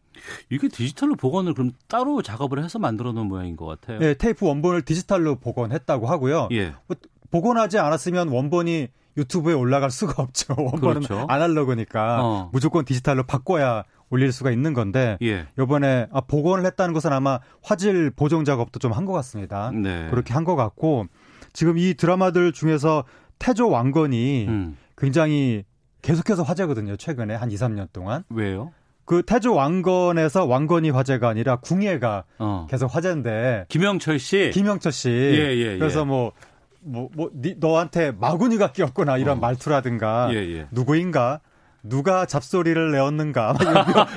이게 0.50 0.68
디지털로 0.68 1.16
복원을 1.16 1.54
그럼 1.54 1.72
따로 1.88 2.24
작업을 2.24 2.64
해서 2.64 2.80
만들어 2.80 3.12
놓은 3.12 3.28
모양인 3.28 3.56
것 3.56 3.68
같아요. 3.68 4.00
예, 4.02 4.16
테이프 4.16 4.48
원본을 4.48 4.82
디지털로 4.82 5.36
복원했다고 5.36 6.08
하고요. 6.08 6.50
예. 6.52 6.74
뭐, 6.88 6.98
복원하지 7.30 7.78
않았으면 7.78 8.30
원본이 8.30 8.88
유튜브에 9.18 9.54
올라갈 9.54 9.92
수가 9.92 10.24
없죠. 10.24 10.56
원본은 10.58 11.02
그렇죠. 11.02 11.26
아날로그니까 11.30 12.26
어. 12.26 12.50
무조건 12.52 12.86
디지털로 12.86 13.24
바꿔야 13.24 13.84
올릴 14.10 14.32
수가 14.32 14.52
있는 14.52 14.74
건데 14.74 15.18
예. 15.22 15.46
이번에 15.60 16.08
아, 16.12 16.22
복원을 16.22 16.66
했다는 16.66 16.94
것은 16.94 17.14
아마 17.14 17.40
화질 17.62 18.10
보정 18.12 18.44
작업도 18.46 18.80
좀 18.80 18.92
한 18.92 19.06
것 19.06 19.14
같습니다. 19.14 19.72
네. 19.72 20.08
그렇게 20.10 20.34
한 20.34 20.44
것 20.44 20.56
같고 20.56 21.06
지금 21.54 21.78
이 21.78 21.94
드라마들 21.94 22.52
중에서 22.52 23.04
태조 23.40 23.70
왕건이 23.70 24.46
음. 24.48 24.78
굉장히 24.98 25.64
계속해서 26.02 26.44
화제거든요. 26.44 26.96
최근에 26.98 27.36
한 27.36 27.52
2, 27.52 27.56
3년 27.56 27.88
동안. 27.94 28.24
왜요? 28.30 28.72
그 29.06 29.24
태조 29.24 29.56
왕건에서 29.56 30.46
왕건이 30.46 30.92
화제가 30.92 31.28
아니라 31.30 31.56
궁예가 31.58 32.24
어. 32.38 32.68
계속 32.70 32.94
화제인데 32.94 33.66
김영철 33.70 34.20
씨. 34.20 34.52
김영철 34.54 34.92
씨. 34.92 35.10
예, 35.10 35.56
예, 35.58 35.78
그래서 35.80 36.02
예. 36.02 36.06
뭐, 36.06 36.32
뭐, 36.82 37.10
뭐, 37.16 37.30
니, 37.34 37.56
너한테 37.60 38.12
마구니가 38.12 38.72
끼었구나, 38.72 39.18
이런 39.18 39.38
어. 39.38 39.42
말투라든가. 39.42 40.30
예, 40.32 40.36
예. 40.38 40.68
누구인가? 40.72 41.42
누가 41.84 42.26
잡소리를 42.26 42.92
내었는가? 42.92 43.56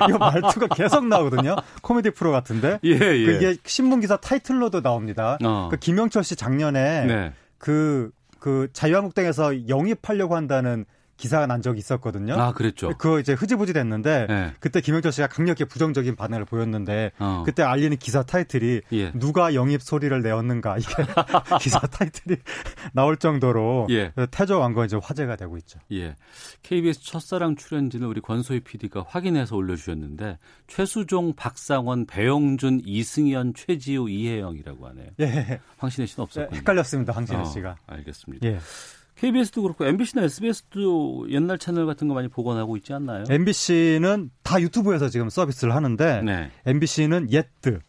이거 0.09 0.17
말투가 0.17 0.67
계속 0.75 1.07
나오거든요. 1.07 1.55
코미디 1.81 2.11
프로 2.11 2.31
같은데. 2.31 2.79
예, 2.83 2.91
예. 2.91 2.97
그 2.97 3.31
이게 3.31 3.55
신문 3.65 3.99
기사 3.99 4.17
타이틀로도 4.17 4.81
나옵니다. 4.81 5.37
어. 5.43 5.69
그 5.71 5.77
김영철 5.77 6.23
씨 6.23 6.35
작년에 6.35 7.05
네. 7.05 7.33
그, 7.57 8.11
그 8.39 8.67
자유한국당에서 8.73 9.69
영입하려고 9.69 10.35
한다는 10.35 10.85
기사가 11.17 11.45
난 11.47 11.61
적이 11.61 11.79
있었거든요. 11.79 12.33
아, 12.33 12.53
그랬죠. 12.53 12.89
그거 12.97 13.19
이제 13.19 13.33
흐지부지 13.33 13.73
됐는데 13.73 14.27
네. 14.27 14.53
그때 14.59 14.81
김영철 14.81 15.11
씨가 15.11 15.27
강력히 15.27 15.65
부정적인 15.65 16.15
반응을 16.15 16.45
보였는데 16.45 17.11
어. 17.19 17.43
그때 17.45 17.63
알리는 17.63 17.95
기사 17.97 18.23
타이틀이 18.23 18.81
예. 18.93 19.11
누가 19.13 19.53
영입 19.53 19.81
소리를 19.81 20.21
내었는가 20.21 20.77
이게 20.77 20.87
기사 21.61 21.79
타이틀이 21.79 22.37
나올 22.93 23.17
정도로 23.17 23.87
예. 23.91 24.11
태조 24.31 24.59
왕건 24.59 24.85
이제 24.85 24.99
화제가 25.01 25.35
되고 25.35 25.57
있죠. 25.57 25.79
예. 25.91 26.15
KBS 26.63 27.03
첫사랑 27.03 27.55
출연진을 27.55 28.07
우리 28.07 28.19
권소희 28.21 28.61
PD가 28.61 29.05
확인해서 29.07 29.55
올려주셨는데 29.55 30.39
최수종, 30.67 31.33
박상원, 31.35 32.05
배영준, 32.07 32.81
이승현, 32.85 33.53
최지우, 33.53 34.09
이혜영이라고 34.09 34.87
하네요. 34.87 35.07
예, 35.19 35.59
황신혜 35.77 36.07
씨는 36.07 36.23
없었군요. 36.23 36.57
헷갈렸습니다 36.57 37.13
황진혜 37.13 37.39
어, 37.41 37.45
씨가. 37.45 37.75
알겠습니다. 37.87 38.47
예. 38.47 38.59
KBS도 39.23 39.61
그렇고 39.61 39.85
MBC나 39.85 40.23
SBS도 40.25 41.27
옛날 41.29 41.57
채널 41.57 41.85
같은 41.85 42.09
거 42.09 42.13
많이 42.13 42.27
복원하고 42.27 42.75
있지 42.75 42.91
않나요? 42.91 43.23
MBC는 43.29 44.31
다 44.43 44.61
유튜브에서 44.61 45.07
지금 45.07 45.29
서비스를 45.29 45.73
하는데 45.73 46.21
네. 46.21 46.51
MBC는 46.65 47.31
옛드 47.31 47.79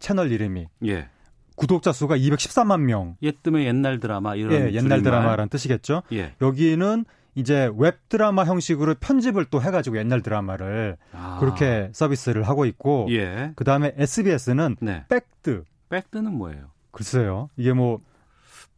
채널 0.00 0.32
이름이 0.32 0.66
예. 0.86 1.08
구독자 1.54 1.92
수가 1.92 2.16
213만 2.16 2.80
명. 2.80 3.16
옛드면 3.22 3.64
옛날 3.64 4.00
드라마 4.00 4.34
이런 4.34 4.52
예, 4.54 4.72
옛날. 4.72 5.02
드라마라는 5.02 5.48
뜻이겠죠. 5.50 6.02
예. 6.14 6.34
여기는 6.42 7.04
이제 7.36 7.70
웹 7.76 8.08
드라마 8.08 8.44
형식으로 8.44 8.96
편집을 8.96 9.44
또 9.46 9.62
해가지고 9.62 9.98
옛날 9.98 10.20
드라마를 10.20 10.96
아. 11.12 11.38
그렇게 11.38 11.90
서비스를 11.92 12.42
하고 12.42 12.64
있고 12.64 13.06
예. 13.10 13.52
그 13.54 13.62
다음에 13.62 13.94
SBS는 13.96 14.76
네. 14.80 15.04
백드 15.08 15.62
백드는 15.90 16.32
뭐예요? 16.32 16.72
글쎄요 16.90 17.50
이게 17.56 17.72
뭐 17.72 18.00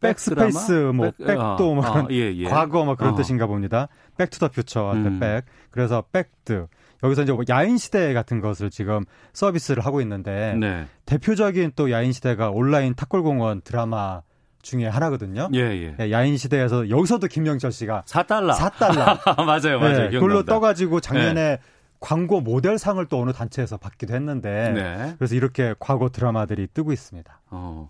백스페이스 0.01 0.71
뭐 0.93 1.11
back- 1.17 1.25
back도 1.27 1.75
뭐 1.75 1.83
아, 1.85 1.91
그런 1.91 2.05
아, 2.05 2.07
예, 2.11 2.33
예. 2.35 2.43
과거 2.47 2.85
뭐 2.85 2.95
그런 2.95 3.13
어. 3.13 3.15
뜻인가 3.15 3.47
봅니다. 3.47 3.87
백투더 4.17 4.49
퓨처 4.49 4.91
음. 4.93 5.19
back 5.19 5.45
그래서 5.71 6.03
백드 6.11 6.67
여기서 7.03 7.23
이제 7.23 7.31
뭐 7.31 7.43
야인 7.49 7.77
시대 7.77 8.13
같은 8.13 8.39
것을 8.41 8.69
지금 8.69 9.03
서비스를 9.33 9.85
하고 9.85 10.01
있는데 10.01 10.55
네. 10.59 10.85
대표적인 11.05 11.73
또 11.75 11.91
야인 11.91 12.11
시대가 12.11 12.49
온라인 12.49 12.95
탑골공원 12.95 13.61
드라마 13.63 14.21
중에 14.61 14.87
하나거든요. 14.87 15.49
예, 15.53 15.59
예. 15.59 15.95
예, 15.99 16.11
야인 16.11 16.37
시대에서 16.37 16.89
여기서도 16.89 17.27
김영철 17.27 17.71
씨가 17.71 18.03
사딸라. 18.07 18.55
사딸라 18.55 18.95
맞아요, 19.45 19.79
맞아요. 19.79 19.97
네, 19.97 20.05
그걸로 20.09 20.19
기억납니다. 20.43 20.53
떠가지고 20.53 20.99
작년에 21.01 21.59
광고 22.05 22.39
모델상을 22.39 23.03
또 23.07 23.19
어느 23.19 23.31
단체에서 23.33 23.77
받기도 23.77 24.13
했는데 24.13 24.71
네. 24.75 25.15
그래서 25.17 25.33
이렇게 25.33 25.73
과거 25.79 26.09
드라마들이 26.09 26.67
뜨고 26.71 26.93
있습니다. 26.93 27.41
어, 27.49 27.89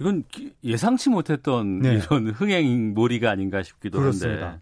이건 0.00 0.24
기- 0.28 0.52
예상치 0.64 1.10
못했던 1.10 1.78
네. 1.78 1.94
이런 1.94 2.30
흥행 2.30 2.92
몰이가 2.94 3.30
아닌가 3.30 3.62
싶기도 3.62 4.00
그렇습니다. 4.00 4.46
한데. 4.46 4.60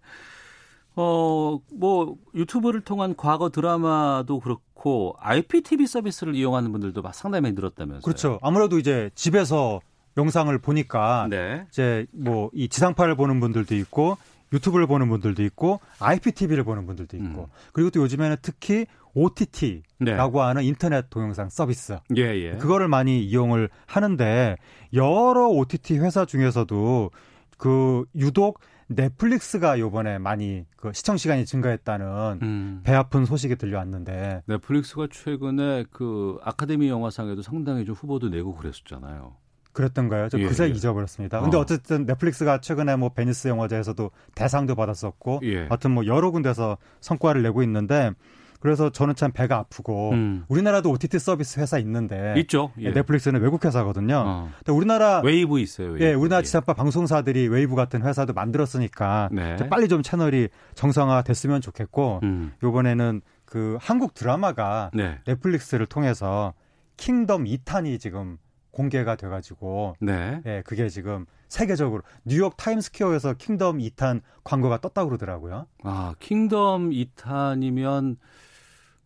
어, 0.96 1.58
뭐 1.72 2.16
유튜브를 2.34 2.82
통한 2.82 3.14
과거 3.16 3.48
드라마도 3.48 4.38
그렇고 4.38 5.16
IPTV 5.20 5.86
서비스를 5.86 6.34
이용하는 6.34 6.70
분들도 6.70 7.00
막 7.00 7.14
상당히 7.14 7.40
많이 7.40 7.54
늘었다면서요. 7.54 8.02
그렇죠. 8.02 8.38
아무래도 8.42 8.78
이제 8.78 9.08
집에서 9.14 9.80
영상을 10.18 10.58
보니까 10.58 11.26
네. 11.30 11.64
이제 11.70 12.04
뭐 12.12 12.50
이 12.52 12.68
지상파를 12.68 13.14
보는 13.14 13.40
분들도 13.40 13.74
있고 13.76 14.18
유튜브를 14.52 14.86
보는 14.86 15.08
분들도 15.08 15.42
있고 15.44 15.80
IPTV를 16.00 16.64
보는 16.64 16.86
분들도 16.86 17.16
있고 17.16 17.42
음. 17.42 17.46
그리고 17.72 17.90
또 17.90 18.00
요즘에는 18.00 18.36
특히 18.42 18.86
OTT라고 19.14 19.82
네. 19.98 20.14
하는 20.16 20.62
인터넷 20.62 21.10
동영상 21.10 21.48
서비스 21.48 21.98
예, 22.16 22.22
예. 22.22 22.56
그거를 22.56 22.88
많이 22.88 23.24
이용을 23.24 23.68
하는데 23.86 24.56
여러 24.92 25.48
OTT 25.48 25.98
회사 25.98 26.24
중에서도 26.24 27.10
그 27.58 28.04
유독 28.14 28.60
넷플릭스가 28.88 29.78
요번에 29.78 30.18
많이 30.18 30.64
그 30.76 30.92
시청 30.92 31.16
시간이 31.16 31.44
증가했다는 31.46 32.38
음. 32.42 32.80
배 32.82 32.92
아픈 32.92 33.24
소식이 33.24 33.56
들려왔는데 33.56 34.42
넷플릭스가 34.46 35.06
최근에 35.10 35.84
그 35.92 36.38
아카데미 36.42 36.88
영화상에도 36.88 37.42
상당히 37.42 37.84
좀 37.84 37.94
후보도 37.94 38.28
내고 38.28 38.56
그랬었잖아요. 38.56 39.36
그랬던가요? 39.72 40.28
저 40.28 40.38
예, 40.38 40.46
그새 40.46 40.64
예. 40.64 40.68
잊어버렸습니다. 40.68 41.40
근데 41.40 41.56
어. 41.56 41.60
어쨌든 41.60 42.06
넷플릭스가 42.06 42.60
최근에 42.60 42.96
뭐 42.96 43.10
베니스 43.10 43.48
영화제에서도 43.48 44.10
대상도 44.34 44.74
받았었고, 44.74 45.40
예. 45.44 45.66
하여튼 45.66 45.92
뭐 45.92 46.06
여러 46.06 46.30
군데서 46.30 46.78
성과를 47.00 47.42
내고 47.42 47.62
있는데, 47.62 48.12
그래서 48.60 48.90
저는 48.90 49.14
참 49.14 49.32
배가 49.32 49.56
아프고, 49.56 50.10
음. 50.10 50.44
우리나라도 50.48 50.90
OTT 50.90 51.18
서비스 51.18 51.60
회사 51.60 51.78
있는데, 51.78 52.34
있죠. 52.38 52.72
예. 52.78 52.86
예, 52.86 52.90
넷플릭스는 52.90 53.40
외국 53.40 53.64
회사거든요. 53.64 54.22
어. 54.26 54.50
근데 54.58 54.72
우리나라 54.72 55.22
웨이브 55.22 55.60
있어요. 55.60 55.92
웨이브. 55.92 56.04
예, 56.04 56.12
우리나라 56.12 56.40
예. 56.40 56.44
지상파 56.44 56.74
방송사들이 56.74 57.48
웨이브 57.48 57.74
같은 57.74 58.02
회사도 58.02 58.34
만들었으니까 58.34 59.30
네. 59.32 59.56
빨리 59.70 59.88
좀 59.88 60.02
채널이 60.02 60.48
정상화 60.74 61.22
됐으면 61.22 61.62
좋겠고, 61.62 62.20
음. 62.22 62.52
요번에는 62.62 63.22
그 63.46 63.78
한국 63.80 64.14
드라마가 64.14 64.90
네. 64.94 65.18
넷플릭스를 65.26 65.86
통해서 65.86 66.52
킹덤 66.98 67.44
2탄이 67.44 67.98
지금 67.98 68.36
공개가 68.70 69.16
돼가지고 69.16 69.94
네. 70.00 70.40
예, 70.46 70.62
그게 70.64 70.88
지금 70.88 71.26
세계적으로 71.48 72.02
뉴욕 72.24 72.56
타임스퀘어에서 72.56 73.34
킹덤 73.34 73.78
2탄 73.78 74.20
광고가 74.44 74.80
떴다고 74.80 75.08
그러더라고요. 75.08 75.66
아, 75.82 76.14
킹덤 76.20 76.90
2탄이면 76.90 78.16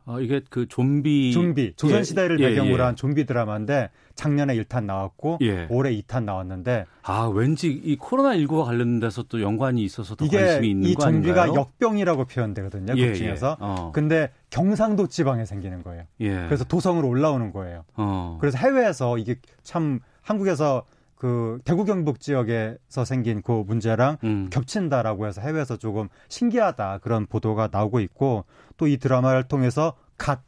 어, 0.07 0.21
이게 0.21 0.43
그 0.51 0.69
좀비 0.69 1.33
좀비 1.33 1.75
조선 1.77 2.05
시대를 2.05 2.39
예, 2.41 2.51
배경으로 2.51 2.79
예. 2.79 2.87
한 2.87 2.97
좀비 2.97 3.25
드라마인데 3.25 3.91
작년에 4.15 4.55
1탄 4.57 4.85
나왔고 4.85 5.39
예. 5.43 5.67
올해 5.71 5.91
2탄 5.93 6.25
나왔는데 6.25 6.87
아, 7.03 7.31
왠지 7.33 7.69
이 7.69 7.97
코로나 7.97 8.35
19와 8.37 8.65
관련돼서 8.65 9.25
또 9.25 9.41
연관이 9.43 9.83
있어서 9.85 10.15
더 10.15 10.27
관심이 10.29 10.71
있는 10.71 10.89
이거 10.89 11.03
좀비가 11.05 11.43
아닌가요? 11.43 11.61
역병이라고 11.61 12.25
표현되거든요. 12.27 12.95
예, 12.97 13.09
극 13.09 13.15
중에서. 13.15 13.49
예. 13.51 13.57
어. 13.61 13.91
근데 13.95 14.31
경상도 14.51 15.09
지방에 15.09 15.45
생기는 15.45 15.83
거예요. 15.83 16.05
예. 16.21 16.45
그래서 16.47 16.65
도성으로 16.65 17.09
올라오는 17.09 17.53
거예요. 17.53 17.85
어. 17.97 18.39
그래서 18.41 18.59
해외에서 18.59 19.19
이게 19.19 19.37
참 19.63 20.01
한국에서 20.23 20.85
그 21.17 21.59
대구 21.65 21.85
경북 21.85 22.21
지역에서 22.21 23.05
생긴 23.05 23.41
그 23.43 23.65
문제랑 23.67 24.19
음. 24.25 24.49
겹친다라고 24.51 25.27
해서 25.27 25.41
해외에서 25.41 25.77
조금 25.77 26.09
신기하다 26.29 26.99
그런 26.99 27.27
보도가 27.27 27.69
나오고 27.73 28.01
있고 28.01 28.45
또 28.77 28.87
이 28.87 28.97
드라마를 28.99 29.45
통해서 29.45 29.95
갓 30.19 30.41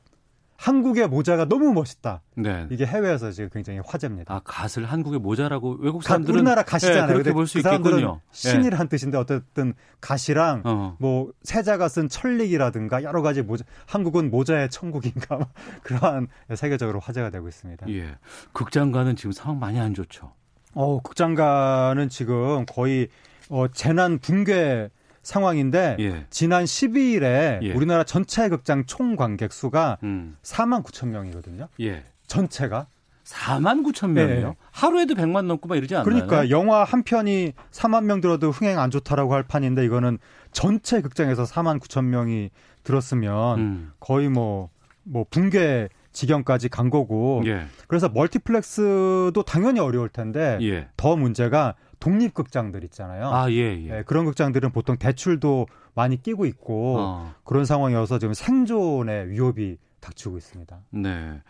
한국의 0.57 1.09
모자가 1.09 1.47
너무 1.47 1.73
멋있다. 1.73 2.23
네. 2.35 2.67
이게 2.71 2.87
해외에서 2.87 3.31
지금 3.31 3.51
굉장히 3.51 3.81
화제입니다. 3.85 4.35
아, 4.35 4.41
갓을 4.45 4.85
한국의 4.85 5.21
모자라고 5.21 5.77
외국 5.81 5.99
갓, 5.99 6.09
사람들은 6.09 6.37
우리나라 6.37 6.63
갓이잖아요. 6.63 7.03
예, 7.03 7.07
그렇게 7.07 7.23
근데 7.25 7.33
볼수그 7.33 7.69
있겠군요. 7.69 8.21
예. 8.23 8.31
신이라는 8.31 8.89
뜻인데 8.89 9.19
어쨌든 9.19 9.75
갓이랑 10.01 10.63
어. 10.65 10.97
뭐 10.99 11.33
세자가 11.43 11.89
쓴 11.89 12.09
천릭이라든가 12.09 13.03
여러 13.03 13.23
가지 13.23 13.43
모자 13.43 13.65
한국은 13.87 14.31
모자의 14.31 14.71
천국인가 14.71 15.49
그러한 15.83 16.29
세계적으로 16.55 17.01
화제가 17.01 17.31
되고 17.31 17.49
있습니다. 17.49 17.89
예. 17.91 18.17
극장가는 18.53 19.17
지금 19.17 19.33
상황 19.33 19.59
많이 19.59 19.79
안 19.79 19.95
좋죠. 19.95 20.33
어, 20.75 21.01
극장가는 21.01 22.09
지금 22.09 22.67
거의 22.67 23.09
어, 23.49 23.67
재난 23.69 24.19
붕괴 24.19 24.91
상황인데 25.27 25.97
예. 25.99 26.27
지난 26.31 26.65
12일에 26.65 27.61
예. 27.63 27.73
우리나라 27.73 28.05
전체 28.05 28.49
극장 28.49 28.85
총 28.87 29.17
관객 29.17 29.53
수가 29.53 29.99
음. 30.05 30.37
4만 30.43 30.85
9천 30.85 31.09
명이거든요. 31.09 31.69
예. 31.81 32.05
전체가. 32.29 32.87
4만 33.25 33.85
9천 33.85 34.11
명이요? 34.11 34.47
예. 34.47 34.55
하루에도 34.71 35.15
100만 35.15 35.47
넘고 35.47 35.67
막 35.67 35.75
이러지 35.75 35.97
않나요? 35.97 36.05
그러니까 36.05 36.49
영화 36.51 36.85
한 36.85 37.03
편이 37.03 37.55
4만 37.73 38.05
명 38.05 38.21
들어도 38.21 38.53
흥행 38.53 38.79
안 38.79 38.93
좋다라고 38.93 39.35
할 39.35 39.43
판인데 39.43 39.85
이거는 39.85 40.19
전체 40.53 41.01
극장에서 41.01 41.43
4만 41.43 41.81
9천 41.81 42.05
명이 42.05 42.51
들었으면 42.85 43.59
음. 43.59 43.93
거의 43.99 44.29
뭐뭐 44.29 45.27
붕괴 45.31 45.89
지경까지 46.13 46.69
간 46.69 46.89
거고 46.89 47.43
예. 47.47 47.67
그래서 47.89 48.09
멀티플렉스도 48.09 49.43
당연히 49.45 49.81
어려울 49.81 50.09
텐데 50.09 50.57
예. 50.63 50.89
더 50.97 51.17
문제가 51.17 51.75
독립극장들 52.01 52.85
있잖아요. 52.85 53.29
아, 53.29 53.51
예, 53.51 53.57
예. 53.57 53.99
예, 53.99 54.03
그런 54.05 54.25
극장들은 54.25 54.73
보통 54.73 54.97
대출도 54.97 55.67
많이 55.95 56.21
끼고 56.23 56.47
있고 56.47 56.99
어. 56.99 57.35
그런 57.45 57.65
상황이어서 57.65 58.19
지금 58.19 58.35
생존의 58.35 59.31
위협이 59.31 59.79
닥치고 60.01 60.37
있습니다. 60.37 60.79
네. 60.91 61.41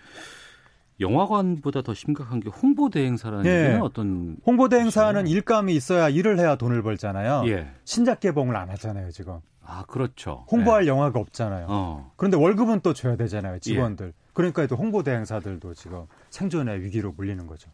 영화관보다 0.98 1.82
더 1.82 1.92
심각한 1.92 2.40
게 2.40 2.48
홍보대 2.48 3.04
행사라는 3.04 3.44
예. 3.46 3.64
얘기는 3.64 3.82
어떤 3.82 4.36
홍보대 4.46 4.78
행사는 4.78 5.26
일감이 5.26 5.74
있어야 5.74 6.08
일을 6.08 6.38
해야 6.38 6.56
돈을 6.56 6.82
벌잖아요. 6.82 7.42
예. 7.48 7.68
신작 7.84 8.20
개봉을 8.20 8.56
안 8.56 8.70
하잖아요, 8.70 9.10
지금. 9.10 9.40
아, 9.62 9.84
그렇죠. 9.86 10.46
홍보할 10.50 10.84
예. 10.84 10.88
영화가 10.88 11.18
없잖아요. 11.18 11.66
어. 11.68 12.12
그런데 12.16 12.36
월급은 12.38 12.80
또 12.80 12.94
줘야 12.94 13.16
되잖아요, 13.16 13.56
예. 13.56 13.58
직원들. 13.58 14.14
그러니까 14.32 14.66
또 14.66 14.76
홍보대 14.76 15.12
행사들도 15.12 15.74
지금 15.74 16.06
생존의 16.30 16.82
위기로 16.82 17.12
몰리는 17.12 17.46
거죠. 17.46 17.70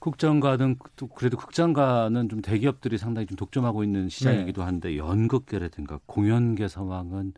극장가 0.00 0.56
는 0.56 0.76
또 0.96 1.06
그래도 1.08 1.36
극장가는 1.36 2.28
좀 2.28 2.42
대기업들이 2.42 2.98
상당히 2.98 3.26
좀 3.26 3.36
독점하고 3.36 3.84
있는 3.84 4.08
시장이기도 4.08 4.62
한데 4.62 4.96
연극계라든가 4.96 6.00
공연계 6.06 6.68
상황은 6.68 7.34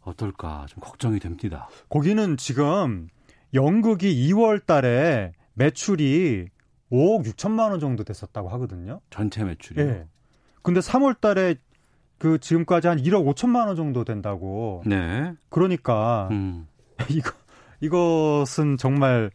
어떨까 0.00 0.66
좀 0.68 0.80
걱정이 0.80 1.20
됩니다. 1.20 1.68
거기는 1.88 2.36
지금 2.36 3.08
연극이 3.54 4.28
2월 4.28 4.64
달에 4.64 5.32
매출이 5.54 6.48
5억 6.90 7.24
6천만 7.24 7.70
원 7.70 7.80
정도 7.80 8.04
됐었다고 8.04 8.48
하거든요. 8.50 9.00
전체 9.10 9.44
매출이요. 9.44 9.86
예. 9.86 10.06
근데 10.62 10.80
3월 10.80 11.20
달에 11.20 11.56
그 12.18 12.38
지금까지 12.38 12.88
한 12.88 12.98
1억 12.98 13.34
5천만 13.34 13.66
원 13.66 13.76
정도 13.76 14.04
된다고. 14.04 14.82
네. 14.86 15.34
그러니까 15.48 16.28
음. 16.30 16.68
이거 17.10 17.32
이것은 17.80 18.76
정말 18.76 19.30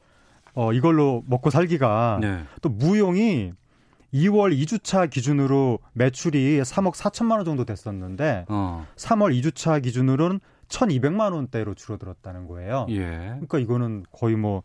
어 0.58 0.74
이걸로 0.74 1.24
먹고 1.28 1.49
살기가 1.49 2.20
네. 2.22 2.43
또 2.62 2.70
무용이 2.70 3.53
2월 4.14 4.58
2주차 4.58 5.10
기준으로 5.10 5.80
매출이 5.93 6.62
3억 6.62 6.93
4천만 6.95 7.38
원 7.38 7.45
정도 7.45 7.66
됐었는데 7.66 8.45
어. 8.49 8.88
3월 8.95 9.39
2주차 9.39 9.82
기준으로는 9.84 10.39
1,200만 10.70 11.34
원대로 11.34 11.74
줄어들었다는 11.76 12.47
거예요. 12.47 12.88
예. 12.89 13.05
그러니까 13.05 13.60
이거는 13.60 14.05
거의 14.12 14.36
뭐 14.36 14.64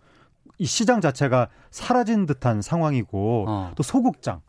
이 0.59 0.65
시장 0.65 1.01
자체가 1.01 1.49
사라진 1.71 2.25
듯한 2.27 2.63
상황이고 2.63 3.47
어. 3.49 3.73
또 3.75 3.83
소극장 3.83 4.41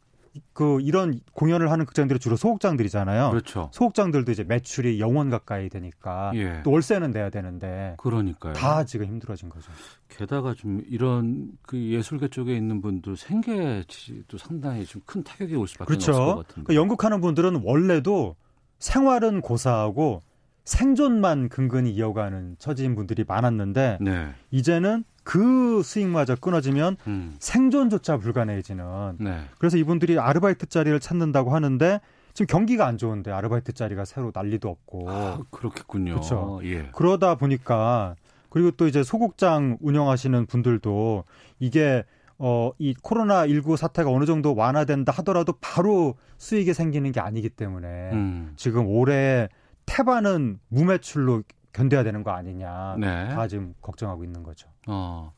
그 0.54 0.80
이런 0.82 1.20
공연을 1.34 1.70
하는 1.72 1.86
극장들이 1.86 2.20
주로 2.20 2.36
소극장들이잖아요. 2.36 3.30
그렇죠. 3.30 3.70
소극장들도 3.72 4.32
이제 4.32 4.44
매출이 4.44 5.00
영원 5.00 5.30
가까이 5.30 5.70
되니까 5.70 6.32
예. 6.36 6.62
또 6.64 6.72
월세는 6.72 7.12
내야 7.12 7.30
되는데 7.30 7.96
그러니까요. 7.98 8.54
다 8.54 8.84
지금 8.84 9.06
힘들어진 9.06 9.50
거죠. 9.50 9.72
게다가 10.10 10.54
좀 10.54 10.82
이런 10.88 11.52
그 11.62 11.78
예술계 11.78 12.30
쪽에 12.30 12.56
있는 12.56 12.82
분들 12.82 13.16
생계도 13.18 14.38
상당히 14.38 14.86
좀 14.86 15.04
큰 15.06 15.24
타격이 15.24 15.56
올 15.56 15.68
수밖에 15.68 15.94
없을 15.94 16.14
것 16.14 16.18
그렇죠. 16.20 16.36
같은데. 16.38 16.68
그 16.68 16.76
연극하는 16.76 17.22
분들은 17.22 17.62
원래도 17.64 18.36
생활은 18.80 19.42
고사하고 19.42 20.22
생존만 20.64 21.50
근근히 21.50 21.92
이어가는 21.92 22.56
처지인 22.58 22.96
분들이 22.96 23.26
많았는데 23.28 23.98
네. 24.02 24.30
이제는 24.52 25.04
그 25.24 25.82
수익마저 25.84 26.36
끊어지면 26.36 26.98
음. 27.08 27.36
생존조차 27.40 28.18
불가능해지는 28.18 29.18
네. 29.20 29.40
그래서 29.58 29.78
이분들이 29.78 30.20
아르바이트 30.20 30.68
자리를 30.68 31.00
찾는다고 31.00 31.54
하는데 31.54 32.00
지금 32.34 32.48
경기가 32.48 32.88
안 32.88 32.98
좋은데 32.98 33.32
아르바이트 33.32 33.74
자리가 33.74 34.06
새로 34.06 34.32
난리도 34.34 34.68
없고 34.68 35.10
아, 35.10 35.40
그렇겠군요. 35.52 36.14
그렇죠. 36.14 36.60
예. 36.64 36.90
그러다 36.94 37.36
보니까 37.36 38.16
그리고 38.50 38.72
또 38.72 38.88
이제 38.88 39.04
소극장 39.04 39.78
운영하시는 39.82 40.46
분들도 40.46 41.24
이게 41.60 42.04
어, 42.38 42.72
이 42.78 42.94
코로나 43.02 43.48
19 43.48 43.78
사태가 43.78 44.10
어느 44.10 44.26
정도 44.26 44.56
완화된다 44.56 45.12
하더라도 45.18 45.54
바로 45.62 46.16
수익이 46.38 46.74
생기는 46.74 47.12
게 47.12 47.20
아니기 47.20 47.50
때문에 47.50 47.88
음. 48.12 48.54
지금 48.56 48.88
올해 48.88 49.48
태반은 49.86 50.60
무매출로 50.70 51.44
견뎌야 51.74 52.04
되는 52.04 52.24
거 52.24 52.32
아니냐. 52.32 52.96
네. 53.00 53.30
다 53.30 53.48
지금 53.48 53.74
걱정하고 53.82 54.24
있는 54.24 54.44
거죠. 54.44 54.70
어. 54.88 55.34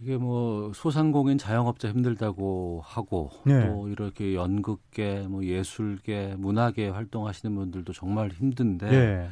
이게 0.00 0.16
뭐 0.16 0.72
소상공인 0.74 1.38
자영업자 1.38 1.88
힘들다고 1.88 2.82
하고 2.84 3.30
네. 3.44 3.66
또 3.66 3.88
이렇게 3.88 4.34
연극계, 4.34 5.26
뭐 5.28 5.44
예술계, 5.44 6.34
문화계 6.36 6.88
활동하시는 6.88 7.54
분들도 7.54 7.92
정말 7.92 8.28
힘든데 8.30 8.92
예. 8.92 9.28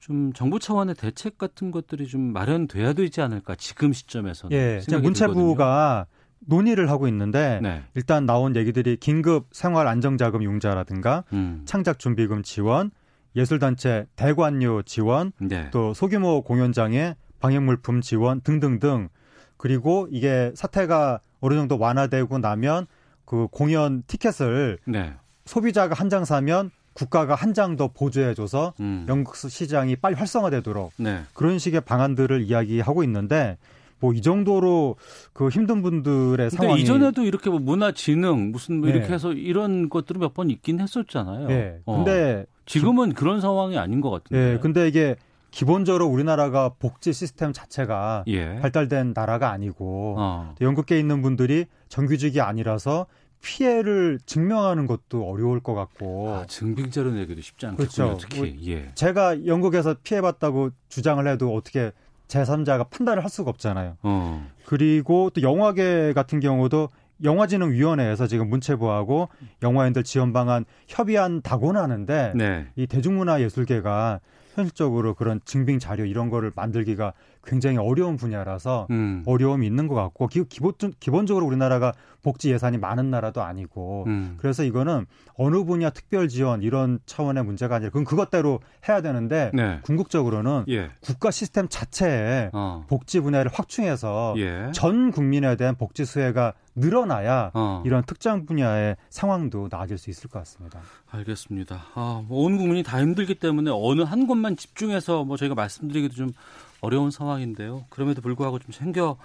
좀 0.00 0.32
정부 0.32 0.58
차원의 0.58 0.96
대책 0.96 1.38
같은 1.38 1.70
것들이 1.70 2.08
좀 2.08 2.20
마련돼야 2.20 2.92
되지 2.92 3.20
않을까 3.20 3.54
지금 3.54 3.92
시점에서는 3.92 4.56
예. 4.56 4.80
문체부가 5.00 6.06
논의를 6.46 6.90
하고 6.90 7.06
있는데 7.08 7.60
네. 7.62 7.82
일단 7.94 8.26
나온 8.26 8.56
얘기들이 8.56 8.96
긴급 8.96 9.48
생활 9.52 9.86
안정자금 9.86 10.42
융자라든가 10.42 11.24
음. 11.32 11.62
창작 11.66 11.98
준비금 11.98 12.42
지원, 12.42 12.90
예술단체 13.36 14.06
대관료 14.16 14.82
지원, 14.82 15.32
네. 15.38 15.68
또 15.70 15.94
소규모 15.94 16.42
공연장의 16.42 17.14
방역물품 17.40 18.00
지원 18.00 18.40
등등등 18.40 19.08
그리고 19.56 20.08
이게 20.10 20.52
사태가 20.54 21.20
어느 21.40 21.54
정도 21.54 21.78
완화되고 21.78 22.38
나면 22.38 22.86
그 23.24 23.46
공연 23.50 24.02
티켓을 24.06 24.78
네. 24.86 25.14
소비자가 25.44 25.94
한 25.94 26.08
장 26.08 26.24
사면 26.24 26.70
국가가 26.92 27.34
한 27.34 27.54
장 27.54 27.76
더 27.76 27.88
보조해줘서 27.88 28.74
음. 28.80 29.06
연극 29.08 29.36
시장이 29.36 29.96
빨리 29.96 30.16
활성화되도록 30.16 30.92
네. 30.96 31.22
그런 31.34 31.58
식의 31.58 31.82
방안들을 31.82 32.42
이야기하고 32.42 33.04
있는데 33.04 33.56
뭐 34.00 34.12
이 34.14 34.22
정도로 34.22 34.96
그 35.32 35.48
힘든 35.48 35.82
분들의 35.82 36.50
상황이 36.50 36.82
이전에도 36.82 37.22
이렇게 37.22 37.50
뭐 37.50 37.58
문화진흥 37.60 38.50
무슨 38.52 38.80
뭐 38.80 38.88
네. 38.88 38.96
이렇게 38.96 39.12
해서 39.12 39.32
이런 39.32 39.88
것들이 39.88 40.18
몇 40.18 40.34
번 40.34 40.48
있긴 40.50 40.80
했었잖아요. 40.80 41.50
예. 41.50 41.80
어. 41.84 41.96
근데 41.96 42.46
지금은 42.66 43.12
그런 43.14 43.40
상황이 43.40 43.76
아닌 43.78 44.00
것 44.00 44.10
같은데. 44.10 44.54
예. 44.54 44.58
근데 44.58 44.86
이게 44.88 45.16
기본적으로 45.50 46.06
우리나라가 46.06 46.68
복지 46.78 47.12
시스템 47.12 47.52
자체가 47.52 48.22
예. 48.28 48.60
발달된 48.60 49.12
나라가 49.14 49.50
아니고 49.50 50.14
어. 50.18 50.54
연극계에 50.60 50.98
있는 50.98 51.22
분들이 51.22 51.66
정규직이 51.88 52.40
아니라서 52.40 53.06
피해를 53.42 54.18
증명하는 54.26 54.86
것도 54.86 55.24
어려울 55.28 55.60
것 55.60 55.74
같고 55.74 56.28
아, 56.30 56.46
증빙자료 56.46 57.10
내기도 57.12 57.40
쉽지 57.40 57.66
않겠군요. 57.66 57.88
그렇죠. 57.88 58.18
특히. 58.20 58.38
뭐 58.38 58.48
예. 58.66 58.92
제가 58.94 59.46
연극에서 59.46 59.96
피해봤다고 60.02 60.70
주장을 60.88 61.26
해도 61.26 61.52
어떻게 61.54 61.90
제3자가 62.30 62.88
판단을 62.90 63.22
할 63.22 63.28
수가 63.28 63.50
없잖아요. 63.50 63.96
어. 64.02 64.46
그리고 64.64 65.30
또 65.30 65.42
영화계 65.42 66.12
같은 66.14 66.40
경우도 66.40 66.88
영화진흥위원회에서 67.22 68.26
지금 68.26 68.48
문체부하고 68.48 69.28
영화인들 69.62 70.04
지원 70.04 70.32
방안 70.32 70.64
협의한다고는 70.88 71.80
하는데 71.80 72.32
네. 72.34 72.66
이 72.76 72.86
대중문화예술계가 72.86 74.20
현실적으로 74.54 75.14
그런 75.14 75.40
증빙 75.44 75.78
자료 75.78 76.04
이런 76.04 76.30
거를 76.30 76.50
만들기가 76.54 77.12
굉장히 77.44 77.78
어려운 77.78 78.16
분야라서 78.16 78.86
음. 78.90 79.22
어려움이 79.26 79.66
있는 79.66 79.88
것 79.88 79.94
같고 79.94 80.26
기, 80.26 80.44
기본, 80.48 80.72
기본적으로 81.00 81.46
우리나라가 81.46 81.92
복지 82.22 82.50
예산이 82.50 82.78
많은 82.78 83.10
나라도 83.10 83.42
아니고 83.42 84.04
음. 84.06 84.34
그래서 84.38 84.62
이거는 84.62 85.06
어느 85.34 85.64
분야 85.64 85.88
특별 85.90 86.28
지원 86.28 86.62
이런 86.62 86.98
차원의 87.06 87.44
문제가 87.44 87.76
아니라 87.76 87.90
그건 87.90 88.04
그것대로 88.04 88.60
해야 88.88 89.00
되는데 89.00 89.50
네. 89.54 89.80
궁극적으로는 89.82 90.64
예. 90.68 90.90
국가 91.00 91.30
시스템 91.30 91.66
자체에 91.68 92.50
어. 92.52 92.84
복지 92.88 93.20
분야를 93.20 93.50
확충해서 93.54 94.34
예. 94.36 94.70
전 94.74 95.10
국민에 95.10 95.56
대한 95.56 95.76
복지 95.76 96.04
수혜가 96.04 96.52
늘어나야 96.74 97.50
어. 97.54 97.82
이런 97.86 98.02
특정 98.04 98.44
분야의 98.44 98.96
상황도 99.08 99.68
나아질 99.70 99.96
수 99.96 100.10
있을 100.10 100.28
것 100.28 100.40
같습니다. 100.40 100.80
알겠습니다. 101.10 101.86
아, 101.94 102.22
뭐온 102.28 102.58
국민이 102.58 102.82
다 102.82 103.00
힘들기 103.00 103.36
때문에 103.36 103.70
어느 103.72 104.02
한 104.02 104.26
곳만 104.26 104.56
집중해서 104.56 105.24
뭐 105.24 105.36
저희가 105.36 105.54
말씀드리기도 105.54 106.14
좀 106.14 106.32
어려운 106.80 107.10
상황인데요. 107.10 107.84
그럼에도 107.88 108.22
불구하고 108.22 108.58
좀 108.58 108.70
챙겨 108.70 109.16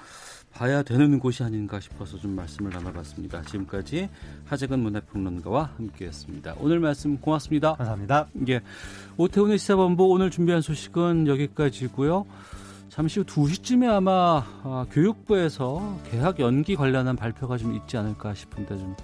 봐야 0.53 0.83
되는 0.83 1.19
곳이 1.19 1.43
아닌가 1.43 1.79
싶어서 1.79 2.17
좀 2.17 2.31
말씀을 2.31 2.71
나눠봤습니다. 2.71 3.41
지금까지 3.43 4.09
하재근 4.45 4.79
문화평론가와 4.79 5.71
함께했습니다. 5.77 6.55
오늘 6.59 6.79
말씀 6.79 7.17
고맙습니다. 7.17 7.75
감사합니다. 7.75 8.27
예, 8.47 8.61
오태훈의 9.17 9.57
시사본부 9.57 10.05
오늘 10.07 10.31
준비한 10.31 10.61
소식은 10.61 11.27
여기까지고요. 11.27 12.25
잠시 12.87 13.19
후 13.19 13.25
2시쯤에 13.25 13.89
아마 13.89 14.45
아, 14.63 14.85
교육부에서 14.89 15.99
개학 16.09 16.39
연기 16.39 16.77
관련한 16.77 17.17
발표가 17.17 17.57
좀 17.57 17.75
있지 17.75 17.97
않을까 17.97 18.33
싶은데 18.33 18.77
좀 18.77 18.95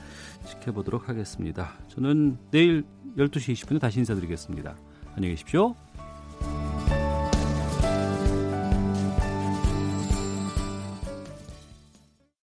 지켜보도록 0.45 1.09
하겠습니다. 1.09 1.73
저는 1.89 2.37
내일 2.51 2.85
12시 3.17 3.53
20분에 3.53 3.81
다시 3.81 3.99
인사드리겠습니다. 3.99 4.77
안녕히 5.15 5.35
계십시오. 5.35 5.75